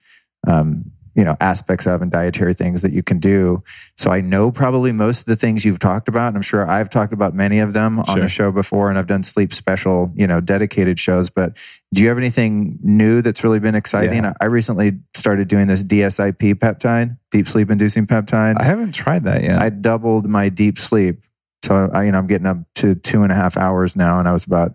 um, 0.47 0.91
you 1.16 1.25
know, 1.25 1.37
aspects 1.41 1.87
of 1.87 2.03
and 2.03 2.11
dietary 2.12 2.55
things 2.55 2.83
that 2.83 2.93
you 2.93 3.03
can 3.03 3.18
do. 3.18 3.62
So 3.99 4.12
I 4.12 4.21
know 4.21 4.51
probably 4.53 4.93
most 4.93 5.21
of 5.21 5.27
the 5.27 5.35
things 5.35 5.64
you've 5.64 5.81
talked 5.81 6.07
about, 6.09 6.29
and 6.29 6.37
I'm 6.37 6.43
sure 6.43 6.68
I've 6.68 6.89
talked 6.89 7.12
about 7.12 7.35
many 7.35 7.59
of 7.59 7.73
them 7.73 7.99
on 7.99 8.05
Sure. 8.05 8.21
the 8.21 8.29
show 8.29 8.53
before, 8.53 8.91
and 8.91 8.99
I've 8.99 9.09
done 9.09 9.23
sleep 9.25 9.53
special, 9.53 10.12
you 10.14 10.27
know, 10.27 10.41
dedicated 10.41 11.01
shows. 11.01 11.29
But 11.29 11.59
do 11.93 12.03
you 12.03 12.09
have 12.09 12.18
anything 12.18 12.79
new 12.83 13.23
that's 13.23 13.43
really 13.43 13.59
been 13.59 13.75
exciting? 13.75 14.23
Yeah. 14.23 14.35
I 14.41 14.47
recently 14.47 15.01
started 15.14 15.49
doing 15.49 15.66
this 15.66 15.83
DSIP 15.83 16.55
peptide, 16.55 17.16
deep 17.33 17.49
sleep 17.49 17.71
inducing 17.71 18.07
peptide. 18.07 18.55
I 18.61 18.64
haven't 18.64 18.93
tried 18.93 19.25
that 19.25 19.43
yet. 19.43 19.61
I 19.61 19.71
doubled 19.71 20.27
my 20.29 20.49
deep 20.49 20.79
sleep. 20.79 21.25
So 21.63 21.91
I, 21.93 22.05
you 22.05 22.13
know, 22.13 22.19
I'm 22.19 22.27
getting 22.27 22.47
up 22.47 22.59
to 22.77 22.95
two 22.95 23.23
and 23.23 23.33
a 23.33 23.35
half 23.35 23.57
hours 23.57 23.97
now, 23.97 24.19
and 24.19 24.29
I 24.29 24.33
was 24.33 24.45
about, 24.45 24.75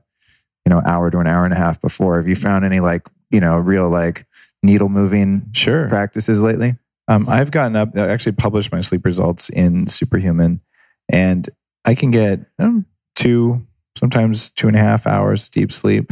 you 0.65 0.69
know, 0.69 0.81
hour 0.85 1.09
to 1.09 1.19
an 1.19 1.27
hour 1.27 1.43
and 1.43 1.53
a 1.53 1.57
half 1.57 1.81
before. 1.81 2.17
Have 2.17 2.27
you 2.27 2.35
found 2.35 2.65
any 2.65 2.79
like, 2.79 3.07
you 3.31 3.39
know, 3.39 3.57
real 3.57 3.89
like 3.89 4.25
needle 4.63 4.89
moving 4.89 5.47
sure. 5.53 5.87
practices 5.89 6.41
lately? 6.41 6.75
Um, 7.07 7.27
I've 7.29 7.51
gotten 7.51 7.75
up, 7.75 7.89
I 7.95 8.07
actually 8.07 8.33
published 8.33 8.71
my 8.71 8.81
sleep 8.81 9.05
results 9.05 9.49
in 9.49 9.87
Superhuman, 9.87 10.61
and 11.09 11.49
I 11.85 11.93
can 11.93 12.11
get 12.11 12.41
um, 12.57 12.85
two, 13.15 13.65
sometimes 13.97 14.49
two 14.49 14.67
and 14.67 14.75
a 14.75 14.79
half 14.79 15.05
hours 15.05 15.49
deep 15.49 15.71
sleep 15.71 16.11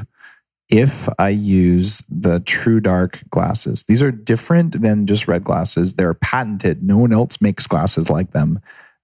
if 0.69 1.09
I 1.19 1.29
use 1.29 2.03
the 2.09 2.39
True 2.39 2.79
Dark 2.79 3.21
glasses. 3.29 3.83
These 3.83 4.01
are 4.01 4.11
different 4.11 4.81
than 4.81 5.05
just 5.05 5.27
red 5.27 5.43
glasses. 5.43 5.93
They're 5.93 6.13
patented. 6.13 6.83
No 6.83 6.97
one 6.97 7.13
else 7.13 7.41
makes 7.41 7.67
glasses 7.67 8.09
like 8.09 8.31
them. 8.31 8.59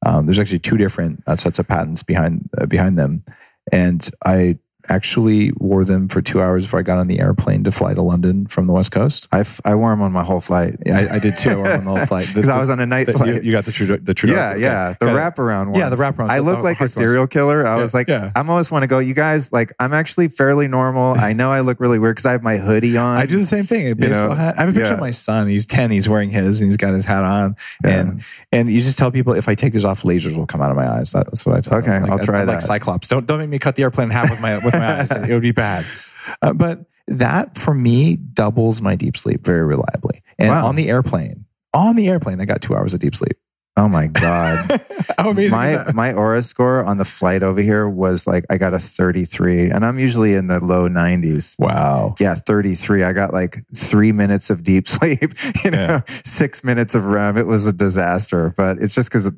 Um, 0.06 0.26
there's 0.26 0.40
actually 0.40 0.60
two 0.60 0.78
different 0.78 1.24
uh, 1.28 1.36
sets 1.36 1.60
of 1.60 1.68
patents 1.68 2.04
behind 2.04 2.50
uh, 2.58 2.66
behind 2.66 2.98
them, 2.98 3.24
and 3.72 4.10
I 4.26 4.60
actually 4.90 5.52
wore 5.58 5.86
them 5.86 6.08
for 6.08 6.22
two 6.22 6.42
hours 6.42 6.66
before 6.66 6.80
I 6.80 6.84
got 6.84 6.98
on 6.98 7.08
the 7.08 7.20
airplane 7.20 7.64
to 7.66 7.72
fly 7.72 7.94
to 7.94 8.02
London 8.02 8.48
from 8.48 8.68
the 8.68 8.74
West 8.74 8.92
Coast. 8.92 9.28
I, 9.32 9.42
f- 9.42 9.62
I 9.64 9.76
wore 9.76 9.92
them 9.92 10.02
on 10.02 10.12
my 10.12 10.24
whole 10.24 10.40
flight. 10.42 10.76
Yeah, 10.86 10.98
I, 11.12 11.16
I 11.16 11.20
did 11.20 11.38
too. 11.38 11.52
I 11.52 11.56
wore 11.56 11.68
them 11.68 11.88
on 11.88 11.94
the 11.94 11.98
whole 12.00 12.06
flight 12.08 12.28
Because 12.34 12.50
I 12.50 12.58
was 12.60 12.70
on 12.70 12.80
a 12.80 12.86
night 12.86 13.10
flight. 13.10 13.36
You, 13.36 13.42
you 13.42 13.52
got 13.52 13.66
the 13.66 13.72
true 13.72 13.86
the 13.98 14.14
true. 14.14 14.30
yeah, 14.32 14.50
dark- 14.50 14.60
yeah. 14.60 14.94
The 15.00 15.06
Got 15.08 15.36
wraparound 15.36 15.66
ones. 15.68 15.78
Yeah, 15.78 15.90
the 15.90 15.96
wraparound. 15.96 16.30
I 16.30 16.40
look 16.40 16.60
oh, 16.60 16.64
like 16.64 16.76
a 16.78 16.80
hard 16.80 16.90
ones. 16.90 16.94
serial 16.94 17.28
killer. 17.28 17.66
I 17.66 17.76
Yeah, 17.76 17.82
was 17.82 17.94
like, 17.94 18.08
yeah. 18.08 18.32
I'm 18.36 18.50
always 18.50 18.72
want 18.72 18.84
to 18.84 18.88
go, 18.88 19.00
you 19.00 19.14
guys, 19.14 19.52
like, 19.54 19.72
I'm 19.80 19.94
actually 19.94 20.28
fairly 20.28 20.68
normal. 20.68 21.14
I 21.18 21.34
know 21.34 21.52
I 21.52 21.62
look 21.62 21.80
really 21.80 22.00
weird 22.00 22.16
because 22.16 22.26
I 22.26 22.32
have 22.34 22.44
my 22.44 22.58
hoodie 22.58 22.98
on. 22.98 23.18
I 23.18 23.26
do 23.26 23.38
the 23.38 23.46
same 23.46 23.66
thing. 23.66 23.90
A 23.92 23.96
baseball 23.96 24.30
know, 24.30 24.36
hat. 24.36 24.58
I 24.58 24.62
have 24.62 24.70
a 24.70 24.74
picture 24.74 24.94
of 24.94 25.00
my 25.00 25.12
son. 25.12 25.48
He's 25.48 25.66
ten. 25.66 25.92
He's 25.92 26.10
wearing 26.10 26.30
his, 26.30 26.62
and 26.62 26.70
he's 26.70 26.78
got 26.78 26.94
his 26.94 27.06
hat 27.06 27.24
on. 27.24 27.56
And 27.84 28.24
and 28.52 28.72
you 28.72 28.80
just 28.80 28.98
tell 28.98 29.12
people 29.12 29.34
if 29.34 29.48
I 29.48 29.56
take 29.56 29.74
this 29.74 29.84
off, 29.84 30.02
lasers 30.04 30.36
will 30.36 30.48
come 30.48 30.62
out 30.62 30.72
of 30.72 30.78
my 30.78 30.88
eyes. 30.90 31.12
That's 31.12 31.46
what 31.46 31.56
I 31.58 31.62
tell 31.62 31.78
Okay, 31.80 31.88
them. 31.88 32.04
Like, 32.04 32.12
I'll 32.12 32.20
try 32.20 32.42
I'm 32.42 32.48
Like. 32.48 32.62
Cyclops. 32.62 33.08
Don't 33.08 33.26
don't 33.26 33.40
make 33.40 33.50
me 33.50 33.60
cut 33.60 33.76
the 33.76 33.84
airplane 33.84 34.06
in 34.06 34.12
half 34.12 34.30
with 34.30 34.42
my 34.42 34.56
with 34.58 34.74
It 34.82 35.34
would 35.34 35.42
be 35.42 35.52
bad. 35.52 35.86
Uh, 36.44 36.54
but 36.54 36.86
that 37.08 37.58
for 37.58 37.74
me 37.74 38.16
doubles 38.16 38.84
my 38.84 38.96
deep 38.96 39.18
sleep 39.18 39.44
very 39.44 39.64
reliably. 39.64 40.22
And 40.38 40.50
Wow. 40.52 40.68
on 40.68 40.76
the 40.76 40.90
airplane, 40.90 41.46
on 41.74 41.96
the 41.96 42.08
airplane, 42.08 42.40
I 42.40 42.46
got 42.46 42.62
two 42.62 42.76
hours 42.76 42.94
of 42.94 43.00
deep 43.00 43.16
sleep. 43.16 43.36
Oh 43.76 43.88
my 43.88 44.06
God. 44.08 44.80
How 45.18 45.32
amazing 45.32 45.58
my 45.58 45.92
my 45.94 46.14
Oura 46.14 46.44
score 46.44 46.84
on 46.84 46.98
the 46.98 47.06
flight 47.06 47.42
over 47.42 47.62
here 47.62 47.90
was 47.90 48.28
like 48.28 48.46
I 48.52 48.58
got 48.58 48.76
a 48.76 48.80
33 48.80 49.72
and 49.72 49.84
I'm 49.86 49.98
usually 49.98 50.36
in 50.36 50.48
the 50.48 50.64
low 50.64 50.88
90s. 50.88 51.56
Wow. 51.58 52.14
Yeah, 52.20 52.36
33. 52.36 53.04
I 53.04 53.12
got 53.14 53.34
like 53.34 53.58
3 53.76 54.12
minutes 54.12 54.52
of 54.52 54.62
deep 54.64 54.88
sleep, 54.96 55.34
you 55.64 55.72
know, 55.72 55.78
Yeah. 55.80 56.02
6 56.26 56.64
minutes 56.64 56.94
of 56.94 57.06
REM. 57.06 57.38
It 57.38 57.48
was 57.48 57.66
a 57.66 57.74
disaster, 57.74 58.54
but 58.56 58.78
it's 58.80 58.94
just 58.94 59.10
cuz 59.10 59.32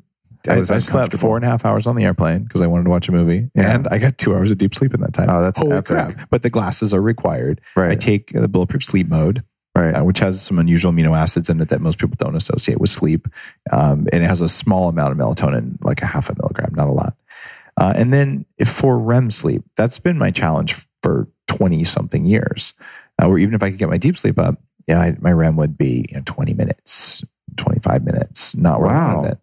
I 0.48 0.56
was 0.56 0.70
I 0.70 0.78
slept 0.78 1.12
four 1.14 1.36
and 1.36 1.44
a 1.44 1.48
half 1.48 1.64
hours 1.64 1.86
on 1.86 1.96
the 1.96 2.04
airplane 2.04 2.44
because 2.44 2.60
I 2.60 2.66
wanted 2.66 2.84
to 2.84 2.90
watch 2.90 3.08
a 3.08 3.12
movie, 3.12 3.50
Yeah. 3.54 3.74
and 3.74 3.88
I 3.88 3.98
got 3.98 4.18
two 4.18 4.34
hours 4.34 4.50
of 4.50 4.58
deep 4.58 4.74
sleep 4.74 4.92
in 4.94 5.00
that 5.02 5.12
time. 5.14 5.30
Oh, 5.30 5.40
that's 5.42 5.58
Holy 5.58 5.72
epic. 5.72 5.86
crap! 5.86 6.30
But 6.30 6.42
the 6.42 6.50
glasses 6.50 6.92
are 6.92 7.00
required. 7.02 7.60
Right. 7.76 7.90
I 7.92 7.94
take 7.94 8.32
the 8.32 8.48
bulletproof 8.48 8.82
sleep 8.82 9.08
mode, 9.08 9.44
right. 9.76 9.94
uh, 9.94 10.02
which 10.04 10.18
has 10.18 10.42
some 10.42 10.58
unusual 10.58 10.92
amino 10.92 11.16
acids 11.16 11.48
in 11.48 11.60
it 11.60 11.68
that 11.68 11.80
most 11.80 11.98
people 11.98 12.16
don't 12.18 12.36
associate 12.36 12.80
with 12.80 12.90
sleep, 12.90 13.28
um, 13.70 14.06
and 14.12 14.24
it 14.24 14.26
has 14.28 14.40
a 14.40 14.48
small 14.48 14.88
amount 14.88 15.12
of 15.12 15.18
melatonin, 15.18 15.78
like 15.84 16.02
a 16.02 16.06
half 16.06 16.28
a 16.28 16.34
milligram, 16.34 16.72
not 16.74 16.88
a 16.88 16.92
lot. 16.92 17.14
Uh, 17.76 17.92
and 17.96 18.12
then 18.12 18.44
if 18.58 18.68
for 18.68 18.98
REM 18.98 19.30
sleep, 19.30 19.62
that's 19.76 19.98
been 19.98 20.18
my 20.18 20.30
challenge 20.30 20.86
for 21.02 21.28
twenty 21.46 21.84
something 21.84 22.24
years. 22.24 22.74
Uh, 23.22 23.28
where 23.28 23.38
even 23.38 23.54
if 23.54 23.62
I 23.62 23.70
could 23.70 23.78
get 23.78 23.88
my 23.88 23.98
deep 23.98 24.16
sleep 24.16 24.38
up, 24.38 24.60
yeah, 24.88 25.00
I, 25.00 25.16
my 25.20 25.30
REM 25.32 25.56
would 25.56 25.78
be 25.78 26.06
you 26.10 26.16
know, 26.16 26.22
twenty 26.26 26.52
minutes, 26.54 27.24
twenty 27.56 27.78
five 27.80 28.04
minutes, 28.04 28.56
not 28.56 28.80
where 28.80 28.90
I 28.90 29.14
Wow. 29.14 29.24
it. 29.24 29.38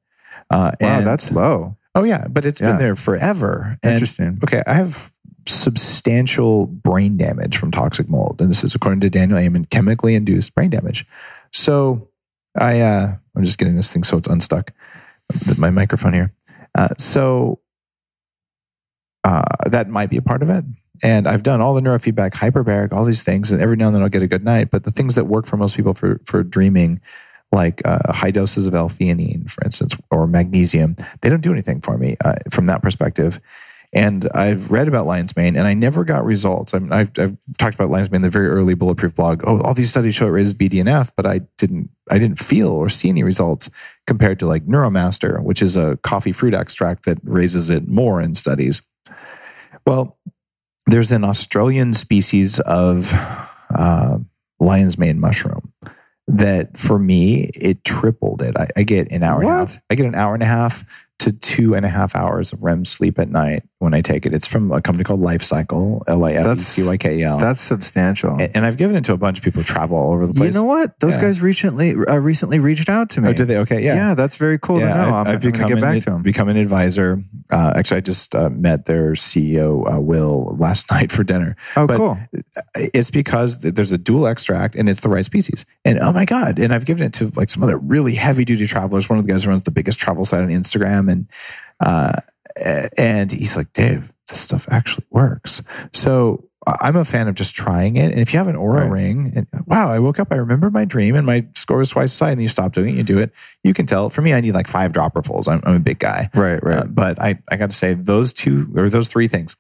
Uh, 0.50 0.72
Wow, 0.82 0.88
and- 0.97 1.08
that's 1.08 1.32
low. 1.32 1.78
Oh 1.95 2.04
yeah, 2.04 2.28
but 2.28 2.45
it's 2.45 2.62
Yeah. 2.62 2.72
been 2.72 2.78
there 2.80 2.95
forever. 2.95 3.78
And 3.84 3.93
Interesting. 3.93 4.39
okay, 4.43 4.62
I 4.68 4.74
have 4.76 5.12
substantial 5.47 6.68
brain 6.68 7.18
damage 7.18 7.58
from 7.58 7.72
toxic 7.72 8.08
mold, 8.08 8.38
and 8.39 8.50
this 8.50 8.64
is 8.64 8.76
according 8.76 9.00
to 9.02 9.10
Daniel 9.10 9.39
Amen, 9.39 9.66
chemically 9.66 10.16
induced 10.16 10.54
brain 10.54 10.70
damage. 10.70 11.06
So 11.52 12.08
I, 12.56 12.82
uh, 12.82 13.16
I'm 13.36 13.43
just 13.43 13.58
getting 13.58 13.76
this 13.76 13.91
thing 13.91 14.04
so 14.04 14.18
it's 14.18 14.28
unstuck. 14.28 14.72
My 15.58 15.70
microphone 15.70 16.14
here. 16.14 16.34
Uh, 16.76 16.89
so 16.97 17.60
uh, 19.24 19.43
that 19.68 19.89
might 19.89 20.10
be 20.10 20.18
a 20.18 20.22
part 20.22 20.41
of 20.43 20.50
it. 20.50 20.64
And 21.02 21.28
I've 21.28 21.43
done 21.43 21.62
all 21.62 21.74
the 21.74 21.82
neurofeedback, 21.82 22.32
hyperbaric, 22.32 22.91
all 22.91 23.06
these 23.06 23.24
things, 23.24 23.52
and 23.52 23.62
every 23.62 23.78
now 23.78 23.88
and 23.88 23.95
then 23.95 24.02
I'll 24.04 24.10
get 24.10 24.22
a 24.24 24.28
good 24.28 24.43
night. 24.43 24.70
But 24.70 24.84
the 24.84 24.91
things 24.91 25.16
that 25.16 25.26
work 25.26 25.45
for 25.45 25.56
most 25.58 25.76
people 25.78 25.93
for 25.93 26.20
for 26.26 26.43
dreaming, 26.43 27.00
like 27.52 27.82
uh, 27.86 28.14
high 28.14 28.32
doses 28.32 28.68
of 28.68 28.76
L-theanine, 28.76 29.50
for 29.50 29.64
instance, 29.64 29.95
or 30.12 30.28
magnesium, 30.28 30.95
they 31.22 31.30
don't 31.30 31.41
do 31.41 31.52
anything 31.52 31.82
for 31.82 31.97
me 31.97 32.16
uh, 32.24 32.36
from 32.52 32.68
that 32.68 32.82
perspective. 32.82 33.41
And 33.91 34.30
I've 34.36 34.70
read 34.70 34.88
about 34.88 35.08
lion's 35.08 35.36
mane, 35.36 35.56
and 35.56 35.66
I 35.66 35.74
never 35.74 36.04
got 36.04 36.24
results. 36.24 36.76
I 36.76 36.80
mean, 36.80 36.91
I've, 36.91 37.10
I've 37.18 37.36
talked 37.58 37.74
about 37.74 37.89
lion's 37.89 38.12
mane 38.12 38.18
in 38.18 38.22
the 38.22 38.30
very 38.30 38.47
early 38.47 38.76
bulletproof 38.76 39.16
blog. 39.16 39.43
Oh, 39.47 39.60
all 39.62 39.74
these 39.74 39.89
studies 39.89 40.14
show 40.14 40.28
it 40.28 40.32
raises 40.32 40.54
BDNF, 40.54 41.12
but 41.16 41.26
I 41.26 41.39
didn't. 41.58 41.89
I 42.12 42.20
didn't 42.20 42.39
feel 42.39 42.70
or 42.70 42.89
see 42.89 43.10
any 43.10 43.24
results 43.24 43.70
compared 44.06 44.39
to 44.39 44.47
like 44.47 44.68
Neuromaster, 44.68 45.41
which 45.41 45.64
is 45.64 45.76
a 45.76 45.97
coffee 46.04 46.32
fruit 46.32 46.54
extract 46.54 47.06
that 47.06 47.18
raises 47.24 47.72
it 47.72 47.88
more 47.88 48.22
in 48.22 48.36
studies. 48.36 48.84
Well, 49.88 50.20
there's 50.86 51.12
an 51.12 51.24
Australian 51.24 51.95
species 51.95 52.60
of 52.60 53.12
uh, 53.74 54.20
lion's 54.60 55.00
mane 55.00 55.20
mushroom 55.20 55.72
that 56.30 56.78
for 56.78 57.00
me 57.00 57.50
it 57.56 57.84
tripled 57.84 58.42
it. 58.42 58.56
I, 58.58 58.68
I 58.78 58.84
get 58.84 59.12
an 59.12 59.24
hour 59.24 59.42
and 59.42 59.50
a 59.50 59.54
half. 59.54 59.82
I 59.90 59.96
get 59.96 60.06
an 60.06 60.16
hour 60.16 60.34
and 60.34 60.44
a 60.44 60.48
half 60.48 60.86
to 61.20 61.32
two 61.32 61.76
and 61.76 61.86
a 61.86 61.90
half 61.90 62.16
hours 62.16 62.54
of 62.54 62.64
REM 62.64 62.86
sleep 62.86 63.20
at 63.20 63.30
night 63.30 63.64
when 63.80 63.94
I 63.94 64.02
take 64.02 64.26
it. 64.26 64.34
It's 64.34 64.46
from 64.46 64.72
a 64.74 64.82
company 64.82 65.06
called 65.06 65.22
Lifecykel, 65.22 66.04
L 66.06 66.26
I 66.26 66.34
F 66.34 66.58
E 66.58 66.60
C 66.60 66.88
Y 66.88 66.98
K 66.98 67.18
E 67.20 67.24
L. 67.24 67.40
That's 67.40 67.62
substantial. 67.62 68.34
And, 68.34 68.56
and 68.58 68.66
I've 68.66 68.76
given 68.78 68.96
it 68.98 69.06
to 69.06 69.14
a 69.14 69.18
bunch 69.18 69.38
of 69.38 69.44
people 69.44 69.62
who 69.62 69.66
travel 69.66 69.98
all 69.98 70.12
over 70.14 70.28
the 70.28 70.34
place. 70.34 70.54
You 70.54 70.60
know 70.60 70.66
what? 70.68 71.00
Those 71.00 71.16
Yeah. 71.16 71.22
guys 71.22 71.42
recently 71.42 71.92
uh, 71.92 72.16
recently 72.18 72.60
reached 72.60 72.90
out 72.90 73.10
to 73.12 73.22
me. 73.22 73.30
Oh, 73.30 73.34
did 73.34 73.48
they? 73.48 73.58
Okay, 73.58 73.82
yeah. 73.84 73.96
Yeah, 73.96 74.14
that's 74.16 74.36
very 74.36 74.60
cool 74.60 74.80
to 74.80 74.86
know. 74.86 74.92
I- 74.92 75.04
I'm, 75.04 75.14
I've 75.14 75.28
I'm 75.28 75.40
become 75.40 75.68
get 75.70 75.78
an, 75.78 75.82
back 75.82 76.00
to 76.00 76.10
them. 76.12 76.22
Become 76.22 76.50
an 76.50 76.58
advisor. 76.58 77.24
Uh, 77.50 77.74
actually, 77.76 77.98
I 77.98 78.02
just 78.02 78.36
uh, 78.36 78.50
met 78.50 78.86
their 78.86 79.14
CEO, 79.14 79.92
uh, 79.96 80.00
Will, 80.00 80.56
last 80.60 80.92
night 80.92 81.10
for 81.12 81.24
dinner. 81.24 81.56
Oh, 81.78 81.88
but- 81.88 81.98
cool. 81.98 82.18
It's 82.76 83.10
because 83.12 83.60
there's 83.60 83.92
a 83.94 83.98
dual 83.98 84.28
extract 84.28 84.76
and 84.76 84.90
it's 84.90 85.02
the 85.02 85.10
right 85.10 85.24
species. 85.26 85.66
And 85.86 86.00
oh 86.00 86.12
my 86.12 86.26
God. 86.26 86.60
And 86.60 86.74
I've 86.74 86.86
given 86.86 87.08
it 87.08 87.14
to 87.14 87.32
like 87.36 87.50
some 87.50 87.64
other 87.64 87.78
really 87.78 88.16
heavy 88.16 88.44
duty 88.46 88.68
travelers. 88.68 89.10
One 89.10 89.20
of 89.20 89.26
the 89.26 89.32
guys 89.32 89.48
runs 89.48 89.64
the 89.64 89.72
biggest 89.72 90.00
travel 90.00 90.26
site 90.26 90.42
on 90.42 90.50
Instagram. 90.50 91.10
And, 91.12 91.28
uh, 91.80 92.20
and 92.97 93.32
he's 93.32 93.55
like, 93.57 93.74
Dave, 93.74 94.12
this 94.28 94.39
stuff 94.39 94.68
actually 94.70 95.05
works. 95.10 95.64
So 95.93 96.45
I'm 96.68 96.95
a 96.95 97.05
fan 97.05 97.28
of 97.28 97.36
just 97.36 97.55
trying 97.55 97.95
it. 97.97 98.12
And 98.12 98.20
if 98.20 98.34
you 98.34 98.38
have 98.38 98.47
an 98.47 98.55
Oura 98.55 98.82
Right. 98.82 98.91
ring, 98.91 99.34
and 99.36 99.47
wow, 99.66 99.91
I 99.91 99.99
woke 99.99 100.20
up, 100.20 100.28
I 100.32 100.36
remembered 100.36 100.74
my 100.74 100.86
dream, 100.86 101.16
and 101.16 101.26
my 101.26 101.47
score 101.55 101.78
was 101.78 101.89
twice 101.89 102.14
as 102.14 102.20
high, 102.20 102.30
and 102.32 102.38
then 102.38 102.43
you 102.43 102.49
stop 102.49 102.74
doing 102.74 102.89
it, 102.89 102.97
you 102.97 103.03
do 103.03 103.18
it, 103.20 103.32
you 103.64 103.74
can 103.74 103.86
tell. 103.86 104.10
For 104.10 104.22
me, 104.22 104.34
I 104.34 104.41
need 104.41 104.53
like 104.53 104.68
five 104.68 104.91
dropperfuls. 104.91 105.47
I'm, 105.47 105.62
I'm 105.66 105.76
a 105.76 105.80
big 105.80 105.99
guy. 105.99 106.30
Right, 106.36 106.62
right. 106.64 106.80
Uh, 106.80 106.84
but 106.86 107.20
I, 107.22 107.39
I 107.49 107.57
got 107.57 107.72
to 107.72 107.76
say, 107.76 107.93
those 107.93 108.34
two 108.34 108.72
or 108.76 108.89
those 108.89 109.07
three 109.07 109.28
things 109.28 109.55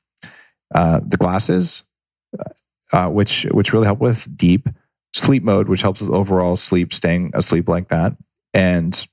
uh, 0.75 0.99
the 1.03 1.17
glasses, 1.17 1.83
uh, 2.93 3.07
which, 3.07 3.43
which 3.51 3.73
really 3.73 3.85
help 3.85 3.99
with 3.99 4.37
deep 4.37 4.67
sleep 5.13 5.41
mode, 5.41 5.67
which 5.67 5.81
helps 5.81 6.01
with 6.01 6.11
overall 6.11 6.55
sleep, 6.55 6.93
staying 6.93 7.31
asleep 7.33 7.67
like 7.67 7.87
that. 7.89 8.15
And 8.53 9.07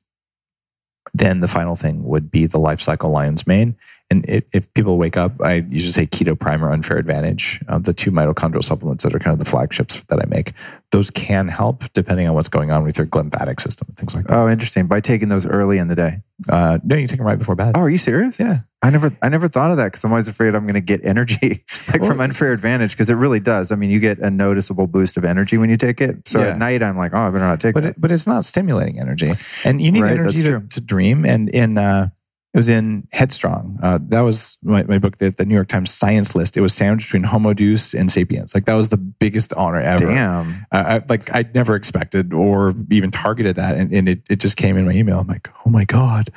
then 1.18 1.40
the 1.40 1.48
final 1.48 1.76
thing 1.76 2.04
would 2.04 2.30
be 2.30 2.46
the 2.46 2.58
Lifecykel 2.58 3.10
lion's 3.10 3.46
mane. 3.46 3.76
And 4.08 4.24
it, 4.28 4.46
if 4.52 4.72
people 4.72 4.98
wake 4.98 5.16
up, 5.16 5.32
I 5.42 5.54
usually 5.54 5.90
say 5.92 6.06
keto 6.06 6.38
primer, 6.38 6.70
unfair 6.70 6.96
advantage, 6.96 7.60
uh, 7.68 7.78
the 7.78 7.92
two 7.92 8.12
mitochondrial 8.12 8.62
supplements 8.62 9.02
that 9.02 9.12
are 9.14 9.18
kind 9.18 9.32
of 9.32 9.40
the 9.40 9.50
flagships 9.50 10.04
that 10.04 10.20
I 10.22 10.26
make. 10.26 10.52
Those 10.92 11.10
can 11.10 11.48
help 11.48 11.82
depending 11.92 12.28
on 12.28 12.34
what's 12.36 12.48
going 12.48 12.70
on 12.70 12.84
with 12.84 12.98
your 12.98 13.06
glymphatic 13.08 13.60
system 13.60 13.86
and 13.88 13.96
things 13.96 14.14
like 14.14 14.26
that. 14.28 14.36
oh, 14.38 14.48
interesting. 14.48 14.86
By 14.86 15.00
taking 15.00 15.28
those 15.28 15.44
early 15.44 15.78
in 15.78 15.88
the 15.88 15.96
day. 15.96 16.18
Uh, 16.48 16.78
no, 16.84 16.94
you 16.94 17.08
take 17.08 17.18
them 17.18 17.26
right 17.26 17.38
before 17.38 17.56
bed. 17.56 17.72
Oh, 17.74 17.80
are 17.80 17.90
you 17.90 17.98
serious? 17.98 18.38
Yeah. 18.38 18.60
I 18.82 18.90
never, 18.90 19.10
I 19.20 19.28
never 19.28 19.48
thought 19.48 19.72
of 19.72 19.78
that 19.78 19.86
because 19.86 20.04
I'm 20.04 20.12
always 20.12 20.28
afraid 20.28 20.54
I'm 20.54 20.62
going 20.64 20.74
to 20.74 20.80
get 20.80 21.04
energy 21.04 21.64
like 21.88 22.04
from 22.04 22.20
unfair 22.20 22.52
advantage 22.52 22.92
because 22.92 23.10
it 23.10 23.14
really 23.14 23.40
does. 23.40 23.72
I 23.72 23.74
mean, 23.74 23.90
you 23.90 23.98
get 23.98 24.20
a 24.20 24.30
noticeable 24.30 24.86
boost 24.86 25.16
of 25.16 25.24
energy 25.24 25.58
when 25.58 25.68
you 25.70 25.76
take 25.76 26.00
it. 26.00 26.28
So 26.28 26.40
Yeah. 26.40 26.50
at 26.50 26.58
night, 26.58 26.82
I'm 26.84 26.96
like, 26.96 27.12
oh, 27.12 27.18
I 27.26 27.30
better 27.30 27.44
not 27.44 27.58
take 27.58 27.74
but 27.74 27.84
it, 27.84 28.00
but 28.00 28.12
it's 28.12 28.26
not 28.28 28.44
stimulating 28.44 29.00
energy, 29.00 29.30
and 29.64 29.82
you 29.82 29.90
need 29.90 30.02
Right, 30.02 30.12
energy 30.12 30.42
to, 30.44 30.60
to 30.60 30.80
dream. 30.80 31.24
And 31.24 31.48
in 31.48 31.78
uh, 31.78 32.10
it 32.56 32.58
was 32.58 32.70
in 32.70 33.06
Headstrong. 33.12 33.78
Uh, 33.82 33.98
that 34.08 34.22
was 34.22 34.56
my, 34.62 34.82
my 34.84 34.98
book, 34.98 35.18
the, 35.18 35.28
the 35.28 35.44
New 35.44 35.54
York 35.54 35.68
Times 35.68 35.92
Science 35.92 36.34
List. 36.34 36.56
It 36.56 36.62
was 36.62 36.72
sandwiched 36.72 37.08
between 37.08 37.24
Homo 37.24 37.52
Deus 37.52 37.92
and 37.92 38.10
Sapiens. 38.10 38.54
Like 38.54 38.64
that 38.64 38.72
was 38.72 38.88
the 38.88 38.96
biggest 38.96 39.52
honor 39.52 39.78
ever. 39.78 40.06
Damn. 40.06 40.66
Uh, 40.72 40.84
I, 40.86 41.02
like 41.06 41.34
I'd 41.34 41.54
never 41.54 41.76
expected 41.76 42.32
or 42.32 42.72
even 42.90 43.10
targeted 43.10 43.56
that, 43.56 43.76
and, 43.76 43.92
and 43.92 44.08
it, 44.08 44.22
it 44.30 44.40
just 44.40 44.56
came 44.56 44.78
in 44.78 44.86
my 44.86 44.92
email. 44.92 45.20
I'm 45.20 45.26
like, 45.26 45.50
oh 45.66 45.68
my 45.68 45.84
god, 45.84 46.30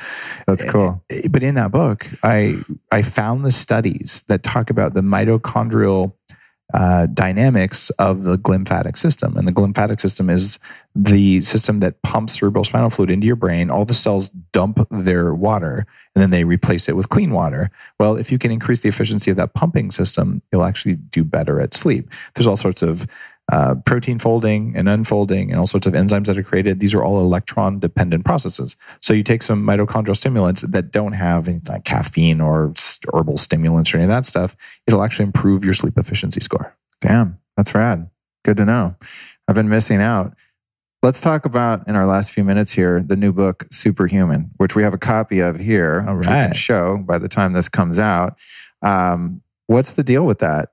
That's 0.46 0.66
cool. 0.66 1.02
But 1.30 1.42
in 1.42 1.56
that 1.56 1.72
book, 1.72 2.06
I 2.22 2.58
I 2.92 3.02
found 3.02 3.46
the 3.46 3.52
studies 3.54 4.26
that 4.28 4.44
talk 4.44 4.70
about 4.70 4.96
the 4.96 5.02
mitochondrial 5.02 6.12
uh, 6.74 7.08
dynamics 7.08 7.90
of 7.92 8.24
the 8.24 8.38
glymphatic 8.38 8.98
system, 8.98 9.36
and 9.38 9.48
the 9.48 9.52
glymphatic 9.52 10.00
system 10.00 10.30
is 10.30 10.60
the 10.96 11.42
system 11.42 11.80
that 11.80 12.02
pumps 12.04 12.40
cerebral 12.40 12.64
spinal 12.64 12.90
fluid 12.90 13.10
into 13.10 13.26
your 13.26 13.36
brain. 13.36 13.70
All 13.70 13.86
the 13.86 13.94
cells 13.94 14.30
dump 14.52 14.80
their 14.92 15.34
water, 15.34 15.86
and 16.16 16.22
then 16.22 16.30
they 16.30 16.44
replace 16.44 16.88
it 16.88 16.96
with 16.96 17.10
clean 17.10 17.32
water. 17.32 17.72
Well, 18.00 18.18
if 18.18 18.32
you 18.32 18.38
can 18.38 18.52
increase 18.52 18.82
the 18.82 18.90
efficiency 18.90 19.32
of 19.32 19.38
that 19.38 19.54
pumping 19.54 19.92
system, 19.92 20.42
you'll 20.52 20.64
actually 20.64 20.96
do 20.96 21.24
better 21.24 21.60
at 21.60 21.74
sleep. 21.74 22.12
There's 22.36 22.48
all 22.48 22.58
sorts 22.58 22.82
of 22.82 23.08
uh, 23.52 23.76
protein 23.86 24.20
folding 24.20 24.74
and 24.76 24.88
unfolding 24.88 25.50
and 25.50 25.60
all 25.60 25.68
sorts 25.68 25.88
of 25.88 25.94
enzymes 25.94 26.26
that 26.26 26.38
are 26.38 26.44
created. 26.44 26.80
These 26.80 26.94
are 26.94 27.04
all 27.04 27.20
electron 27.20 27.80
dependent 27.80 28.26
processes. 28.26 28.76
So 29.02 29.14
you 29.14 29.24
take 29.24 29.44
some 29.44 29.66
mitochondrial 29.66 30.16
stimulants 30.16 30.62
that 30.62 30.92
don't 30.92 31.14
have 31.14 31.48
anything 31.48 31.74
like 31.74 31.86
caffeine 31.86 32.42
or 32.42 32.74
herbal 33.14 33.38
stimulants 33.38 33.94
or 33.94 33.98
any 33.98 34.04
of 34.04 34.10
that 34.10 34.26
stuff. 34.26 34.56
It'll 34.86 35.04
actually 35.04 35.26
improve 35.26 35.64
your 35.64 35.74
sleep 35.74 35.98
efficiency 35.98 36.42
score. 36.42 36.76
Damn. 37.02 37.40
That's 37.58 37.76
rad. 37.76 38.10
Good 38.46 38.58
to 38.58 38.66
know. 38.66 38.96
I've 39.48 39.56
been 39.56 39.68
missing 39.68 40.02
out. 40.02 40.34
Let's 41.02 41.20
talk 41.20 41.46
about 41.46 41.88
in 41.88 41.96
our 41.96 42.06
last 42.06 42.32
few 42.32 42.44
minutes 42.44 42.74
here 42.74 43.02
the 43.02 43.16
new 43.16 43.34
book 43.34 43.66
Superhuman, 43.72 44.52
which 44.58 44.76
we 44.76 44.84
have 44.84 44.94
a 44.94 44.98
copy 44.98 45.40
of 45.40 45.60
here, 45.60 46.06
All 46.08 46.16
which 46.16 46.28
we 46.28 46.34
can 46.34 46.54
show 46.54 46.98
by 46.98 47.18
the 47.18 47.28
time 47.30 47.54
this 47.54 47.70
comes 47.70 48.00
out. 48.00 48.38
Um, 48.82 49.42
what's 49.68 49.94
the 49.94 50.04
deal 50.04 50.26
with 50.26 50.40
that? 50.40 50.70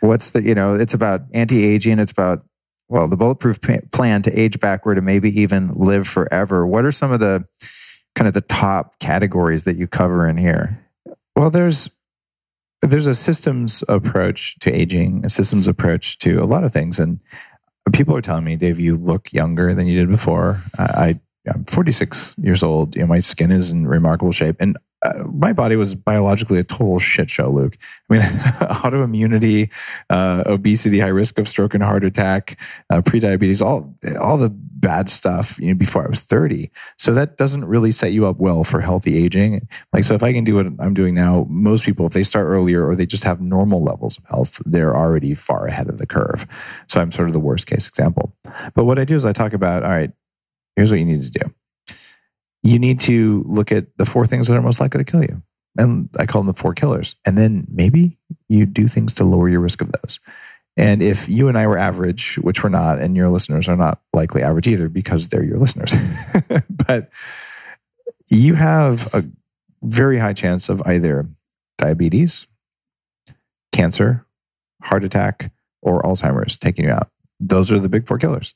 What's 0.00 0.30
the 0.30 0.42
you 0.42 0.54
know? 0.54 0.74
It's 0.74 0.94
about 0.94 1.22
anti-aging. 1.32 1.98
It's 1.98 2.12
about 2.12 2.44
well, 2.88 3.06
the 3.06 3.16
bulletproof 3.16 3.60
plan 3.92 4.22
to 4.22 4.32
age 4.38 4.58
backward 4.58 4.98
and 4.98 5.06
maybe 5.06 5.40
even 5.40 5.68
live 5.74 6.08
forever. 6.08 6.66
What 6.66 6.84
are 6.84 6.90
some 6.90 7.12
of 7.12 7.20
the 7.20 7.44
kind 8.16 8.26
of 8.26 8.34
the 8.34 8.40
top 8.40 8.98
categories 8.98 9.62
that 9.64 9.76
you 9.76 9.86
cover 9.86 10.26
in 10.26 10.36
here? 10.36 10.84
Well, 11.36 11.50
there's 11.50 11.90
there's 12.82 13.06
a 13.06 13.14
systems 13.14 13.84
approach 13.88 14.58
to 14.60 14.72
aging, 14.72 15.24
a 15.24 15.28
systems 15.28 15.68
approach 15.68 16.18
to 16.20 16.42
a 16.42 16.46
lot 16.46 16.64
of 16.64 16.72
things, 16.72 16.98
and 16.98 17.20
people 17.92 18.16
are 18.16 18.22
telling 18.22 18.44
me, 18.44 18.56
Dave, 18.56 18.80
you 18.80 18.96
look 18.96 19.32
younger 19.32 19.74
than 19.74 19.86
you 19.86 19.98
did 19.98 20.08
before. 20.08 20.62
I, 20.78 21.20
I'm 21.48 21.64
46 21.64 22.36
years 22.38 22.62
old. 22.62 22.96
You 22.96 23.02
know, 23.02 23.08
my 23.08 23.18
skin 23.18 23.50
is 23.50 23.70
in 23.70 23.86
remarkable 23.86 24.32
shape, 24.32 24.56
and 24.60 24.76
uh, 25.02 25.24
my 25.32 25.52
body 25.52 25.76
was 25.76 25.94
biologically 25.94 26.58
a 26.58 26.64
total 26.64 26.98
shit 26.98 27.30
show, 27.30 27.50
Luke. 27.50 27.76
I 28.10 28.14
mean, 28.14 28.22
autoimmunity, 28.22 29.72
uh, 30.10 30.42
obesity, 30.46 30.98
high 30.98 31.08
risk 31.08 31.38
of 31.38 31.48
stroke 31.48 31.74
and 31.74 31.82
heart 31.82 32.04
attack, 32.04 32.60
uh, 32.90 33.00
prediabetes, 33.00 33.64
all 33.64 33.94
all 34.20 34.36
the 34.36 34.50
bad 34.50 35.08
stuff. 35.08 35.58
You 35.58 35.68
know, 35.68 35.74
before 35.74 36.04
I 36.04 36.08
was 36.08 36.22
30. 36.22 36.70
So 36.98 37.14
that 37.14 37.38
doesn't 37.38 37.64
really 37.64 37.92
set 37.92 38.12
you 38.12 38.26
up 38.26 38.38
well 38.38 38.62
for 38.62 38.80
healthy 38.80 39.22
aging. 39.22 39.66
Like, 39.92 40.04
so 40.04 40.14
if 40.14 40.22
I 40.22 40.32
can 40.32 40.44
do 40.44 40.56
what 40.56 40.66
I'm 40.78 40.94
doing 40.94 41.14
now, 41.14 41.46
most 41.48 41.84
people, 41.84 42.06
if 42.06 42.12
they 42.12 42.22
start 42.22 42.46
earlier 42.46 42.86
or 42.86 42.94
they 42.94 43.06
just 43.06 43.24
have 43.24 43.40
normal 43.40 43.82
levels 43.82 44.18
of 44.18 44.24
health, 44.26 44.60
they're 44.66 44.96
already 44.96 45.34
far 45.34 45.66
ahead 45.66 45.88
of 45.88 45.98
the 45.98 46.06
curve. 46.06 46.46
So 46.88 47.00
I'm 47.00 47.12
sort 47.12 47.28
of 47.28 47.32
the 47.32 47.40
worst 47.40 47.66
case 47.66 47.88
example. 47.88 48.34
But 48.74 48.84
what 48.84 48.98
I 48.98 49.04
do 49.04 49.16
is 49.16 49.24
I 49.24 49.32
talk 49.32 49.52
about, 49.54 49.82
all 49.82 49.90
right, 49.90 50.10
here's 50.76 50.90
what 50.90 51.00
you 51.00 51.06
need 51.06 51.22
to 51.22 51.30
do. 51.30 51.54
You 52.62 52.78
need 52.78 53.00
to 53.00 53.44
look 53.46 53.72
at 53.72 53.96
the 53.96 54.06
four 54.06 54.26
things 54.26 54.48
that 54.48 54.56
are 54.56 54.62
most 54.62 54.80
likely 54.80 55.02
to 55.02 55.10
kill 55.10 55.22
you. 55.22 55.42
And 55.78 56.08
I 56.18 56.26
call 56.26 56.42
them 56.42 56.48
the 56.48 56.60
four 56.60 56.74
killers. 56.74 57.16
And 57.24 57.38
then 57.38 57.66
maybe 57.70 58.18
you 58.48 58.66
do 58.66 58.88
things 58.88 59.14
to 59.14 59.24
lower 59.24 59.48
your 59.48 59.60
risk 59.60 59.80
of 59.80 59.92
those. 59.92 60.20
And 60.76 61.02
if 61.02 61.28
you 61.28 61.48
and 61.48 61.58
I 61.58 61.66
were 61.66 61.78
average, 61.78 62.36
which 62.36 62.62
we're 62.62 62.70
not, 62.70 63.00
and 63.00 63.16
your 63.16 63.28
listeners 63.28 63.68
are 63.68 63.76
not 63.76 64.00
likely 64.12 64.42
average 64.42 64.68
either 64.68 64.88
because 64.88 65.28
they're 65.28 65.44
your 65.44 65.58
listeners, 65.58 65.94
but 66.70 67.10
you 68.30 68.54
have 68.54 69.12
a 69.14 69.24
very 69.82 70.18
high 70.18 70.32
chance 70.32 70.68
of 70.68 70.82
either 70.86 71.28
diabetes, 71.78 72.46
cancer, 73.72 74.26
heart 74.82 75.04
attack, 75.04 75.52
or 75.82 76.02
Alzheimer's 76.02 76.56
taking 76.56 76.84
you 76.84 76.92
out. 76.92 77.10
Those 77.38 77.72
are 77.72 77.80
the 77.80 77.88
big 77.88 78.06
four 78.06 78.18
killers. 78.18 78.54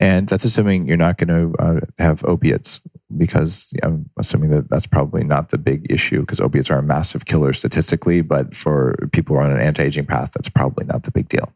And 0.00 0.28
that's 0.28 0.44
assuming 0.44 0.86
you're 0.86 0.96
not 0.96 1.18
going 1.18 1.28
to 1.28 1.62
uh, 1.62 1.80
have 1.98 2.24
opiates 2.24 2.80
because 3.16 3.72
yeah, 3.74 3.86
I'm 3.86 4.10
assuming 4.18 4.50
that 4.50 4.70
that's 4.70 4.86
probably 4.86 5.24
not 5.24 5.50
the 5.50 5.58
big 5.58 5.86
issue 5.90 6.20
because 6.20 6.40
opiates 6.40 6.70
are 6.70 6.78
a 6.78 6.82
massive 6.82 7.24
killer 7.26 7.52
statistically. 7.52 8.22
But 8.22 8.56
for 8.56 8.96
people 9.12 9.34
who 9.34 9.40
are 9.40 9.44
on 9.44 9.52
an 9.52 9.60
anti 9.60 9.82
aging 9.82 10.06
path, 10.06 10.32
that's 10.32 10.48
probably 10.48 10.86
not 10.86 11.04
the 11.04 11.10
big 11.10 11.28
deal. 11.28 11.52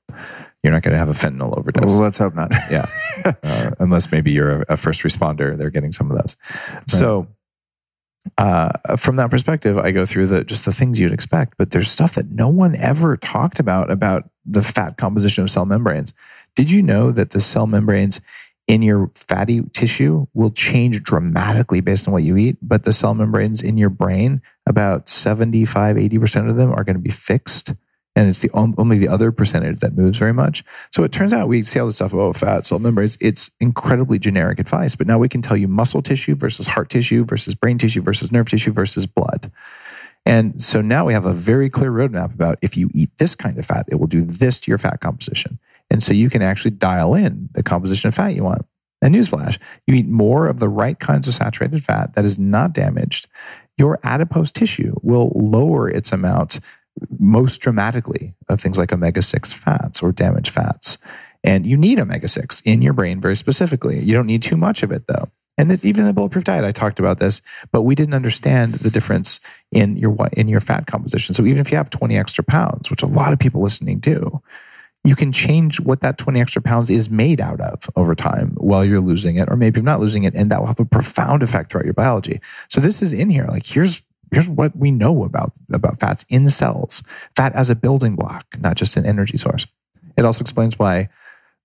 You're 0.62 0.72
not 0.72 0.82
going 0.82 0.92
to 0.92 0.98
have 0.98 1.08
a 1.08 1.12
fentanyl 1.12 1.56
overdose. 1.56 1.86
Well, 1.86 2.00
let's 2.00 2.18
hope 2.18 2.34
not. 2.34 2.52
Yeah. 2.70 2.86
uh, 3.24 3.70
unless 3.78 4.10
maybe 4.10 4.32
you're 4.32 4.62
a, 4.62 4.64
a 4.70 4.76
first 4.76 5.02
responder, 5.02 5.56
they're 5.56 5.70
getting 5.70 5.92
some 5.92 6.10
of 6.10 6.18
those. 6.18 6.36
So, 6.88 7.28
uh, 8.38 8.96
from 8.96 9.16
that 9.16 9.30
perspective, 9.30 9.78
I 9.78 9.92
go 9.92 10.04
through 10.04 10.26
the 10.26 10.44
just 10.44 10.64
the 10.64 10.72
things 10.72 10.98
you'd 10.98 11.12
expect, 11.12 11.54
but 11.58 11.70
there's 11.70 11.90
stuff 11.90 12.14
that 12.16 12.30
no 12.30 12.48
one 12.48 12.74
ever 12.76 13.16
talked 13.16 13.60
about 13.60 13.90
about 13.90 14.28
the 14.44 14.62
fat 14.62 14.96
composition 14.96 15.44
of 15.44 15.50
cell 15.50 15.66
membranes. 15.66 16.12
Did 16.56 16.70
you 16.70 16.82
know 16.82 17.12
that 17.12 17.30
the 17.30 17.40
cell 17.40 17.66
membranes 17.66 18.20
in 18.66 18.82
your 18.82 19.08
fatty 19.14 19.62
tissue 19.72 20.26
will 20.34 20.50
change 20.50 21.02
dramatically 21.02 21.80
based 21.80 22.08
on 22.08 22.12
what 22.12 22.22
you 22.22 22.36
eat, 22.36 22.56
but 22.60 22.84
the 22.84 22.92
cell 22.92 23.14
membranes 23.14 23.62
in 23.62 23.78
your 23.78 23.90
brain, 23.90 24.42
about 24.66 25.08
75, 25.08 25.96
80% 25.96 26.50
of 26.50 26.56
them 26.56 26.72
are 26.72 26.84
going 26.84 26.96
to 26.96 27.02
be 27.02 27.10
fixed 27.10 27.74
and 28.16 28.30
it's 28.30 28.40
the 28.40 28.50
only 28.54 28.98
the 28.98 29.08
other 29.08 29.30
percentage 29.30 29.80
that 29.80 29.94
moves 29.94 30.18
very 30.18 30.32
much. 30.32 30.64
So 30.90 31.04
it 31.04 31.12
turns 31.12 31.34
out 31.34 31.48
we 31.48 31.60
see 31.60 31.78
all 31.78 31.86
this 31.86 31.96
stuff 31.96 32.14
about 32.14 32.34
fat 32.34 32.66
cell 32.66 32.78
membranes. 32.78 33.18
It's 33.20 33.50
incredibly 33.60 34.18
generic 34.18 34.58
advice, 34.58 34.96
but 34.96 35.06
now 35.06 35.18
we 35.18 35.28
can 35.28 35.42
tell 35.42 35.56
you 35.56 35.68
muscle 35.68 36.00
tissue 36.00 36.34
versus 36.34 36.66
heart 36.66 36.88
tissue 36.88 37.26
versus 37.26 37.54
brain 37.54 37.76
tissue 37.76 38.00
versus 38.00 38.32
nerve 38.32 38.48
tissue 38.48 38.72
versus 38.72 39.06
blood. 39.06 39.52
And 40.24 40.60
so 40.62 40.80
now 40.80 41.04
we 41.04 41.12
have 41.12 41.26
a 41.26 41.32
very 41.32 41.68
clear 41.68 41.92
roadmap 41.92 42.32
about 42.32 42.58
if 42.62 42.76
you 42.76 42.90
eat 42.94 43.10
this 43.18 43.34
kind 43.34 43.58
of 43.58 43.66
fat, 43.66 43.86
it 43.88 43.96
will 43.96 44.08
do 44.08 44.22
this 44.22 44.60
to 44.60 44.70
your 44.70 44.78
fat 44.78 45.00
composition. 45.00 45.58
And 45.90 46.02
so 46.02 46.12
you 46.12 46.28
can 46.30 46.42
actually 46.42 46.72
dial 46.72 47.14
in 47.14 47.48
the 47.52 47.62
composition 47.62 48.08
of 48.08 48.14
fat 48.14 48.34
you 48.34 48.44
want. 48.44 48.66
And 49.02 49.14
newsflash, 49.14 49.58
you 49.86 49.94
eat 49.94 50.08
more 50.08 50.46
of 50.46 50.58
the 50.58 50.68
right 50.68 50.98
kinds 50.98 51.28
of 51.28 51.34
saturated 51.34 51.82
fat 51.82 52.14
that 52.14 52.24
is 52.24 52.38
not 52.38 52.72
damaged. 52.72 53.28
your 53.78 53.98
adipose 54.02 54.50
tissue 54.50 54.94
will 55.02 55.32
lower 55.34 55.88
its 55.88 56.12
amount 56.12 56.60
most 57.18 57.58
dramatically 57.58 58.34
of 58.48 58.60
things 58.60 58.78
like 58.78 58.92
omega 58.92 59.20
6 59.20 59.52
fats 59.52 60.02
or 60.02 60.12
damaged 60.12 60.48
fats. 60.48 60.98
And 61.44 61.66
you 61.66 61.76
need 61.76 62.00
omega 62.00 62.28
6 62.28 62.62
in 62.62 62.82
your 62.82 62.94
brain 62.94 63.20
very 63.20 63.36
specifically. 63.36 64.00
You 64.00 64.14
don't 64.14 64.26
need 64.26 64.42
too 64.42 64.56
much 64.56 64.82
of 64.82 64.90
it 64.90 65.06
though. 65.06 65.30
And 65.58 65.70
that 65.70 65.84
even 65.84 66.04
the 66.04 66.12
bulletproof 66.12 66.44
diet, 66.44 66.64
I 66.64 66.72
talked 66.72 66.98
about 66.98 67.18
this, 67.18 67.40
but 67.72 67.82
we 67.82 67.94
didn't 67.94 68.14
understand 68.14 68.74
the 68.74 68.90
difference 68.90 69.40
in 69.72 69.96
your 69.96 70.14
in 70.32 70.48
your 70.48 70.60
fat 70.60 70.86
composition. 70.86 71.34
So 71.34 71.46
even 71.46 71.60
if 71.60 71.70
you 71.70 71.78
have 71.78 71.88
20 71.88 72.16
extra 72.16 72.44
pounds, 72.44 72.90
which 72.90 73.02
a 73.02 73.06
lot 73.06 73.32
of 73.32 73.38
people 73.38 73.62
listening 73.62 73.98
do, 73.98 74.42
you 75.06 75.16
can 75.16 75.32
change 75.32 75.80
what 75.80 76.00
that 76.00 76.18
20 76.18 76.40
extra 76.40 76.60
pounds 76.60 76.90
is 76.90 77.08
made 77.08 77.40
out 77.40 77.60
of 77.60 77.88
over 77.96 78.14
time 78.14 78.52
while 78.56 78.84
you're 78.84 79.00
losing 79.00 79.36
it, 79.36 79.48
or 79.50 79.56
maybe 79.56 79.78
you're 79.78 79.84
not 79.84 80.00
losing 80.00 80.24
it, 80.24 80.34
and 80.34 80.50
that 80.50 80.60
will 80.60 80.66
have 80.66 80.80
a 80.80 80.84
profound 80.84 81.42
effect 81.42 81.70
throughout 81.70 81.84
your 81.84 81.94
biology. 81.94 82.40
So 82.68 82.80
this 82.80 83.02
is 83.02 83.12
in 83.12 83.30
here. 83.30 83.46
Like 83.48 83.66
here's 83.66 84.02
here's 84.32 84.48
what 84.48 84.76
we 84.76 84.90
know 84.90 85.24
about 85.24 85.52
about 85.72 86.00
fats 86.00 86.24
in 86.28 86.48
cells, 86.48 87.02
fat 87.36 87.54
as 87.54 87.70
a 87.70 87.76
building 87.76 88.16
block, 88.16 88.46
not 88.60 88.76
just 88.76 88.96
an 88.96 89.06
energy 89.06 89.36
source. 89.36 89.66
It 90.16 90.24
also 90.24 90.42
explains 90.42 90.78
why 90.78 91.08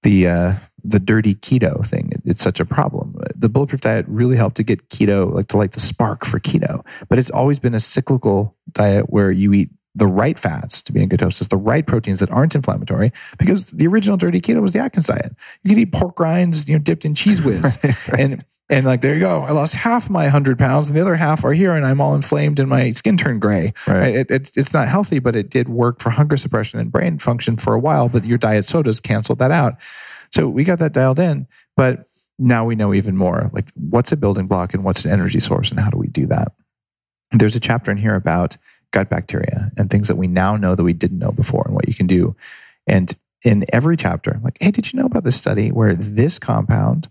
the 0.03 0.27
uh, 0.27 0.53
the 0.83 0.99
dirty 0.99 1.35
keto 1.35 1.85
thing. 1.85 2.09
It, 2.11 2.21
it's 2.25 2.41
such 2.41 2.59
a 2.59 2.65
problem. 2.65 3.21
The 3.35 3.49
bulletproof 3.49 3.81
diet 3.81 4.05
really 4.07 4.35
helped 4.35 4.57
to 4.57 4.63
get 4.63 4.89
keto, 4.89 5.33
like 5.33 5.47
to 5.47 5.57
light 5.57 5.71
the 5.71 5.79
spark 5.79 6.25
for 6.25 6.39
keto. 6.39 6.85
But 7.09 7.19
it's 7.19 7.29
always 7.29 7.59
been 7.59 7.73
a 7.73 7.79
cyclical 7.79 8.55
diet 8.71 9.09
where 9.09 9.31
you 9.31 9.53
eat 9.53 9.69
the 9.95 10.07
right 10.07 10.39
fats 10.39 10.81
to 10.83 10.93
be 10.93 11.03
in 11.03 11.09
ketosis, 11.09 11.49
the 11.49 11.57
right 11.57 11.85
proteins 11.85 12.19
that 12.19 12.31
aren't 12.31 12.55
inflammatory, 12.55 13.11
because 13.37 13.65
the 13.65 13.87
original 13.87 14.17
dirty 14.17 14.39
keto 14.39 14.61
was 14.61 14.73
the 14.73 14.79
Atkins 14.79 15.07
diet. 15.07 15.35
You 15.63 15.69
could 15.69 15.77
eat 15.77 15.91
pork 15.91 16.19
rinds, 16.19 16.67
you 16.67 16.75
know, 16.75 16.79
dipped 16.79 17.05
in 17.05 17.13
cheese 17.13 17.41
whiz, 17.43 17.77
right, 17.83 18.07
right. 18.07 18.19
and 18.19 18.45
and 18.69 18.85
like 18.85 19.01
there 19.01 19.13
you 19.13 19.19
go. 19.19 19.41
I 19.41 19.51
lost 19.51 19.73
half 19.73 20.09
my 20.09 20.29
hundred 20.29 20.57
pounds, 20.57 20.87
and 20.87 20.95
the 20.95 21.01
other 21.01 21.15
half 21.15 21.43
are 21.43 21.51
here, 21.51 21.73
and 21.73 21.85
I'm 21.85 21.99
all 21.99 22.15
inflamed, 22.15 22.59
and 22.59 22.69
my 22.69 22.93
skin 22.93 23.17
turned 23.17 23.41
gray. 23.41 23.73
Right. 23.85 24.15
It, 24.15 24.31
it's 24.31 24.57
it's 24.57 24.73
not 24.73 24.87
healthy, 24.87 25.19
but 25.19 25.35
it 25.35 25.49
did 25.49 25.67
work 25.67 25.99
for 25.99 26.09
hunger 26.09 26.37
suppression 26.37 26.79
and 26.79 26.89
brain 26.89 27.17
function 27.17 27.57
for 27.57 27.73
a 27.73 27.79
while. 27.79 28.07
But 28.07 28.23
your 28.23 28.37
diet 28.37 28.65
sodas 28.65 29.01
canceled 29.01 29.39
that 29.39 29.51
out. 29.51 29.75
So 30.31 30.47
we 30.47 30.63
got 30.63 30.79
that 30.79 30.93
dialed 30.93 31.19
in, 31.19 31.47
but 31.75 32.07
now 32.39 32.65
we 32.65 32.75
know 32.75 32.93
even 32.93 33.17
more 33.17 33.49
like 33.53 33.69
what's 33.75 34.11
a 34.11 34.17
building 34.17 34.47
block 34.47 34.73
and 34.73 34.83
what's 34.83 35.05
an 35.05 35.11
energy 35.11 35.39
source 35.39 35.69
and 35.69 35.79
how 35.79 35.89
do 35.89 35.97
we 35.97 36.07
do 36.07 36.25
that. 36.27 36.53
There's 37.31 37.55
a 37.55 37.59
chapter 37.59 37.91
in 37.91 37.97
here 37.97 38.15
about 38.15 38.57
gut 38.91 39.09
bacteria 39.09 39.71
and 39.77 39.89
things 39.89 40.07
that 40.07 40.17
we 40.17 40.27
now 40.27 40.55
know 40.55 40.75
that 40.75 40.83
we 40.83 40.93
didn't 40.93 41.19
know 41.19 41.31
before 41.31 41.63
and 41.65 41.73
what 41.73 41.87
you 41.87 41.93
can 41.93 42.07
do. 42.07 42.35
And 42.87 43.13
in 43.43 43.65
every 43.73 43.97
chapter, 43.97 44.39
like, 44.43 44.57
hey, 44.59 44.71
did 44.71 44.91
you 44.91 44.99
know 44.99 45.05
about 45.05 45.23
this 45.23 45.35
study 45.35 45.71
where 45.71 45.95
this 45.95 46.37
compound 46.37 47.09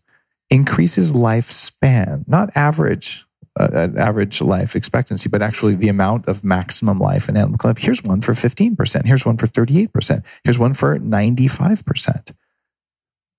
increases 0.51 1.13
lifespan, 1.13 2.27
not 2.29 2.57
average 2.57 3.25
uh, 3.59 3.89
average 3.99 4.41
life 4.41 4.77
expectancy, 4.77 5.29
but 5.29 5.43
actually 5.43 5.75
the 5.75 5.89
amount 5.89 6.27
of 6.29 6.45
maximum 6.45 6.99
life 6.99 7.29
in 7.29 7.37
animal 7.37 7.59
life. 7.65 7.79
Here's 7.79 8.03
one 8.03 8.21
for 8.21 8.33
15%. 8.33 9.05
Here's 9.05 9.27
one 9.27 9.37
for 9.37 9.47
38%. 9.47 10.23
Here's 10.45 10.59
one 10.59 10.73
for 10.73 10.99
95%. 10.99 12.33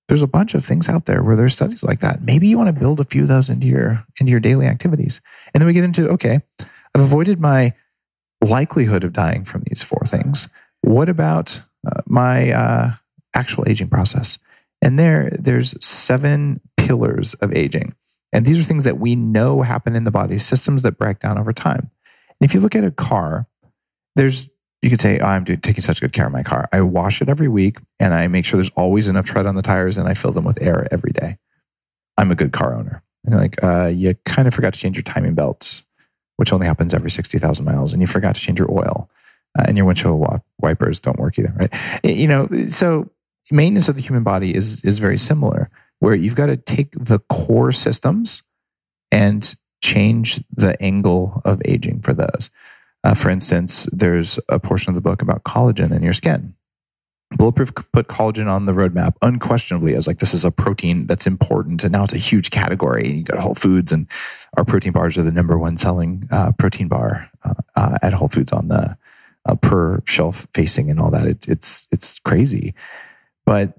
There's 0.07 0.21
a 0.21 0.27
bunch 0.27 0.53
of 0.53 0.65
things 0.65 0.89
out 0.89 1.05
there 1.05 1.23
where 1.23 1.37
there's 1.37 1.53
studies 1.53 1.83
like 1.83 2.01
that. 2.01 2.21
Maybe 2.21 2.47
you 2.47 2.57
want 2.57 2.67
to 2.67 2.79
build 2.79 2.99
a 2.99 3.05
few 3.05 3.21
of 3.21 3.29
those 3.29 3.49
into 3.49 3.65
your 3.65 4.05
into 4.19 4.29
your 4.29 4.41
daily 4.41 4.67
activities. 4.67 5.21
And 5.53 5.61
then 5.61 5.67
we 5.67 5.73
get 5.73 5.85
into 5.85 6.09
okay, 6.09 6.41
I've 6.93 7.01
avoided 7.01 7.39
my 7.39 7.73
likelihood 8.41 9.03
of 9.03 9.13
dying 9.13 9.43
from 9.43 9.63
these 9.67 9.83
four 9.83 10.01
things. 10.05 10.49
What 10.81 11.09
about 11.09 11.61
uh, 11.85 12.01
my 12.05 12.51
uh, 12.51 12.91
actual 13.35 13.65
aging 13.67 13.89
process? 13.89 14.39
And 14.81 14.97
there, 14.97 15.29
there's 15.39 15.83
seven 15.85 16.59
pillars 16.77 17.33
of 17.35 17.53
aging. 17.53 17.95
And 18.33 18.45
these 18.45 18.59
are 18.59 18.63
things 18.63 18.83
that 18.85 18.99
we 18.99 19.15
know 19.15 19.61
happen 19.61 19.95
in 19.95 20.05
the 20.05 20.11
body, 20.11 20.37
systems 20.37 20.83
that 20.83 20.97
break 20.97 21.19
down 21.19 21.37
over 21.37 21.53
time. 21.53 21.91
And 22.39 22.49
if 22.49 22.53
you 22.53 22.59
look 22.59 22.75
at 22.75 22.83
a 22.83 22.91
car, 22.91 23.47
there's 24.15 24.49
you 24.81 24.89
could 24.89 25.01
say, 25.01 25.19
oh, 25.19 25.25
I'm 25.25 25.43
doing, 25.43 25.61
taking 25.61 25.83
such 25.83 26.01
good 26.01 26.11
care 26.11 26.25
of 26.25 26.31
my 26.31 26.43
car. 26.43 26.67
I 26.71 26.81
wash 26.81 27.21
it 27.21 27.29
every 27.29 27.47
week 27.47 27.77
and 27.99 28.13
I 28.13 28.27
make 28.27 28.45
sure 28.45 28.57
there's 28.57 28.71
always 28.71 29.07
enough 29.07 29.25
tread 29.25 29.45
on 29.45 29.55
the 29.55 29.61
tires 29.61 29.97
and 29.97 30.07
I 30.07 30.15
fill 30.15 30.31
them 30.31 30.43
with 30.43 30.61
air 30.61 30.87
every 30.91 31.11
day. 31.11 31.37
I'm 32.17 32.31
a 32.31 32.35
good 32.35 32.51
car 32.51 32.75
owner. 32.75 33.03
And 33.23 33.35
like, 33.35 33.63
uh, 33.63 33.91
you 33.93 34.15
kind 34.25 34.47
of 34.47 34.53
forgot 34.55 34.73
to 34.73 34.79
change 34.79 34.95
your 34.95 35.03
timing 35.03 35.35
belts, 35.35 35.83
which 36.37 36.53
only 36.53 36.67
happens 36.67 36.93
every 36.93 37.11
60,000 37.11 37.63
miles. 37.65 37.93
And 37.93 38.01
you 38.01 38.07
forgot 38.07 38.35
to 38.35 38.41
change 38.41 38.59
your 38.59 38.71
oil 38.71 39.09
uh, 39.57 39.65
and 39.67 39.77
your 39.77 39.85
windshield 39.85 40.41
wipers 40.59 40.99
don't 40.99 41.19
work 41.19 41.37
either, 41.37 41.53
right? 41.55 41.73
You 42.03 42.27
know, 42.27 42.47
so 42.67 43.09
maintenance 43.51 43.89
of 43.89 43.95
the 43.95 44.01
human 44.01 44.23
body 44.23 44.55
is, 44.55 44.83
is 44.83 44.99
very 44.99 45.17
similar 45.17 45.69
where 45.99 46.15
you've 46.15 46.35
got 46.35 46.47
to 46.47 46.57
take 46.57 46.93
the 46.93 47.19
core 47.29 47.71
systems 47.71 48.43
and 49.11 49.55
change 49.83 50.43
the 50.51 50.81
angle 50.81 51.41
of 51.45 51.61
aging 51.65 52.01
for 52.01 52.13
those. 52.13 52.49
Uh, 53.03 53.13
for 53.13 53.29
instance, 53.29 53.87
there's 53.91 54.39
a 54.49 54.59
portion 54.59 54.91
of 54.91 54.95
the 54.95 55.01
book 55.01 55.21
about 55.21 55.43
collagen 55.43 55.91
in 55.91 56.03
your 56.03 56.13
skin. 56.13 56.55
Bulletproof 57.37 57.73
put 57.93 58.07
collagen 58.07 58.47
on 58.47 58.65
the 58.65 58.73
roadmap 58.73 59.15
unquestionably 59.21 59.93
I 59.93 59.97
was 59.97 60.07
like 60.07 60.19
this 60.19 60.33
is 60.33 60.45
a 60.45 60.51
protein 60.51 61.07
that's 61.07 61.25
important, 61.25 61.83
and 61.83 61.91
now 61.91 62.03
it's 62.03 62.13
a 62.13 62.17
huge 62.17 62.49
category. 62.49 63.09
You 63.09 63.23
go 63.23 63.35
to 63.35 63.41
Whole 63.41 63.55
Foods, 63.55 63.91
and 63.91 64.07
our 64.57 64.65
protein 64.65 64.91
bars 64.91 65.17
are 65.17 65.23
the 65.23 65.31
number 65.31 65.57
one 65.57 65.77
selling 65.77 66.27
uh, 66.31 66.51
protein 66.53 66.87
bar 66.87 67.29
uh, 67.43 67.53
uh 67.75 67.97
at 68.01 68.13
Whole 68.13 68.27
Foods 68.27 68.51
on 68.51 68.67
the 68.67 68.97
uh, 69.45 69.55
per 69.55 70.01
shelf 70.05 70.47
facing 70.53 70.89
and 70.91 70.99
all 70.99 71.11
that. 71.11 71.25
It, 71.25 71.47
it's 71.47 71.87
it's 71.91 72.19
crazy, 72.19 72.75
but 73.45 73.77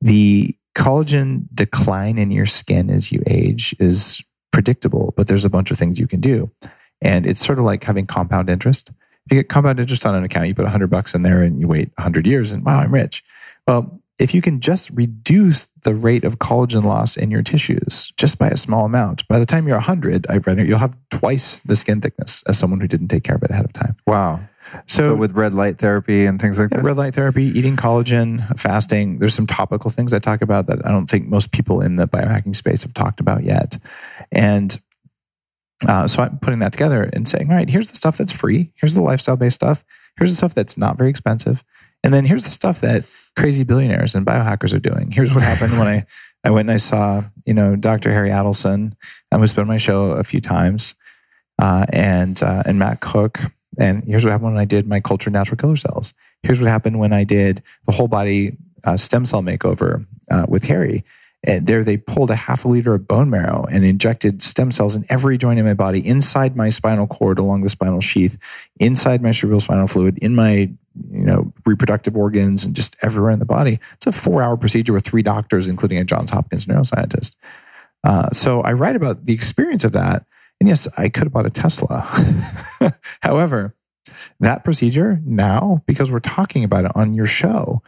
the 0.00 0.56
collagen 0.74 1.46
decline 1.54 2.18
in 2.18 2.30
your 2.30 2.46
skin 2.46 2.90
as 2.90 3.10
you 3.10 3.22
age 3.26 3.74
is 3.78 4.22
predictable. 4.52 5.14
But 5.16 5.28
there's 5.28 5.44
a 5.44 5.50
bunch 5.50 5.70
of 5.70 5.78
things 5.78 5.98
you 5.98 6.06
can 6.06 6.20
do. 6.20 6.50
And 7.00 7.26
it's 7.26 7.44
sort 7.44 7.58
of 7.58 7.64
like 7.64 7.84
having 7.84 8.06
compound 8.06 8.48
interest. 8.48 8.90
You 9.30 9.38
get 9.38 9.48
compound 9.48 9.80
interest 9.80 10.04
on 10.04 10.14
an 10.14 10.24
account, 10.24 10.48
you 10.48 10.54
put 10.54 10.64
100 10.64 10.88
bucks 10.88 11.14
in 11.14 11.22
there 11.22 11.42
and 11.42 11.60
you 11.60 11.68
wait 11.68 11.90
100 11.96 12.26
years 12.26 12.52
and 12.52 12.64
wow, 12.64 12.80
I'm 12.80 12.92
rich. 12.92 13.24
Well, 13.66 14.00
if 14.18 14.32
you 14.32 14.40
can 14.40 14.60
just 14.60 14.90
reduce 14.90 15.66
the 15.82 15.94
rate 15.94 16.24
of 16.24 16.38
collagen 16.38 16.84
loss 16.84 17.16
in 17.16 17.30
your 17.30 17.42
tissues 17.42 18.12
just 18.16 18.38
by 18.38 18.48
a 18.48 18.56
small 18.56 18.84
amount, 18.84 19.26
by 19.26 19.38
the 19.38 19.46
time 19.46 19.66
you're 19.66 19.76
100, 19.76 20.26
I've 20.28 20.46
read 20.46 20.58
it, 20.58 20.68
you'll 20.68 20.78
have 20.78 20.96
twice 21.10 21.58
the 21.60 21.74
skin 21.74 22.00
thickness 22.00 22.44
as 22.46 22.58
someone 22.58 22.80
who 22.80 22.86
didn't 22.86 23.08
take 23.08 23.24
care 23.24 23.34
of 23.34 23.42
it 23.42 23.50
ahead 23.50 23.64
of 23.64 23.72
time. 23.72 23.96
Wow. 24.06 24.40
So, 24.86 25.02
so, 25.02 25.14
with 25.14 25.32
red 25.32 25.52
light 25.52 25.78
therapy 25.78 26.26
and 26.26 26.40
things 26.40 26.58
like 26.58 26.70
that, 26.70 26.84
red 26.84 26.96
light 26.96 27.14
therapy, 27.14 27.44
eating 27.44 27.76
collagen, 27.76 28.58
fasting. 28.58 29.18
There's 29.18 29.34
some 29.34 29.46
topical 29.46 29.90
things 29.90 30.12
I 30.12 30.20
talk 30.20 30.42
about 30.42 30.66
that 30.68 30.86
I 30.86 30.90
don't 30.90 31.08
think 31.08 31.28
most 31.28 31.52
people 31.52 31.80
in 31.80 31.96
the 31.96 32.08
biohacking 32.08 32.56
space 32.56 32.82
have 32.82 32.94
talked 32.94 33.20
about 33.20 33.44
yet. 33.44 33.78
And 34.32 34.80
uh, 35.86 36.06
so 36.06 36.22
I'm 36.22 36.38
putting 36.38 36.60
that 36.60 36.72
together 36.72 37.02
and 37.12 37.28
saying, 37.28 37.50
all 37.50 37.56
right, 37.56 37.68
here's 37.68 37.90
the 37.90 37.96
stuff 37.96 38.16
that's 38.16 38.32
free. 38.32 38.72
Here's 38.74 38.94
the 38.94 39.02
lifestyle 39.02 39.36
based 39.36 39.56
stuff. 39.56 39.84
Here's 40.16 40.30
the 40.30 40.36
stuff 40.36 40.54
that's 40.54 40.78
not 40.78 40.96
very 40.96 41.10
expensive. 41.10 41.64
And 42.02 42.12
then 42.12 42.26
here's 42.26 42.44
the 42.44 42.52
stuff 42.52 42.80
that 42.82 43.10
crazy 43.36 43.64
billionaires 43.64 44.14
and 44.14 44.26
biohackers 44.26 44.72
are 44.72 44.78
doing. 44.78 45.10
Here's 45.10 45.34
what 45.34 45.42
happened 45.42 45.78
when 45.78 45.88
I, 45.88 46.06
I 46.44 46.50
went 46.50 46.68
and 46.68 46.74
I 46.74 46.78
saw, 46.78 47.24
you 47.46 47.54
know, 47.54 47.76
Dr. 47.76 48.12
Harry 48.12 48.28
Adelson, 48.30 48.92
um, 49.32 49.40
who's 49.40 49.52
been 49.52 49.62
on 49.62 49.68
my 49.68 49.78
show 49.78 50.12
a 50.12 50.24
few 50.24 50.40
times, 50.40 50.94
uh, 51.58 51.86
and, 51.88 52.40
uh, 52.42 52.62
and 52.66 52.78
Matt 52.78 53.00
Cook. 53.00 53.40
And 53.78 54.04
here's 54.04 54.22
what 54.22 54.30
happened 54.30 54.52
when 54.52 54.60
I 54.60 54.66
did 54.66 54.86
my 54.86 55.00
culture 55.00 55.30
natural 55.30 55.56
killer 55.56 55.76
cells. 55.76 56.14
Here's 56.42 56.60
what 56.60 56.68
happened 56.68 56.98
when 56.98 57.12
I 57.12 57.24
did 57.24 57.62
the 57.86 57.92
whole 57.92 58.08
body 58.08 58.56
uh, 58.84 58.96
stem 58.96 59.24
cell 59.24 59.42
makeover 59.42 60.06
uh, 60.30 60.46
with 60.46 60.64
Harry. 60.64 61.04
And 61.46 61.66
there 61.66 61.84
they 61.84 61.98
pulled 61.98 62.30
a 62.30 62.34
half 62.34 62.64
a 62.64 62.68
liter 62.68 62.94
of 62.94 63.06
bone 63.06 63.28
marrow 63.28 63.66
and 63.70 63.84
injected 63.84 64.42
stem 64.42 64.70
cells 64.70 64.96
in 64.96 65.04
every 65.10 65.36
joint 65.36 65.58
in 65.58 65.66
my 65.66 65.74
body, 65.74 66.04
inside 66.04 66.56
my 66.56 66.70
spinal 66.70 67.06
cord, 67.06 67.38
along 67.38 67.62
the 67.62 67.68
spinal 67.68 68.00
sheath, 68.00 68.38
inside 68.80 69.22
my 69.22 69.30
cerebral 69.30 69.60
spinal 69.60 69.86
fluid, 69.86 70.18
in 70.18 70.34
my 70.34 70.70
you 71.10 71.24
know 71.24 71.52
reproductive 71.66 72.16
organs, 72.16 72.64
and 72.64 72.74
just 72.74 72.96
everywhere 73.02 73.30
in 73.30 73.40
the 73.40 73.44
body. 73.44 73.78
It's 73.92 74.06
a 74.06 74.12
four-hour 74.12 74.56
procedure 74.56 74.94
with 74.94 75.04
three 75.04 75.22
doctors, 75.22 75.68
including 75.68 75.98
a 75.98 76.04
Johns 76.04 76.30
Hopkins 76.30 76.66
neuroscientist. 76.66 77.36
Uh, 78.02 78.30
so 78.32 78.62
I 78.62 78.72
write 78.72 78.96
about 78.96 79.26
the 79.26 79.34
experience 79.34 79.84
of 79.84 79.92
that, 79.92 80.24
and 80.60 80.68
yes, 80.68 80.88
I 80.96 81.10
could 81.10 81.24
have 81.24 81.32
bought 81.32 81.46
a 81.46 81.50
Tesla. 81.50 82.00
However, 83.20 83.74
that 84.40 84.64
procedure 84.64 85.20
now, 85.24 85.82
because 85.86 86.10
we're 86.10 86.20
talking 86.20 86.64
about 86.64 86.86
it 86.86 86.92
on 86.94 87.12
your 87.12 87.26
show, 87.26 87.82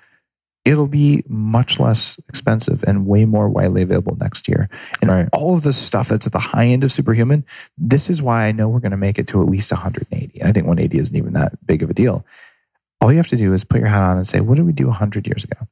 it'll 0.67 0.89
be 0.89 1.23
much 1.29 1.79
less 1.79 2.19
expensive 2.29 2.83
and 2.87 3.07
way 3.07 3.25
more 3.25 3.49
widely 3.49 3.83
available 3.83 4.17
next 4.21 4.49
year. 4.49 4.69
And 5.01 5.11
right. 5.11 5.29
all 5.33 5.55
of 5.55 5.63
the 5.63 5.73
stuff 5.73 6.09
that's 6.09 6.27
at 6.27 6.33
the 6.33 6.41
high 6.41 6.67
end 6.67 6.83
of 6.83 6.91
superhuman, 6.91 7.47
this 7.79 8.11
is 8.11 8.21
why 8.21 8.47
I 8.47 8.53
know 8.53 8.69
we're 8.69 8.81
going 8.81 8.91
to 8.91 8.97
make 8.97 9.19
it 9.19 9.29
to 9.29 9.41
at 9.41 9.49
least 9.49 9.71
180. 9.71 10.43
I 10.43 10.53
think 10.53 10.67
180 10.67 10.99
isn't 10.99 11.17
even 11.17 11.35
that 11.35 11.65
big 11.65 11.85
of 11.85 11.91
a 11.91 11.95
deal. 11.95 12.27
All 13.01 13.13
you 13.13 13.19
have 13.19 13.29
to 13.29 13.37
do 13.37 13.53
is 13.55 13.63
put 13.63 13.79
your 13.79 13.89
hat 13.89 14.03
on 14.03 14.17
and 14.17 14.27
say, 14.27 14.41
what 14.41 14.57
did 14.57 14.67
we 14.67 14.73
do 14.73 14.87
100 14.87 15.27
years 15.27 15.45
ago? 15.45 15.69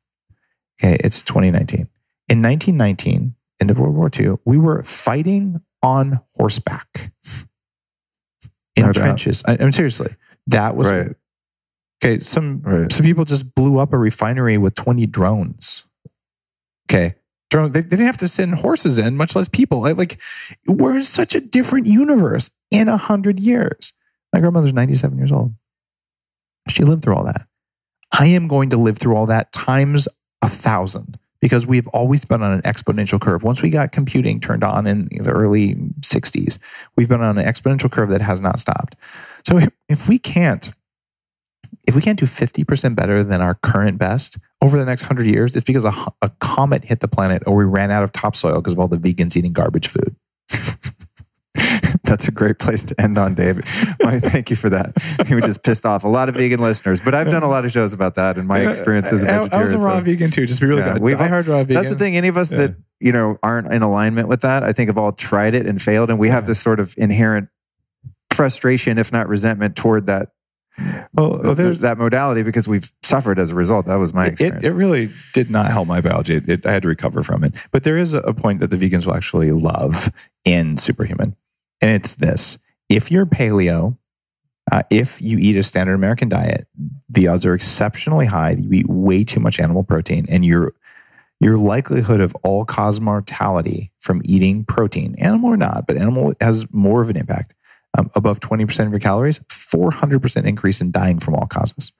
Okay, 0.80 0.96
it's 1.00 1.22
2019. 1.22 1.88
In 2.28 2.40
1919, 2.40 3.34
end 3.60 3.70
of 3.70 3.78
World 3.78 3.96
War 3.96 4.10
II, 4.16 4.36
we 4.44 4.58
were 4.58 4.82
fighting 4.84 5.60
on 5.82 6.20
horseback 6.36 7.12
in 8.76 8.86
no 8.86 8.92
trenches. 8.92 9.42
I, 9.46 9.54
I 9.54 9.56
mean, 9.56 9.72
seriously, 9.72 10.14
that 10.46 10.76
was 10.76 10.88
right. 10.88 11.16
Okay, 12.02 12.20
some 12.20 12.60
right. 12.62 12.92
some 12.92 13.04
people 13.04 13.24
just 13.24 13.54
blew 13.54 13.78
up 13.78 13.92
a 13.92 13.98
refinery 13.98 14.58
with 14.58 14.74
20 14.74 15.06
drones. 15.06 15.84
Okay. 16.90 17.14
Drones, 17.50 17.72
they, 17.72 17.80
they 17.80 17.90
didn't 17.90 18.06
have 18.06 18.16
to 18.18 18.28
send 18.28 18.56
horses 18.56 18.98
in, 18.98 19.16
much 19.16 19.36
less 19.36 19.48
people. 19.48 19.80
Like, 19.80 19.96
like 19.96 20.20
we're 20.66 20.96
in 20.96 21.02
such 21.02 21.34
a 21.34 21.40
different 21.40 21.86
universe. 21.86 22.50
in 22.70 22.88
a 22.88 22.96
hundred 22.96 23.40
years. 23.40 23.92
My 24.32 24.40
grandmother's 24.40 24.72
97 24.72 25.16
years 25.16 25.30
old. 25.30 25.54
She 26.68 26.82
lived 26.82 27.02
through 27.02 27.14
all 27.14 27.24
that. 27.24 27.46
I 28.18 28.26
am 28.26 28.48
going 28.48 28.70
to 28.70 28.76
live 28.76 28.98
through 28.98 29.16
all 29.16 29.26
that 29.26 29.52
times 29.52 30.08
a 30.42 30.48
thousand 30.48 31.18
because 31.40 31.66
we've 31.66 31.86
always 31.88 32.24
been 32.24 32.42
on 32.42 32.52
an 32.52 32.62
exponential 32.62 33.20
curve. 33.20 33.42
Once 33.42 33.60
we 33.60 33.70
got 33.70 33.92
computing 33.92 34.40
turned 34.40 34.64
on 34.64 34.86
in 34.86 35.08
the 35.10 35.30
early 35.30 35.74
60s, 36.00 36.58
we've 36.96 37.08
been 37.08 37.20
on 37.20 37.38
an 37.38 37.44
exponential 37.44 37.90
curve 37.90 38.08
that 38.10 38.20
has 38.20 38.40
not 38.40 38.58
stopped. 38.60 38.96
So 39.46 39.58
if, 39.58 39.68
if 39.88 40.08
we 40.08 40.18
can't 40.18 40.70
if 41.86 41.94
we 41.94 42.02
can't 42.02 42.18
do 42.18 42.26
50% 42.26 42.94
better 42.96 43.22
than 43.24 43.40
our 43.40 43.54
current 43.54 43.98
best 43.98 44.38
over 44.62 44.78
the 44.78 44.84
next 44.84 45.02
100 45.02 45.26
years, 45.26 45.54
it's 45.56 45.64
because 45.64 45.84
a, 45.84 45.92
a 46.22 46.30
comet 46.40 46.84
hit 46.84 47.00
the 47.00 47.08
planet 47.08 47.42
or 47.46 47.56
we 47.56 47.64
ran 47.64 47.90
out 47.90 48.02
of 48.02 48.12
topsoil 48.12 48.60
because 48.60 48.72
of 48.72 48.78
all 48.78 48.88
the 48.88 48.96
vegans 48.96 49.36
eating 49.36 49.52
garbage 49.52 49.88
food. 49.88 50.16
That's 52.04 52.28
a 52.28 52.32
great 52.32 52.58
place 52.58 52.82
to 52.84 53.00
end 53.00 53.16
on, 53.16 53.34
David. 53.34 53.64
Why, 54.00 54.20
thank 54.20 54.50
you 54.50 54.56
for 54.56 54.68
that. 54.70 54.92
You 55.28 55.36
were 55.36 55.40
just 55.40 55.62
pissed 55.62 55.86
off 55.86 56.04
a 56.04 56.08
lot 56.08 56.28
of 56.28 56.34
vegan 56.34 56.60
listeners, 56.60 57.00
but 57.00 57.14
I've 57.14 57.30
done 57.30 57.42
a 57.42 57.48
lot 57.48 57.64
of 57.64 57.72
shows 57.72 57.92
about 57.94 58.16
that 58.16 58.36
and 58.36 58.46
my 58.46 58.60
experience 58.68 59.10
as 59.10 59.22
a 59.22 59.26
I, 59.26 59.38
vegetarian. 59.38 59.52
I 59.58 59.62
was 59.62 59.72
a 59.72 59.78
raw 59.78 59.98
so- 59.98 60.04
vegan 60.04 60.30
too, 60.30 60.46
just 60.46 60.60
be 60.60 60.66
really 60.66 60.82
Yeah, 60.82 60.98
we've- 60.98 61.18
I 61.20 61.28
heard 61.28 61.46
raw 61.46 61.60
vegan. 61.64 61.76
That's 61.76 61.90
the 61.90 61.96
thing. 61.96 62.16
Any 62.16 62.28
of 62.28 62.36
us 62.36 62.52
Yeah. 62.52 62.58
that 62.58 62.74
you 63.00 63.12
know 63.12 63.38
aren't 63.42 63.72
in 63.72 63.82
alignment 63.82 64.28
with 64.28 64.42
that, 64.42 64.62
I 64.62 64.72
think, 64.72 64.88
have 64.88 64.98
all 64.98 65.12
tried 65.12 65.54
it 65.54 65.66
and 65.66 65.80
failed, 65.80 66.10
and 66.10 66.18
we 66.18 66.28
have 66.28 66.46
this 66.46 66.60
sort 66.60 66.78
of 66.78 66.94
inherent 66.98 67.48
frustration, 68.34 68.98
if 68.98 69.12
not 69.12 69.28
resentment, 69.28 69.74
toward 69.76 70.06
that 70.06 70.30
Well, 71.12 71.38
well, 71.42 71.54
there's 71.54 71.80
that 71.82 71.98
modality 71.98 72.42
because 72.42 72.66
we've 72.66 72.90
suffered 73.02 73.38
as 73.38 73.52
a 73.52 73.54
result. 73.54 73.86
That 73.86 73.94
was 73.96 74.12
my 74.12 74.26
experience. 74.26 74.64
it 74.64 74.72
really 74.72 75.08
did 75.32 75.48
not 75.50 75.70
help 75.70 75.86
my 75.86 76.00
biology. 76.00 76.34
It, 76.36 76.48
it- 76.48 76.66
I 76.66 76.72
had 76.72 76.82
to 76.82 76.88
recover 76.88 77.22
from 77.22 77.44
it. 77.44 77.54
But 77.70 77.84
there 77.84 77.96
is 77.96 78.12
a, 78.14 78.18
a 78.20 78.34
point 78.34 78.60
that 78.60 78.70
the 78.70 78.76
vegans 78.76 79.06
will 79.06 79.14
actually 79.14 79.52
love 79.52 80.10
in 80.44 80.76
Superhuman, 80.76 81.36
and 81.80 81.90
it's 81.92 82.14
this: 82.14 82.58
if 82.88 83.10
you're 83.12 83.26
paleo, 83.26 83.96
uh, 84.72 84.82
if 84.90 85.22
you 85.22 85.38
eat 85.38 85.56
a 85.56 85.62
standard 85.62 85.94
American 85.94 86.28
diet, 86.28 86.66
the 87.08 87.28
odds 87.28 87.46
are 87.46 87.54
exceptionally 87.54 88.26
high 88.26 88.54
that 88.54 88.62
you 88.62 88.72
eat 88.72 88.88
way 88.88 89.22
too 89.22 89.38
much 89.40 89.60
animal 89.60 89.84
protein, 89.84 90.26
and 90.28 90.44
your 90.44 90.72
your 91.40 91.56
likelihood 91.56 92.20
of 92.20 92.34
all 92.42 92.64
cause 92.64 93.00
mortality 93.00 93.92
from 94.00 94.22
eating 94.24 94.64
protein, 94.64 95.14
animal 95.18 95.50
or 95.52 95.56
not, 95.56 95.86
but 95.86 95.96
animal 95.96 96.32
has 96.40 96.66
more 96.72 97.00
of 97.02 97.10
an 97.10 97.16
impact. 97.16 97.54
Um, 97.96 98.10
above 98.16 98.40
20% 98.40 98.86
of 98.86 98.90
your 98.90 98.98
calories, 98.98 99.38
400% 99.50 100.46
increase 100.46 100.80
in 100.80 100.90
dying 100.90 101.20
from 101.20 101.34
all 101.36 101.46
causes. 101.46 101.92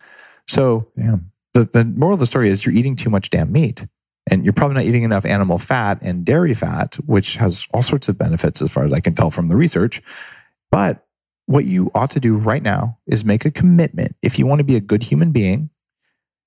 So 0.49 0.89
Damn. 0.99 1.31
the, 1.53 1.65
the 1.65 1.85
moral 1.85 2.15
of 2.15 2.21
the 2.21 2.27
story 2.27 2.49
is 2.49 2.67
you're 2.67 2.75
eating 2.75 2.97
too 2.97 3.11
much 3.11 3.31
damn 3.31 3.53
meat. 3.53 3.87
And 4.29 4.43
you're 4.43 4.55
probably 4.55 4.75
not 4.75 4.85
eating 4.85 5.03
enough 5.03 5.25
animal 5.25 5.59
fat 5.59 5.99
and 6.01 6.25
dairy 6.25 6.55
fat, 6.55 6.97
which 7.07 7.37
has 7.37 7.69
all 7.73 7.83
sorts 7.83 8.09
of 8.09 8.19
benefits 8.19 8.63
as 8.63 8.73
far 8.73 8.85
as 8.85 8.93
I 8.93 9.01
can 9.01 9.15
tell 9.15 9.31
from 9.31 9.49
the 9.49 9.57
research. 9.57 10.03
But 10.73 11.07
what 11.47 11.67
you 11.67 11.91
ought 11.95 12.11
to 12.13 12.21
do 12.21 12.37
right 12.37 12.63
now 12.63 12.99
is 13.07 13.25
make 13.25 13.45
a 13.45 13.51
commitment. 13.51 14.17
If 14.23 14.39
you 14.39 14.47
want 14.47 14.61
to 14.61 14.65
be 14.65 14.77
a 14.77 14.81
good 14.81 15.03
human 15.03 15.31
being, 15.31 15.69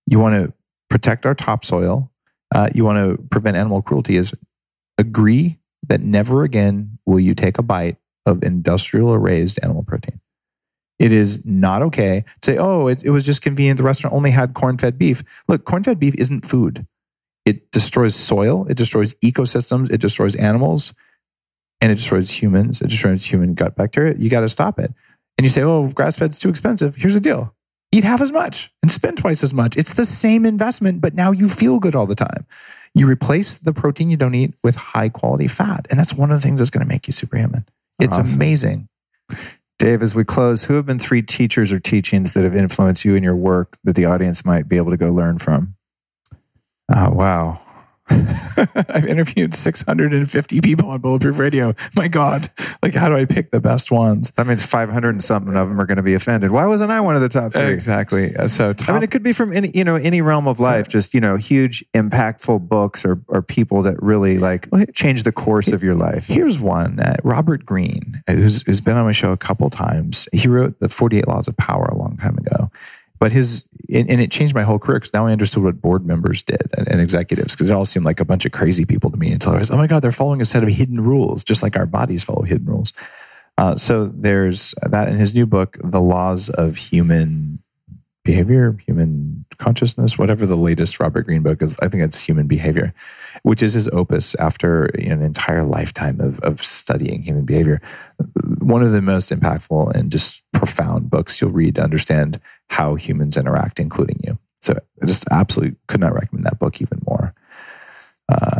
you 0.07 0.19
want 0.19 0.35
to 0.35 0.53
protect 0.89 1.25
our 1.25 1.35
topsoil, 1.35 2.11
uh, 2.53 2.69
you 2.73 2.83
want 2.83 2.97
to 2.97 3.23
prevent 3.29 3.57
animal 3.57 3.81
cruelty, 3.81 4.17
is 4.17 4.33
agree 4.97 5.59
that 5.87 6.01
never 6.01 6.43
again 6.43 6.97
will 7.05 7.19
you 7.19 7.35
take 7.35 7.59
a 7.59 7.63
bite 7.63 7.97
of 8.27 8.43
industrial 8.43 9.17
raised 9.17 9.59
animal 9.63 9.83
protein. 9.83 10.19
It 10.99 11.11
is 11.11 11.45
not 11.45 11.81
okay 11.83 12.25
to 12.41 12.51
say, 12.51 12.57
oh, 12.57 12.87
it, 12.87 13.03
it 13.03 13.11
was 13.11 13.25
just 13.25 13.41
convenient. 13.41 13.77
The 13.77 13.83
restaurant 13.83 14.15
only 14.15 14.31
had 14.31 14.53
corn 14.53 14.77
fed 14.77 14.97
beef. 14.97 15.23
Look, 15.47 15.63
corn 15.63 15.83
fed 15.83 15.99
beef 15.99 16.15
isn't 16.15 16.45
food. 16.45 16.85
It 17.45 17.71
destroys 17.71 18.13
soil, 18.13 18.67
it 18.67 18.75
destroys 18.75 19.13
ecosystems, 19.15 19.89
it 19.89 20.01
destroys 20.01 20.35
animals, 20.35 20.93
and 21.79 21.91
it 21.91 21.95
destroys 21.95 22.29
humans. 22.29 22.81
It 22.81 22.89
destroys 22.89 23.23
human 23.25 23.53
gut 23.53 23.75
bacteria. 23.75 24.15
You 24.17 24.29
got 24.29 24.41
to 24.41 24.49
stop 24.49 24.79
it. 24.79 24.91
And 25.37 25.45
you 25.45 25.49
say, 25.49 25.61
oh, 25.61 25.87
grass 25.87 26.17
fed's 26.17 26.39
too 26.39 26.49
expensive. 26.49 26.95
Here's 26.95 27.13
the 27.13 27.21
deal 27.21 27.53
eat 27.93 28.03
half 28.03 28.19
as 28.19 28.33
much 28.33 28.69
and 28.81 28.91
spend 28.91 29.17
twice 29.17 29.43
as 29.43 29.53
much. 29.53 29.77
It's 29.77 29.93
the 29.93 30.05
same 30.05 30.45
investment, 30.45 30.99
but 30.99 31.13
now 31.13 31.31
you 31.31 31.47
feel 31.47 31.79
good 31.79 31.95
all 31.95 32.05
the 32.05 32.15
time. 32.15 32.45
You 32.93 33.07
replace 33.07 33.57
the 33.57 33.71
protein 33.71 34.09
you 34.09 34.17
don't 34.17 34.35
eat 34.35 34.53
with 34.63 34.75
high 34.75 35.07
quality 35.07 35.47
fat. 35.47 35.87
And 35.89 35.97
that's 35.97 36.13
one 36.13 36.31
of 36.31 36.41
the 36.41 36.45
things 36.45 36.59
that's 36.59 36.69
going 36.69 36.85
to 36.85 36.87
make 36.87 37.07
you 37.07 37.13
superhuman. 37.13 37.65
It's 37.99 38.17
Awesome. 38.17 38.35
amazing. 38.35 38.89
Dave, 39.79 40.01
as 40.01 40.15
we 40.15 40.23
close, 40.23 40.63
who 40.65 40.73
have 40.73 40.85
been 40.85 40.99
three 40.99 41.21
teachers 41.21 41.71
or 41.71 41.79
teachings 41.79 42.33
that 42.33 42.43
have 42.43 42.55
influenced 42.55 43.05
you 43.05 43.15
in 43.15 43.23
your 43.23 43.35
work 43.35 43.77
that 43.83 43.95
the 43.95 44.05
audience 44.05 44.43
might 44.43 44.67
be 44.67 44.77
able 44.77 44.91
to 44.91 44.97
go 44.97 45.11
learn 45.11 45.37
from? 45.37 45.75
Oh, 46.93 47.11
wow. 47.11 47.59
I've 48.89 49.05
interviewed 49.05 49.53
650 49.53 50.61
people 50.61 50.89
on 50.89 51.01
Bulletproof 51.01 51.39
Radio. 51.39 51.73
My 51.95 52.07
God. 52.07 52.49
Like, 52.81 52.93
how 52.93 53.09
do 53.09 53.15
I 53.15 53.25
pick 53.25 53.51
the 53.51 53.59
best 53.59 53.91
ones? 53.91 54.31
That 54.31 54.47
means 54.47 54.65
500 54.65 55.09
and 55.09 55.23
something 55.23 55.55
of 55.55 55.67
them 55.67 55.79
are 55.79 55.85
going 55.85 55.97
to 55.97 56.03
be 56.03 56.13
offended. 56.13 56.51
Why 56.51 56.65
wasn't 56.65 56.91
I 56.91 57.01
one 57.01 57.15
of 57.15 57.21
the 57.21 57.29
top 57.29 57.53
three? 57.53 57.73
Exactly. 57.73 58.35
Uh, 58.35 58.47
So, 58.47 58.73
top, 58.73 58.89
I 58.89 58.93
mean, 58.93 59.03
it 59.03 59.11
could 59.11 59.23
be 59.23 59.33
from 59.33 59.51
any, 59.53 59.71
you 59.73 59.83
know, 59.83 59.95
any 59.95 60.21
realm 60.21 60.47
of 60.47 60.59
life, 60.59 60.87
just, 60.87 61.13
you 61.13 61.19
know, 61.19 61.35
huge, 61.35 61.83
impactful 61.93 62.67
books 62.67 63.05
or, 63.05 63.21
or 63.27 63.41
people 63.41 63.81
that 63.83 64.01
really 64.01 64.37
like 64.37 64.69
change 64.93 65.23
the 65.23 65.31
course 65.31 65.67
of 65.71 65.83
your 65.83 65.95
life. 65.95 66.27
Here's 66.27 66.59
one 66.59 66.99
uh, 66.99 67.17
Robert 67.23 67.65
Greene, 67.65 68.23
who's, 68.27 68.61
who's 68.63 68.81
been 68.81 68.95
on 68.97 69.05
my 69.05 69.11
show 69.11 69.31
a 69.31 69.37
couple 69.37 69.69
times. 69.69 70.27
He 70.33 70.47
wrote 70.47 70.79
the 70.79 70.89
48 70.89 71.27
Laws 71.27 71.47
of 71.47 71.57
Power 71.57 71.85
a 71.85 71.97
long 71.97 72.17
time 72.17 72.37
ago. 72.37 72.71
But 73.19 73.31
his, 73.31 73.67
and, 73.93 74.09
and 74.09 74.21
it 74.21 74.31
changed 74.31 74.53
my 74.53 74.63
whole 74.63 74.79
career 74.79 74.99
because 74.99 75.13
now 75.13 75.27
I 75.27 75.31
understood 75.31 75.63
what 75.63 75.81
board 75.81 76.05
members 76.05 76.43
did 76.43 76.69
and, 76.77 76.87
and 76.87 77.01
executives 77.01 77.55
because 77.55 77.69
it 77.69 77.73
all 77.73 77.85
seemed 77.85 78.05
like 78.05 78.19
a 78.19 78.25
bunch 78.25 78.45
of 78.45 78.51
crazy 78.51 78.85
people 78.85 79.09
to 79.11 79.17
me 79.17 79.31
until 79.31 79.53
I 79.53 79.59
was, 79.59 79.71
oh 79.71 79.77
my 79.77 79.87
God, 79.87 80.01
they're 80.01 80.11
following 80.11 80.41
a 80.41 80.45
set 80.45 80.63
of 80.63 80.69
hidden 80.69 81.01
rules, 81.01 81.43
just 81.43 81.63
like 81.63 81.77
our 81.77 81.85
bodies 81.85 82.23
follow 82.23 82.43
hidden 82.43 82.65
rules. 82.65 82.93
Uh, 83.57 83.75
so 83.75 84.11
there's 84.13 84.75
that 84.83 85.07
in 85.07 85.15
his 85.15 85.33
new 85.33 85.45
book, 85.45 85.77
The 85.83 86.01
Laws 86.01 86.49
of 86.49 86.77
Human 86.77 87.59
Behavior, 88.23 88.77
Human 88.85 89.45
Consciousness, 89.57 90.17
whatever 90.17 90.45
the 90.45 90.57
latest 90.57 90.99
Robert 90.99 91.23
Greene 91.23 91.41
book 91.41 91.61
is. 91.61 91.77
I 91.81 91.87
think 91.87 92.03
it's 92.03 92.23
Human 92.23 92.45
Behavior, 92.45 92.93
which 93.47 93.63
is 93.63 93.73
his 93.73 93.87
opus 93.93 94.35
after 94.35 94.87
an 94.87 95.21
entire 95.21 95.63
lifetime 95.63 96.19
of, 96.19 96.37
of 96.41 96.61
studying 96.61 97.23
human 97.23 97.45
behavior. 97.45 97.79
One 98.59 98.83
of 98.83 98.91
the 98.91 99.01
most 99.01 99.29
impactful 99.31 99.95
and 99.95 100.11
just 100.11 100.43
profound 100.51 101.09
books 101.09 101.39
you'll 101.39 101.51
read 101.51 101.75
to 101.75 101.81
understand 101.81 102.41
how 102.67 102.95
humans 102.95 103.37
interact, 103.37 103.79
including 103.79 104.19
you. 104.21 104.37
So 104.61 104.73
I 105.01 105.05
just 105.05 105.23
absolutely 105.31 105.77
could 105.87 106.01
not 106.01 106.13
recommend 106.13 106.45
that 106.45 106.59
book 106.59 106.81
even 106.81 107.01
more. 107.07 107.33
Uh, 108.27 108.59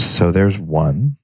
so 0.00 0.32
there's 0.32 0.58
one. 0.58 1.16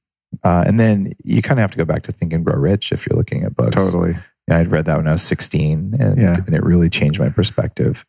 Uh, 0.45 0.63
and 0.65 0.79
then 0.79 1.13
you 1.25 1.43
kind 1.43 1.59
of 1.59 1.63
have 1.63 1.73
to 1.73 1.79
go 1.79 1.85
back 1.85 2.05
to 2.05 2.13
Think 2.13 2.33
and 2.33 2.45
Grow 2.45 2.55
Rich 2.55 2.93
if 2.93 3.09
you're 3.09 3.19
looking 3.19 3.43
at 3.43 3.57
books. 3.57 3.75
Totally. 3.75 4.15
And 4.47 4.57
I'd 4.57 4.71
read 4.71 4.85
that 4.85 4.99
when 4.99 5.09
I 5.09 5.13
was 5.13 5.23
16, 5.25 5.97
and, 5.99 6.17
Yeah. 6.17 6.37
and 6.47 6.55
it 6.55 6.63
really 6.63 6.89
changed 6.89 7.19
my 7.19 7.29
perspective. 7.29 8.07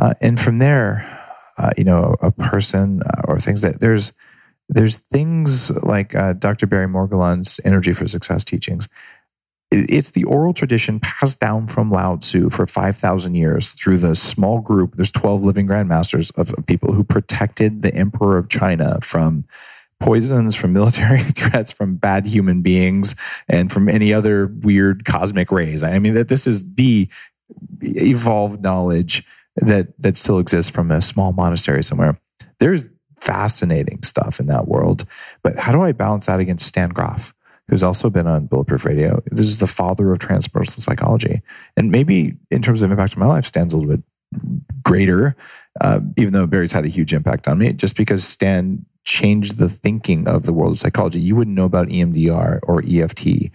Uh, 0.00 0.14
and 0.20 0.40
from 0.40 0.58
there, 0.58 1.20
uh, 1.58 1.70
you 1.76 1.84
know, 1.84 2.16
a 2.20 2.30
person 2.30 3.02
uh, 3.02 3.22
or 3.24 3.38
things 3.38 3.62
that 3.62 3.80
there's 3.80 4.12
there's 4.68 4.96
things 4.96 5.70
like 5.82 6.14
uh, 6.14 6.32
Dr. 6.32 6.66
Barry 6.66 6.88
Morguelan's 6.88 7.60
Energy 7.64 7.92
for 7.92 8.08
Success 8.08 8.44
teachings. 8.44 8.88
It's 9.70 10.10
the 10.10 10.24
oral 10.24 10.54
tradition 10.54 11.00
passed 11.00 11.40
down 11.40 11.66
from 11.66 11.90
Lao 11.90 12.16
Tzu 12.16 12.48
for 12.48 12.66
5,000 12.66 13.34
years 13.34 13.72
through 13.72 13.98
the 13.98 14.14
small 14.14 14.60
group. 14.60 14.94
There's 14.94 15.10
12 15.10 15.42
living 15.42 15.66
grandmasters 15.66 16.32
of 16.38 16.54
people 16.66 16.92
who 16.92 17.02
protected 17.02 17.82
the 17.82 17.94
emperor 17.94 18.38
of 18.38 18.48
China 18.48 19.00
from 19.02 19.44
poisons, 20.00 20.54
from 20.54 20.72
military 20.72 21.20
threats, 21.22 21.72
from 21.72 21.96
bad 21.96 22.26
human 22.26 22.62
beings, 22.62 23.16
and 23.48 23.72
from 23.72 23.88
any 23.88 24.14
other 24.14 24.46
weird 24.46 25.04
cosmic 25.04 25.50
rays. 25.50 25.82
I 25.82 25.98
mean, 25.98 26.14
that 26.14 26.28
this 26.28 26.46
is 26.46 26.74
the 26.74 27.08
evolved 27.82 28.62
knowledge 28.62 29.24
that 29.56 29.88
that 30.00 30.16
still 30.16 30.38
exists 30.38 30.70
from 30.70 30.90
a 30.90 31.00
small 31.00 31.32
monastery 31.32 31.82
somewhere. 31.82 32.18
There's 32.58 32.88
fascinating 33.16 34.02
stuff 34.02 34.40
in 34.40 34.46
that 34.46 34.68
world, 34.68 35.04
but 35.42 35.58
how 35.58 35.72
do 35.72 35.82
I 35.82 35.92
balance 35.92 36.26
that 36.26 36.40
against 36.40 36.66
Stan 36.66 36.90
Grof, 36.90 37.34
who's 37.68 37.82
also 37.82 38.10
been 38.10 38.26
on 38.26 38.46
Bulletproof 38.46 38.84
Radio? 38.84 39.22
This 39.26 39.46
is 39.46 39.58
the 39.58 39.66
father 39.66 40.12
of 40.12 40.18
transpersonal 40.18 40.80
psychology, 40.80 41.42
and 41.76 41.90
maybe 41.90 42.36
in 42.50 42.62
terms 42.62 42.82
of 42.82 42.90
impact 42.90 43.14
on 43.14 43.20
my 43.20 43.26
life, 43.26 43.46
Stan's 43.46 43.72
a 43.72 43.76
little 43.76 43.96
bit 43.96 44.04
greater, 44.82 45.36
uh, 45.80 46.00
even 46.16 46.32
though 46.32 46.46
Barry's 46.46 46.72
had 46.72 46.84
a 46.84 46.88
huge 46.88 47.12
impact 47.12 47.48
on 47.48 47.58
me. 47.58 47.72
Just 47.72 47.96
because 47.96 48.24
Stan 48.24 48.84
changed 49.04 49.58
the 49.58 49.68
thinking 49.68 50.26
of 50.26 50.44
the 50.44 50.52
world 50.52 50.72
of 50.72 50.78
psychology, 50.78 51.20
you 51.20 51.36
wouldn't 51.36 51.56
know 51.56 51.64
about 51.64 51.88
EMDR 51.88 52.60
or 52.62 52.82
EFT 52.86 53.50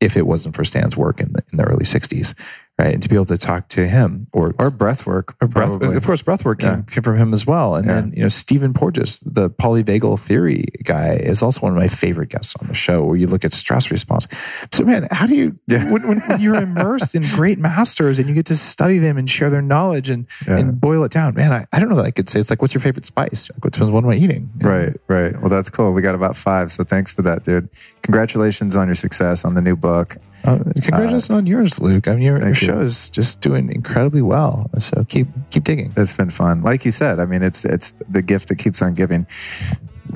if 0.00 0.16
it 0.16 0.26
wasn't 0.26 0.54
for 0.54 0.64
Stan's 0.64 0.96
work 0.96 1.20
in 1.20 1.32
the 1.32 1.42
in 1.52 1.58
the 1.58 1.64
early 1.64 1.84
'60s, 1.84 2.34
right? 2.78 2.92
And 2.94 3.02
to 3.02 3.08
be 3.08 3.14
able 3.14 3.24
to 3.26 3.38
talk 3.38 3.68
to 3.70 3.88
him 3.88 4.26
or 4.32 4.54
Or 4.58 4.70
breath 4.70 5.06
work. 5.06 5.34
or 5.40 5.48
breath, 5.48 5.68
probably. 5.68 5.96
of 5.96 6.04
course, 6.04 6.22
breathwork 6.22 6.58
came, 6.58 6.70
Yeah. 6.70 6.82
came 6.82 7.02
from 7.02 7.16
him 7.16 7.32
as 7.32 7.46
well. 7.46 7.74
And 7.74 7.86
Yeah. 7.86 7.94
then, 7.94 8.12
you 8.14 8.22
know, 8.22 8.28
Stephen 8.28 8.72
Porges, 8.74 9.20
the 9.20 9.48
polyvagal 9.48 10.18
theory 10.20 10.66
guy, 10.84 11.14
is 11.14 11.42
also 11.42 11.60
one 11.60 11.72
of 11.72 11.78
my 11.78 11.88
favorite 11.88 12.28
guests 12.28 12.54
on 12.60 12.68
the 12.68 12.74
show 12.74 13.04
where 13.04 13.16
you 13.16 13.26
look 13.28 13.44
at 13.44 13.52
stress 13.54 13.90
response. 13.90 14.28
So, 14.72 14.84
man, 14.84 15.08
how 15.10 15.26
do 15.26 15.34
you, 15.34 15.56
Yeah. 15.66 15.90
when, 15.90 16.06
when, 16.06 16.20
when 16.20 16.40
you're 16.40 16.54
immersed 16.56 17.14
in 17.14 17.22
great 17.34 17.58
masters 17.58 18.18
and 18.18 18.28
you 18.28 18.34
get 18.34 18.46
to 18.46 18.56
study 18.56 18.98
them 18.98 19.16
and 19.16 19.28
share 19.28 19.48
their 19.50 19.62
knowledge 19.62 20.10
and, 20.10 20.26
and 20.46 20.78
boil 20.80 21.02
it 21.04 21.12
down, 21.12 21.34
man, 21.34 21.52
I, 21.52 21.66
I 21.72 21.80
don't 21.80 21.88
know 21.88 21.96
that 21.96 22.04
I 22.06 22.10
could 22.10 22.28
say 22.28 22.40
it's 22.40 22.50
like, 22.50 22.60
what's 22.60 22.74
your 22.74 22.80
favorite 22.82 23.06
spice? 23.06 23.50
Like, 23.54 23.64
what 23.64 23.72
depends 23.72 23.88
on 23.88 23.94
what 23.94 24.04
am 24.04 24.10
I 24.10 24.16
eating? 24.16 24.50
Right, 24.60 24.94
right. 25.08 25.38
Well, 25.40 25.48
that's 25.48 25.70
cool. 25.70 25.92
We 25.92 26.02
got 26.02 26.14
about 26.14 26.36
five. 26.36 26.70
So 26.70 26.84
thanks 26.84 27.12
for 27.12 27.22
that, 27.22 27.42
dude. 27.44 27.68
Congratulations 28.02 28.76
on 28.76 28.86
your 28.88 28.94
success 28.94 29.44
on 29.44 29.54
the 29.54 29.62
new 29.62 29.76
book. 29.76 30.16
Uh, 30.46 30.58
congratulations 30.74 31.30
on 31.30 31.46
yours, 31.46 31.80
Luke. 31.80 32.06
I 32.08 32.12
mean, 32.14 32.22
your, 32.22 32.36
your 32.36 32.44
Thank 32.46 32.60
you. 32.62 32.66
show 32.68 32.80
is 32.80 33.10
just 33.10 33.40
doing 33.40 33.70
incredibly 33.72 34.22
well. 34.22 34.70
So 34.78 35.04
keep 35.04 35.28
keep 35.50 35.64
digging. 35.64 35.92
It's 35.96 36.12
been 36.12 36.30
fun. 36.30 36.62
Like 36.62 36.84
you 36.84 36.90
said, 36.90 37.18
I 37.18 37.24
mean, 37.24 37.42
it's 37.42 37.64
it's 37.64 37.92
the 38.08 38.22
gift 38.22 38.48
that 38.48 38.56
keeps 38.56 38.80
on 38.82 38.94
giving. 38.94 39.26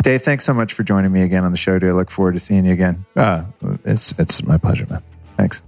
Dave, 0.03 0.23
thanks 0.23 0.45
so 0.45 0.55
much 0.55 0.73
for 0.73 0.83
joining 0.83 1.13
me 1.13 1.23
again 1.23 1.45
on 1.45 1.53
the 1.53 1.59
show. 1.59 1.79
Do 1.79 1.89
I 1.89 1.93
look 1.93 2.11
forward 2.11 2.35
to 2.35 2.39
seeing 2.39 2.65
you 2.65 2.73
again? 2.73 3.05
Uh, 3.17 3.45
it's 3.85 4.19
it's 4.19 4.43
my 4.45 4.57
pleasure, 4.57 4.87
man. 4.89 5.03
Thanks. 5.37 5.63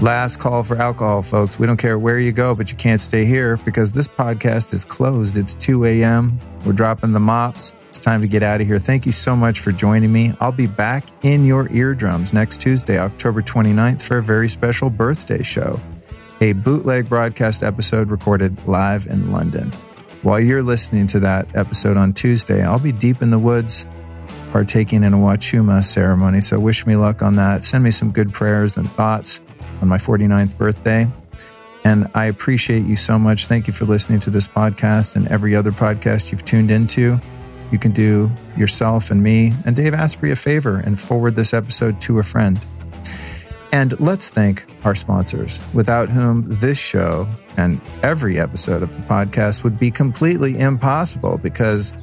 Last 0.00 0.40
call 0.40 0.64
for 0.64 0.76
alcohol, 0.78 1.22
folks. 1.22 1.58
We 1.60 1.66
don't 1.66 1.76
care 1.76 1.96
where 1.98 2.18
you 2.18 2.32
go, 2.32 2.54
but 2.56 2.72
you 2.72 2.76
can't 2.76 3.00
stay 3.00 3.24
here 3.24 3.58
because 3.58 3.92
this 3.92 4.08
podcast 4.08 4.72
is 4.72 4.84
closed. 4.84 5.36
It's 5.36 5.54
2 5.54 5.84
a.m. 5.84 6.40
We're 6.64 6.72
dropping 6.72 7.12
the 7.12 7.20
mops. 7.20 7.74
It's 7.92 7.98
time 7.98 8.22
to 8.22 8.26
get 8.26 8.42
out 8.42 8.58
of 8.58 8.66
here. 8.66 8.78
Thank 8.78 9.04
you 9.04 9.12
so 9.12 9.36
much 9.36 9.60
for 9.60 9.70
joining 9.70 10.10
me. 10.10 10.32
I'll 10.40 10.50
be 10.50 10.66
back 10.66 11.04
in 11.24 11.44
your 11.44 11.70
eardrums 11.70 12.32
next 12.32 12.58
Tuesday, 12.58 12.98
October 12.98 13.42
29th, 13.42 14.00
for 14.00 14.16
a 14.16 14.22
very 14.22 14.48
special 14.48 14.88
birthday 14.88 15.42
show, 15.42 15.78
a 16.40 16.54
bootleg 16.54 17.06
broadcast 17.10 17.62
episode 17.62 18.08
recorded 18.08 18.66
live 18.66 19.08
in 19.08 19.30
London. 19.30 19.70
While 20.22 20.40
you're 20.40 20.62
listening 20.62 21.06
to 21.08 21.20
that 21.20 21.54
episode 21.54 21.98
on 21.98 22.14
Tuesday, 22.14 22.64
I'll 22.64 22.78
be 22.78 22.92
deep 22.92 23.20
in 23.20 23.28
the 23.28 23.38
woods 23.38 23.84
partaking 24.52 25.04
in 25.04 25.12
a 25.12 25.18
Wachuma 25.18 25.84
ceremony. 25.84 26.40
So 26.40 26.58
wish 26.58 26.86
me 26.86 26.96
luck 26.96 27.20
on 27.20 27.34
that. 27.34 27.62
Send 27.62 27.84
me 27.84 27.90
some 27.90 28.10
good 28.10 28.32
prayers 28.32 28.78
and 28.78 28.90
thoughts 28.90 29.42
on 29.82 29.88
my 29.88 29.98
49th 29.98 30.56
birthday. 30.56 31.06
And 31.84 32.08
I 32.14 32.24
appreciate 32.24 32.86
you 32.86 32.96
so 32.96 33.18
much. 33.18 33.48
Thank 33.48 33.66
you 33.66 33.74
for 33.74 33.84
listening 33.84 34.20
to 34.20 34.30
this 34.30 34.48
podcast 34.48 35.14
and 35.14 35.28
every 35.28 35.54
other 35.54 35.72
podcast 35.72 36.32
you've 36.32 36.46
tuned 36.46 36.70
into. 36.70 37.20
You 37.72 37.78
can 37.78 37.92
do 37.92 38.30
yourself 38.56 39.10
and 39.10 39.22
me 39.22 39.54
and 39.64 39.74
Dave 39.74 39.94
Asprey 39.94 40.30
a 40.30 40.36
favor 40.36 40.78
and 40.78 41.00
forward 41.00 41.34
this 41.34 41.52
episode 41.52 42.00
to 42.02 42.20
a 42.20 42.22
friend. 42.22 42.60
And 43.72 43.98
let's 43.98 44.28
thank 44.28 44.66
our 44.84 44.94
sponsors, 44.94 45.62
without 45.72 46.10
whom 46.10 46.58
this 46.58 46.76
show 46.76 47.26
and 47.56 47.80
every 48.02 48.38
episode 48.38 48.82
of 48.82 48.94
the 48.94 49.00
podcast 49.02 49.64
would 49.64 49.78
be 49.78 49.90
completely 49.90 50.58
impossible 50.58 51.38
because 51.38 51.94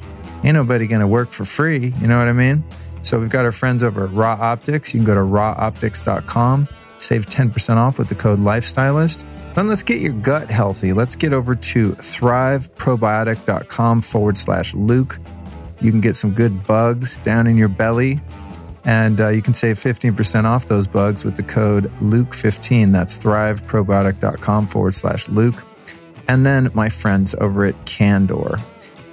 ain't 0.42 0.54
nobody 0.54 0.88
going 0.88 1.00
to 1.00 1.06
work 1.06 1.30
for 1.30 1.44
free. 1.44 1.94
You 2.00 2.08
know 2.08 2.18
what 2.18 2.26
I 2.26 2.32
mean? 2.32 2.64
So 3.02 3.20
we've 3.20 3.30
got 3.30 3.44
our 3.44 3.52
friends 3.52 3.84
over 3.84 4.04
at 4.04 4.12
Ra 4.12 4.36
Optics. 4.40 4.92
You 4.92 4.98
can 4.98 5.06
go 5.06 5.14
to 5.14 5.20
raoptics.com, 5.20 6.66
save 6.98 7.26
10% 7.26 7.76
off 7.76 8.00
with 8.00 8.08
the 8.08 8.16
code 8.16 8.40
Lifestylist. 8.40 9.24
Then 9.54 9.68
let's 9.68 9.84
get 9.84 10.00
your 10.00 10.12
gut 10.12 10.50
healthy. 10.50 10.92
Let's 10.92 11.16
get 11.16 11.32
over 11.32 11.54
to 11.54 11.92
thriveprobiotic.com 11.92 14.02
forward 14.02 14.36
slash 14.36 14.74
Luke. 14.74 15.18
You 15.80 15.90
can 15.90 16.00
get 16.00 16.16
some 16.16 16.32
good 16.32 16.66
bugs 16.66 17.18
down 17.18 17.46
in 17.46 17.56
your 17.56 17.68
belly. 17.68 18.20
And 18.84 19.20
uh, 19.20 19.28
you 19.28 19.42
can 19.42 19.54
save 19.54 19.76
15% 19.76 20.44
off 20.44 20.66
those 20.66 20.86
bugs 20.86 21.24
with 21.24 21.36
the 21.36 21.42
code 21.42 21.92
Luke15. 22.00 22.92
That's 22.92 23.22
thriveprobiotic.com 23.22 24.68
forward 24.68 24.94
slash 24.94 25.28
Luke. 25.28 25.62
And 26.28 26.46
then 26.46 26.70
my 26.74 26.88
friends 26.88 27.34
over 27.40 27.64
at 27.64 27.74
Candor. 27.86 28.56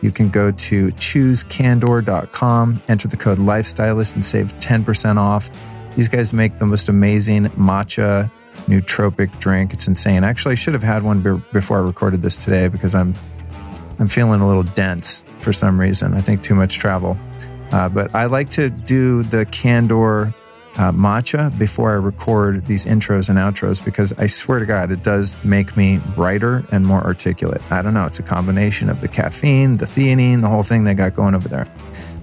You 0.01 0.11
can 0.11 0.29
go 0.29 0.51
to 0.51 0.87
choosecandor.com, 0.89 2.83
enter 2.87 3.07
the 3.07 3.17
code 3.17 3.39
Lifestylist, 3.39 4.13
and 4.13 4.23
save 4.23 4.53
10% 4.59 5.17
off. 5.17 5.49
These 5.95 6.07
guys 6.07 6.31
make 6.31 6.59
the 6.59 6.65
most 6.65 6.89
amazing 6.89 7.45
matcha 7.49 8.29
nootropic 8.67 9.39
drink. 9.39 9.73
It's 9.73 9.87
insane. 9.87 10.23
Actually, 10.23 10.51
I 10.51 10.55
should 10.55 10.75
have 10.75 10.83
had 10.83 11.01
one 11.01 11.21
be- 11.21 11.41
before 11.51 11.79
I 11.79 11.81
recorded 11.81 12.21
this 12.21 12.37
today 12.37 12.67
because 12.67 12.93
I'm 12.93 13.15
I'm 13.99 14.07
feeling 14.07 14.41
a 14.41 14.47
little 14.47 14.63
dense 14.63 15.23
for 15.41 15.53
some 15.53 15.79
reason. 15.79 16.13
I 16.13 16.21
think 16.21 16.43
too 16.43 16.55
much 16.55 16.77
travel. 16.77 17.17
Uh, 17.71 17.89
but 17.89 18.13
I 18.15 18.25
like 18.25 18.49
to 18.51 18.69
do 18.69 19.23
the 19.23 19.45
Candor 19.45 20.33
uh, 20.77 20.91
matcha 20.91 21.57
before 21.57 21.91
I 21.91 21.95
record 21.95 22.65
these 22.65 22.85
intros 22.85 23.29
and 23.29 23.37
outros 23.37 23.83
because 23.83 24.13
I 24.13 24.27
swear 24.27 24.59
to 24.59 24.65
God, 24.65 24.91
it 24.91 25.03
does 25.03 25.43
make 25.43 25.75
me 25.75 25.97
brighter 26.15 26.65
and 26.71 26.85
more 26.85 27.03
articulate. 27.03 27.61
I 27.71 27.81
don't 27.81 27.93
know. 27.93 28.05
It's 28.05 28.19
a 28.19 28.23
combination 28.23 28.89
of 28.89 29.01
the 29.01 29.07
caffeine, 29.07 29.77
the 29.77 29.85
theanine, 29.85 30.41
the 30.41 30.49
whole 30.49 30.63
thing 30.63 30.83
they 30.83 30.93
got 30.93 31.15
going 31.15 31.33
over 31.33 31.47
there. 31.47 31.67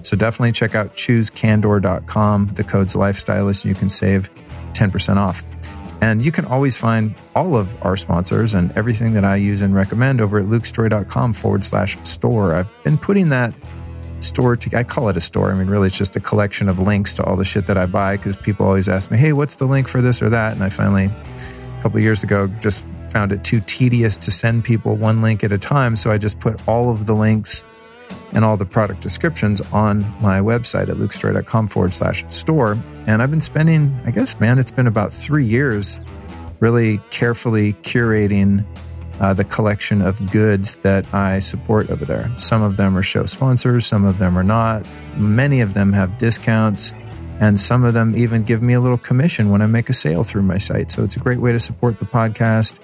So 0.03 0.15
definitely 0.15 0.53
check 0.53 0.75
out 0.75 0.95
choosecandor.com. 0.95 2.51
The 2.53 2.63
code's 2.63 2.95
lifestylist 2.95 3.65
and 3.65 3.75
you 3.75 3.75
can 3.75 3.89
save 3.89 4.29
10% 4.73 5.17
off. 5.17 5.43
And 6.01 6.23
you 6.23 6.31
can 6.31 6.45
always 6.45 6.77
find 6.77 7.15
all 7.35 7.55
of 7.55 7.81
our 7.83 7.97
sponsors 7.97 8.53
and 8.53 8.71
everything 8.73 9.13
that 9.13 9.23
I 9.23 9.37
use 9.37 9.61
and 9.61 9.73
recommend 9.73 10.21
over 10.21 10.39
at 10.39 10.45
lukestory.com 10.45 11.33
forward 11.33 11.63
slash 11.63 11.97
store. 12.03 12.53
I've 12.53 12.71
been 12.83 12.97
putting 12.97 13.29
that 13.29 13.53
store 14.19 14.55
to, 14.55 14.77
I 14.77 14.83
call 14.83 15.09
it 15.09 15.17
a 15.17 15.21
store. 15.21 15.51
I 15.51 15.55
mean, 15.55 15.67
really, 15.67 15.87
it's 15.87 15.97
just 15.97 16.15
a 16.15 16.19
collection 16.19 16.69
of 16.69 16.79
links 16.79 17.13
to 17.15 17.23
all 17.23 17.35
the 17.35 17.45
shit 17.45 17.67
that 17.67 17.77
I 17.77 17.85
buy 17.85 18.17
because 18.17 18.35
people 18.35 18.65
always 18.65 18.89
ask 18.89 19.11
me, 19.11 19.17
hey, 19.17 19.33
what's 19.33 19.55
the 19.55 19.65
link 19.65 19.87
for 19.87 20.01
this 20.01 20.21
or 20.21 20.29
that? 20.29 20.53
And 20.53 20.63
I 20.63 20.69
finally, 20.69 21.05
a 21.05 21.81
couple 21.81 21.99
years 21.99 22.23
ago, 22.23 22.47
just 22.59 22.85
found 23.09 23.31
it 23.31 23.43
too 23.43 23.61
tedious 23.61 24.17
to 24.17 24.31
send 24.31 24.63
people 24.65 24.95
one 24.95 25.21
link 25.21 25.43
at 25.43 25.51
a 25.51 25.57
time. 25.57 25.95
So 25.95 26.11
I 26.11 26.17
just 26.17 26.39
put 26.39 26.67
all 26.67 26.89
of 26.89 27.05
the 27.05 27.15
links 27.15 27.63
and 28.33 28.43
all 28.43 28.57
the 28.57 28.65
product 28.65 29.01
descriptions 29.01 29.61
on 29.73 30.01
my 30.21 30.39
website 30.39 30.89
at 30.89 30.97
lukestory.com 30.97 31.67
forward 31.67 31.93
slash 31.93 32.25
store. 32.29 32.77
And 33.07 33.21
I've 33.21 33.31
been 33.31 33.41
spending, 33.41 33.97
I 34.05 34.11
guess, 34.11 34.39
man, 34.39 34.59
it's 34.59 34.71
been 34.71 34.87
about 34.87 35.13
three 35.13 35.45
years 35.45 35.99
really 36.59 36.99
carefully 37.11 37.73
curating 37.73 38.65
uh, 39.19 39.33
the 39.33 39.43
collection 39.43 40.01
of 40.01 40.31
goods 40.31 40.75
that 40.77 41.11
I 41.13 41.39
support 41.39 41.89
over 41.89 42.05
there. 42.05 42.31
Some 42.37 42.61
of 42.61 42.77
them 42.77 42.97
are 42.97 43.03
show 43.03 43.25
sponsors, 43.25 43.85
some 43.85 44.05
of 44.05 44.17
them 44.17 44.37
are 44.37 44.43
not. 44.43 44.87
Many 45.15 45.61
of 45.61 45.73
them 45.73 45.93
have 45.93 46.17
discounts, 46.17 46.93
and 47.39 47.59
some 47.59 47.83
of 47.83 47.93
them 47.93 48.15
even 48.17 48.43
give 48.43 48.61
me 48.61 48.73
a 48.73 48.81
little 48.81 48.97
commission 48.97 49.51
when 49.51 49.61
I 49.61 49.67
make 49.67 49.89
a 49.89 49.93
sale 49.93 50.23
through 50.23 50.43
my 50.43 50.57
site. 50.57 50.91
So 50.91 51.03
it's 51.03 51.15
a 51.15 51.19
great 51.19 51.39
way 51.39 51.51
to 51.51 51.59
support 51.59 51.99
the 51.99 52.05
podcast, 52.05 52.79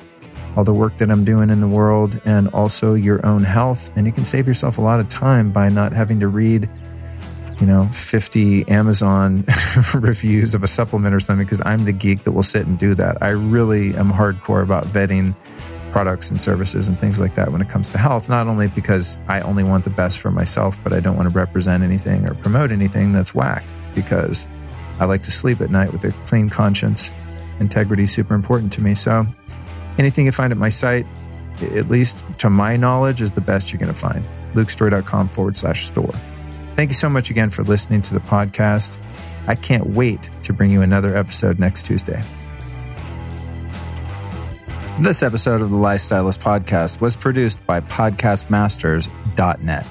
all 0.56 0.64
the 0.64 0.74
work 0.74 0.97
that 0.97 1.10
I'm 1.10 1.24
doing 1.24 1.49
in 1.49 1.62
the 1.62 1.68
world, 1.68 2.20
and 2.26 2.47
also 2.49 2.93
your 2.93 3.26
own 3.26 3.43
health. 3.43 3.89
And 3.95 4.06
you 4.06 4.12
can 4.12 4.26
save 4.26 4.47
yourself 4.47 4.78
a 4.78 4.82
lot 4.82 4.99
of 4.99 5.10
time 5.10 5.52
by 5.52 5.70
not 5.70 5.93
having 5.93 6.20
to 6.20 6.28
read 6.28 6.70
you 7.62 7.68
know, 7.68 7.86
50 7.89 8.68
Amazon 8.70 9.45
reviews 9.93 10.56
of 10.56 10.64
a 10.64 10.68
supplement 10.68 11.14
or 11.14 11.20
something 11.20 11.45
because 11.45 11.62
I'm 11.64 11.86
the 11.86 11.91
geek 11.93 12.24
that 12.24 12.32
will 12.32 12.41
sit 12.41 12.66
and 12.66 12.78
do 12.78 12.95
that. 12.95 13.22
I 13.22 13.30
really 13.30 13.93
am 13.95 14.12
hardcore 14.12 14.64
about 14.64 14.86
vetting 14.86 15.36
products 15.91 16.32
and 16.32 16.41
services 16.41 16.89
and 16.89 16.97
things 16.99 17.20
like 17.20 17.36
that 17.36 17.52
when 17.52 17.62
it 17.62 17.70
comes 17.70 17.91
to 17.91 17.99
health, 17.99 18.30
not 18.30 18.47
only 18.47 18.68
because 18.70 19.20
I 19.28 19.41
only 19.41 19.64
want 19.64 19.84
the 19.84 19.91
best 19.91 20.20
for 20.20 20.32
myself, 20.32 20.76
but 20.84 20.91
I 20.91 20.99
don't 20.99 21.16
want 21.16 21.30
to 21.30 21.36
represent 21.36 21.84
anything 21.84 22.28
or 22.28 22.34
promote 22.34 22.72
anything 22.72 23.12
that's 23.12 23.36
whack 23.36 23.64
because 23.93 24.47
I 24.99 25.06
like 25.06 25.22
to 25.24 25.32
sleep 25.32 25.62
at 25.62 25.70
night 25.70 25.93
with 25.93 26.04
a 26.04 26.12
clean 26.26 26.49
conscience. 26.49 27.12
Integrity 27.60 28.04
is 28.04 28.12
super 28.12 28.34
important 28.34 28.74
to 28.74 28.82
me. 28.82 28.95
So 28.95 29.28
anything 29.97 30.25
you 30.25 30.31
find 30.31 30.51
at 30.51 30.57
my 30.57 30.69
site, 30.69 31.05
at 31.61 31.89
least 31.89 32.23
to 32.39 32.49
my 32.49 32.77
knowledge, 32.77 33.21
is 33.21 33.31
the 33.31 33.41
best 33.41 33.71
you're 33.71 33.79
going 33.79 33.93
to 33.93 33.99
find. 33.99 34.25
lukestory.com 34.53 35.29
forward 35.29 35.57
slash 35.57 35.85
store. 35.85 36.13
Thank 36.75 36.89
you 36.89 36.95
so 36.95 37.09
much 37.09 37.29
again 37.29 37.49
for 37.49 37.63
listening 37.63 38.01
to 38.03 38.13
the 38.13 38.19
podcast. 38.19 38.97
I 39.47 39.55
can't 39.55 39.87
wait 39.87 40.29
to 40.43 40.53
bring 40.53 40.71
you 40.71 40.81
another 40.81 41.15
episode 41.15 41.59
next 41.59 41.85
Tuesday. 41.85 42.21
This 44.99 45.23
episode 45.23 45.61
of 45.61 45.71
the 45.71 45.77
Lifestylist 45.77 46.39
Podcast 46.39 47.01
was 47.01 47.15
produced 47.15 47.65
by 47.65 47.81
podcastmasters.net. 47.81 49.87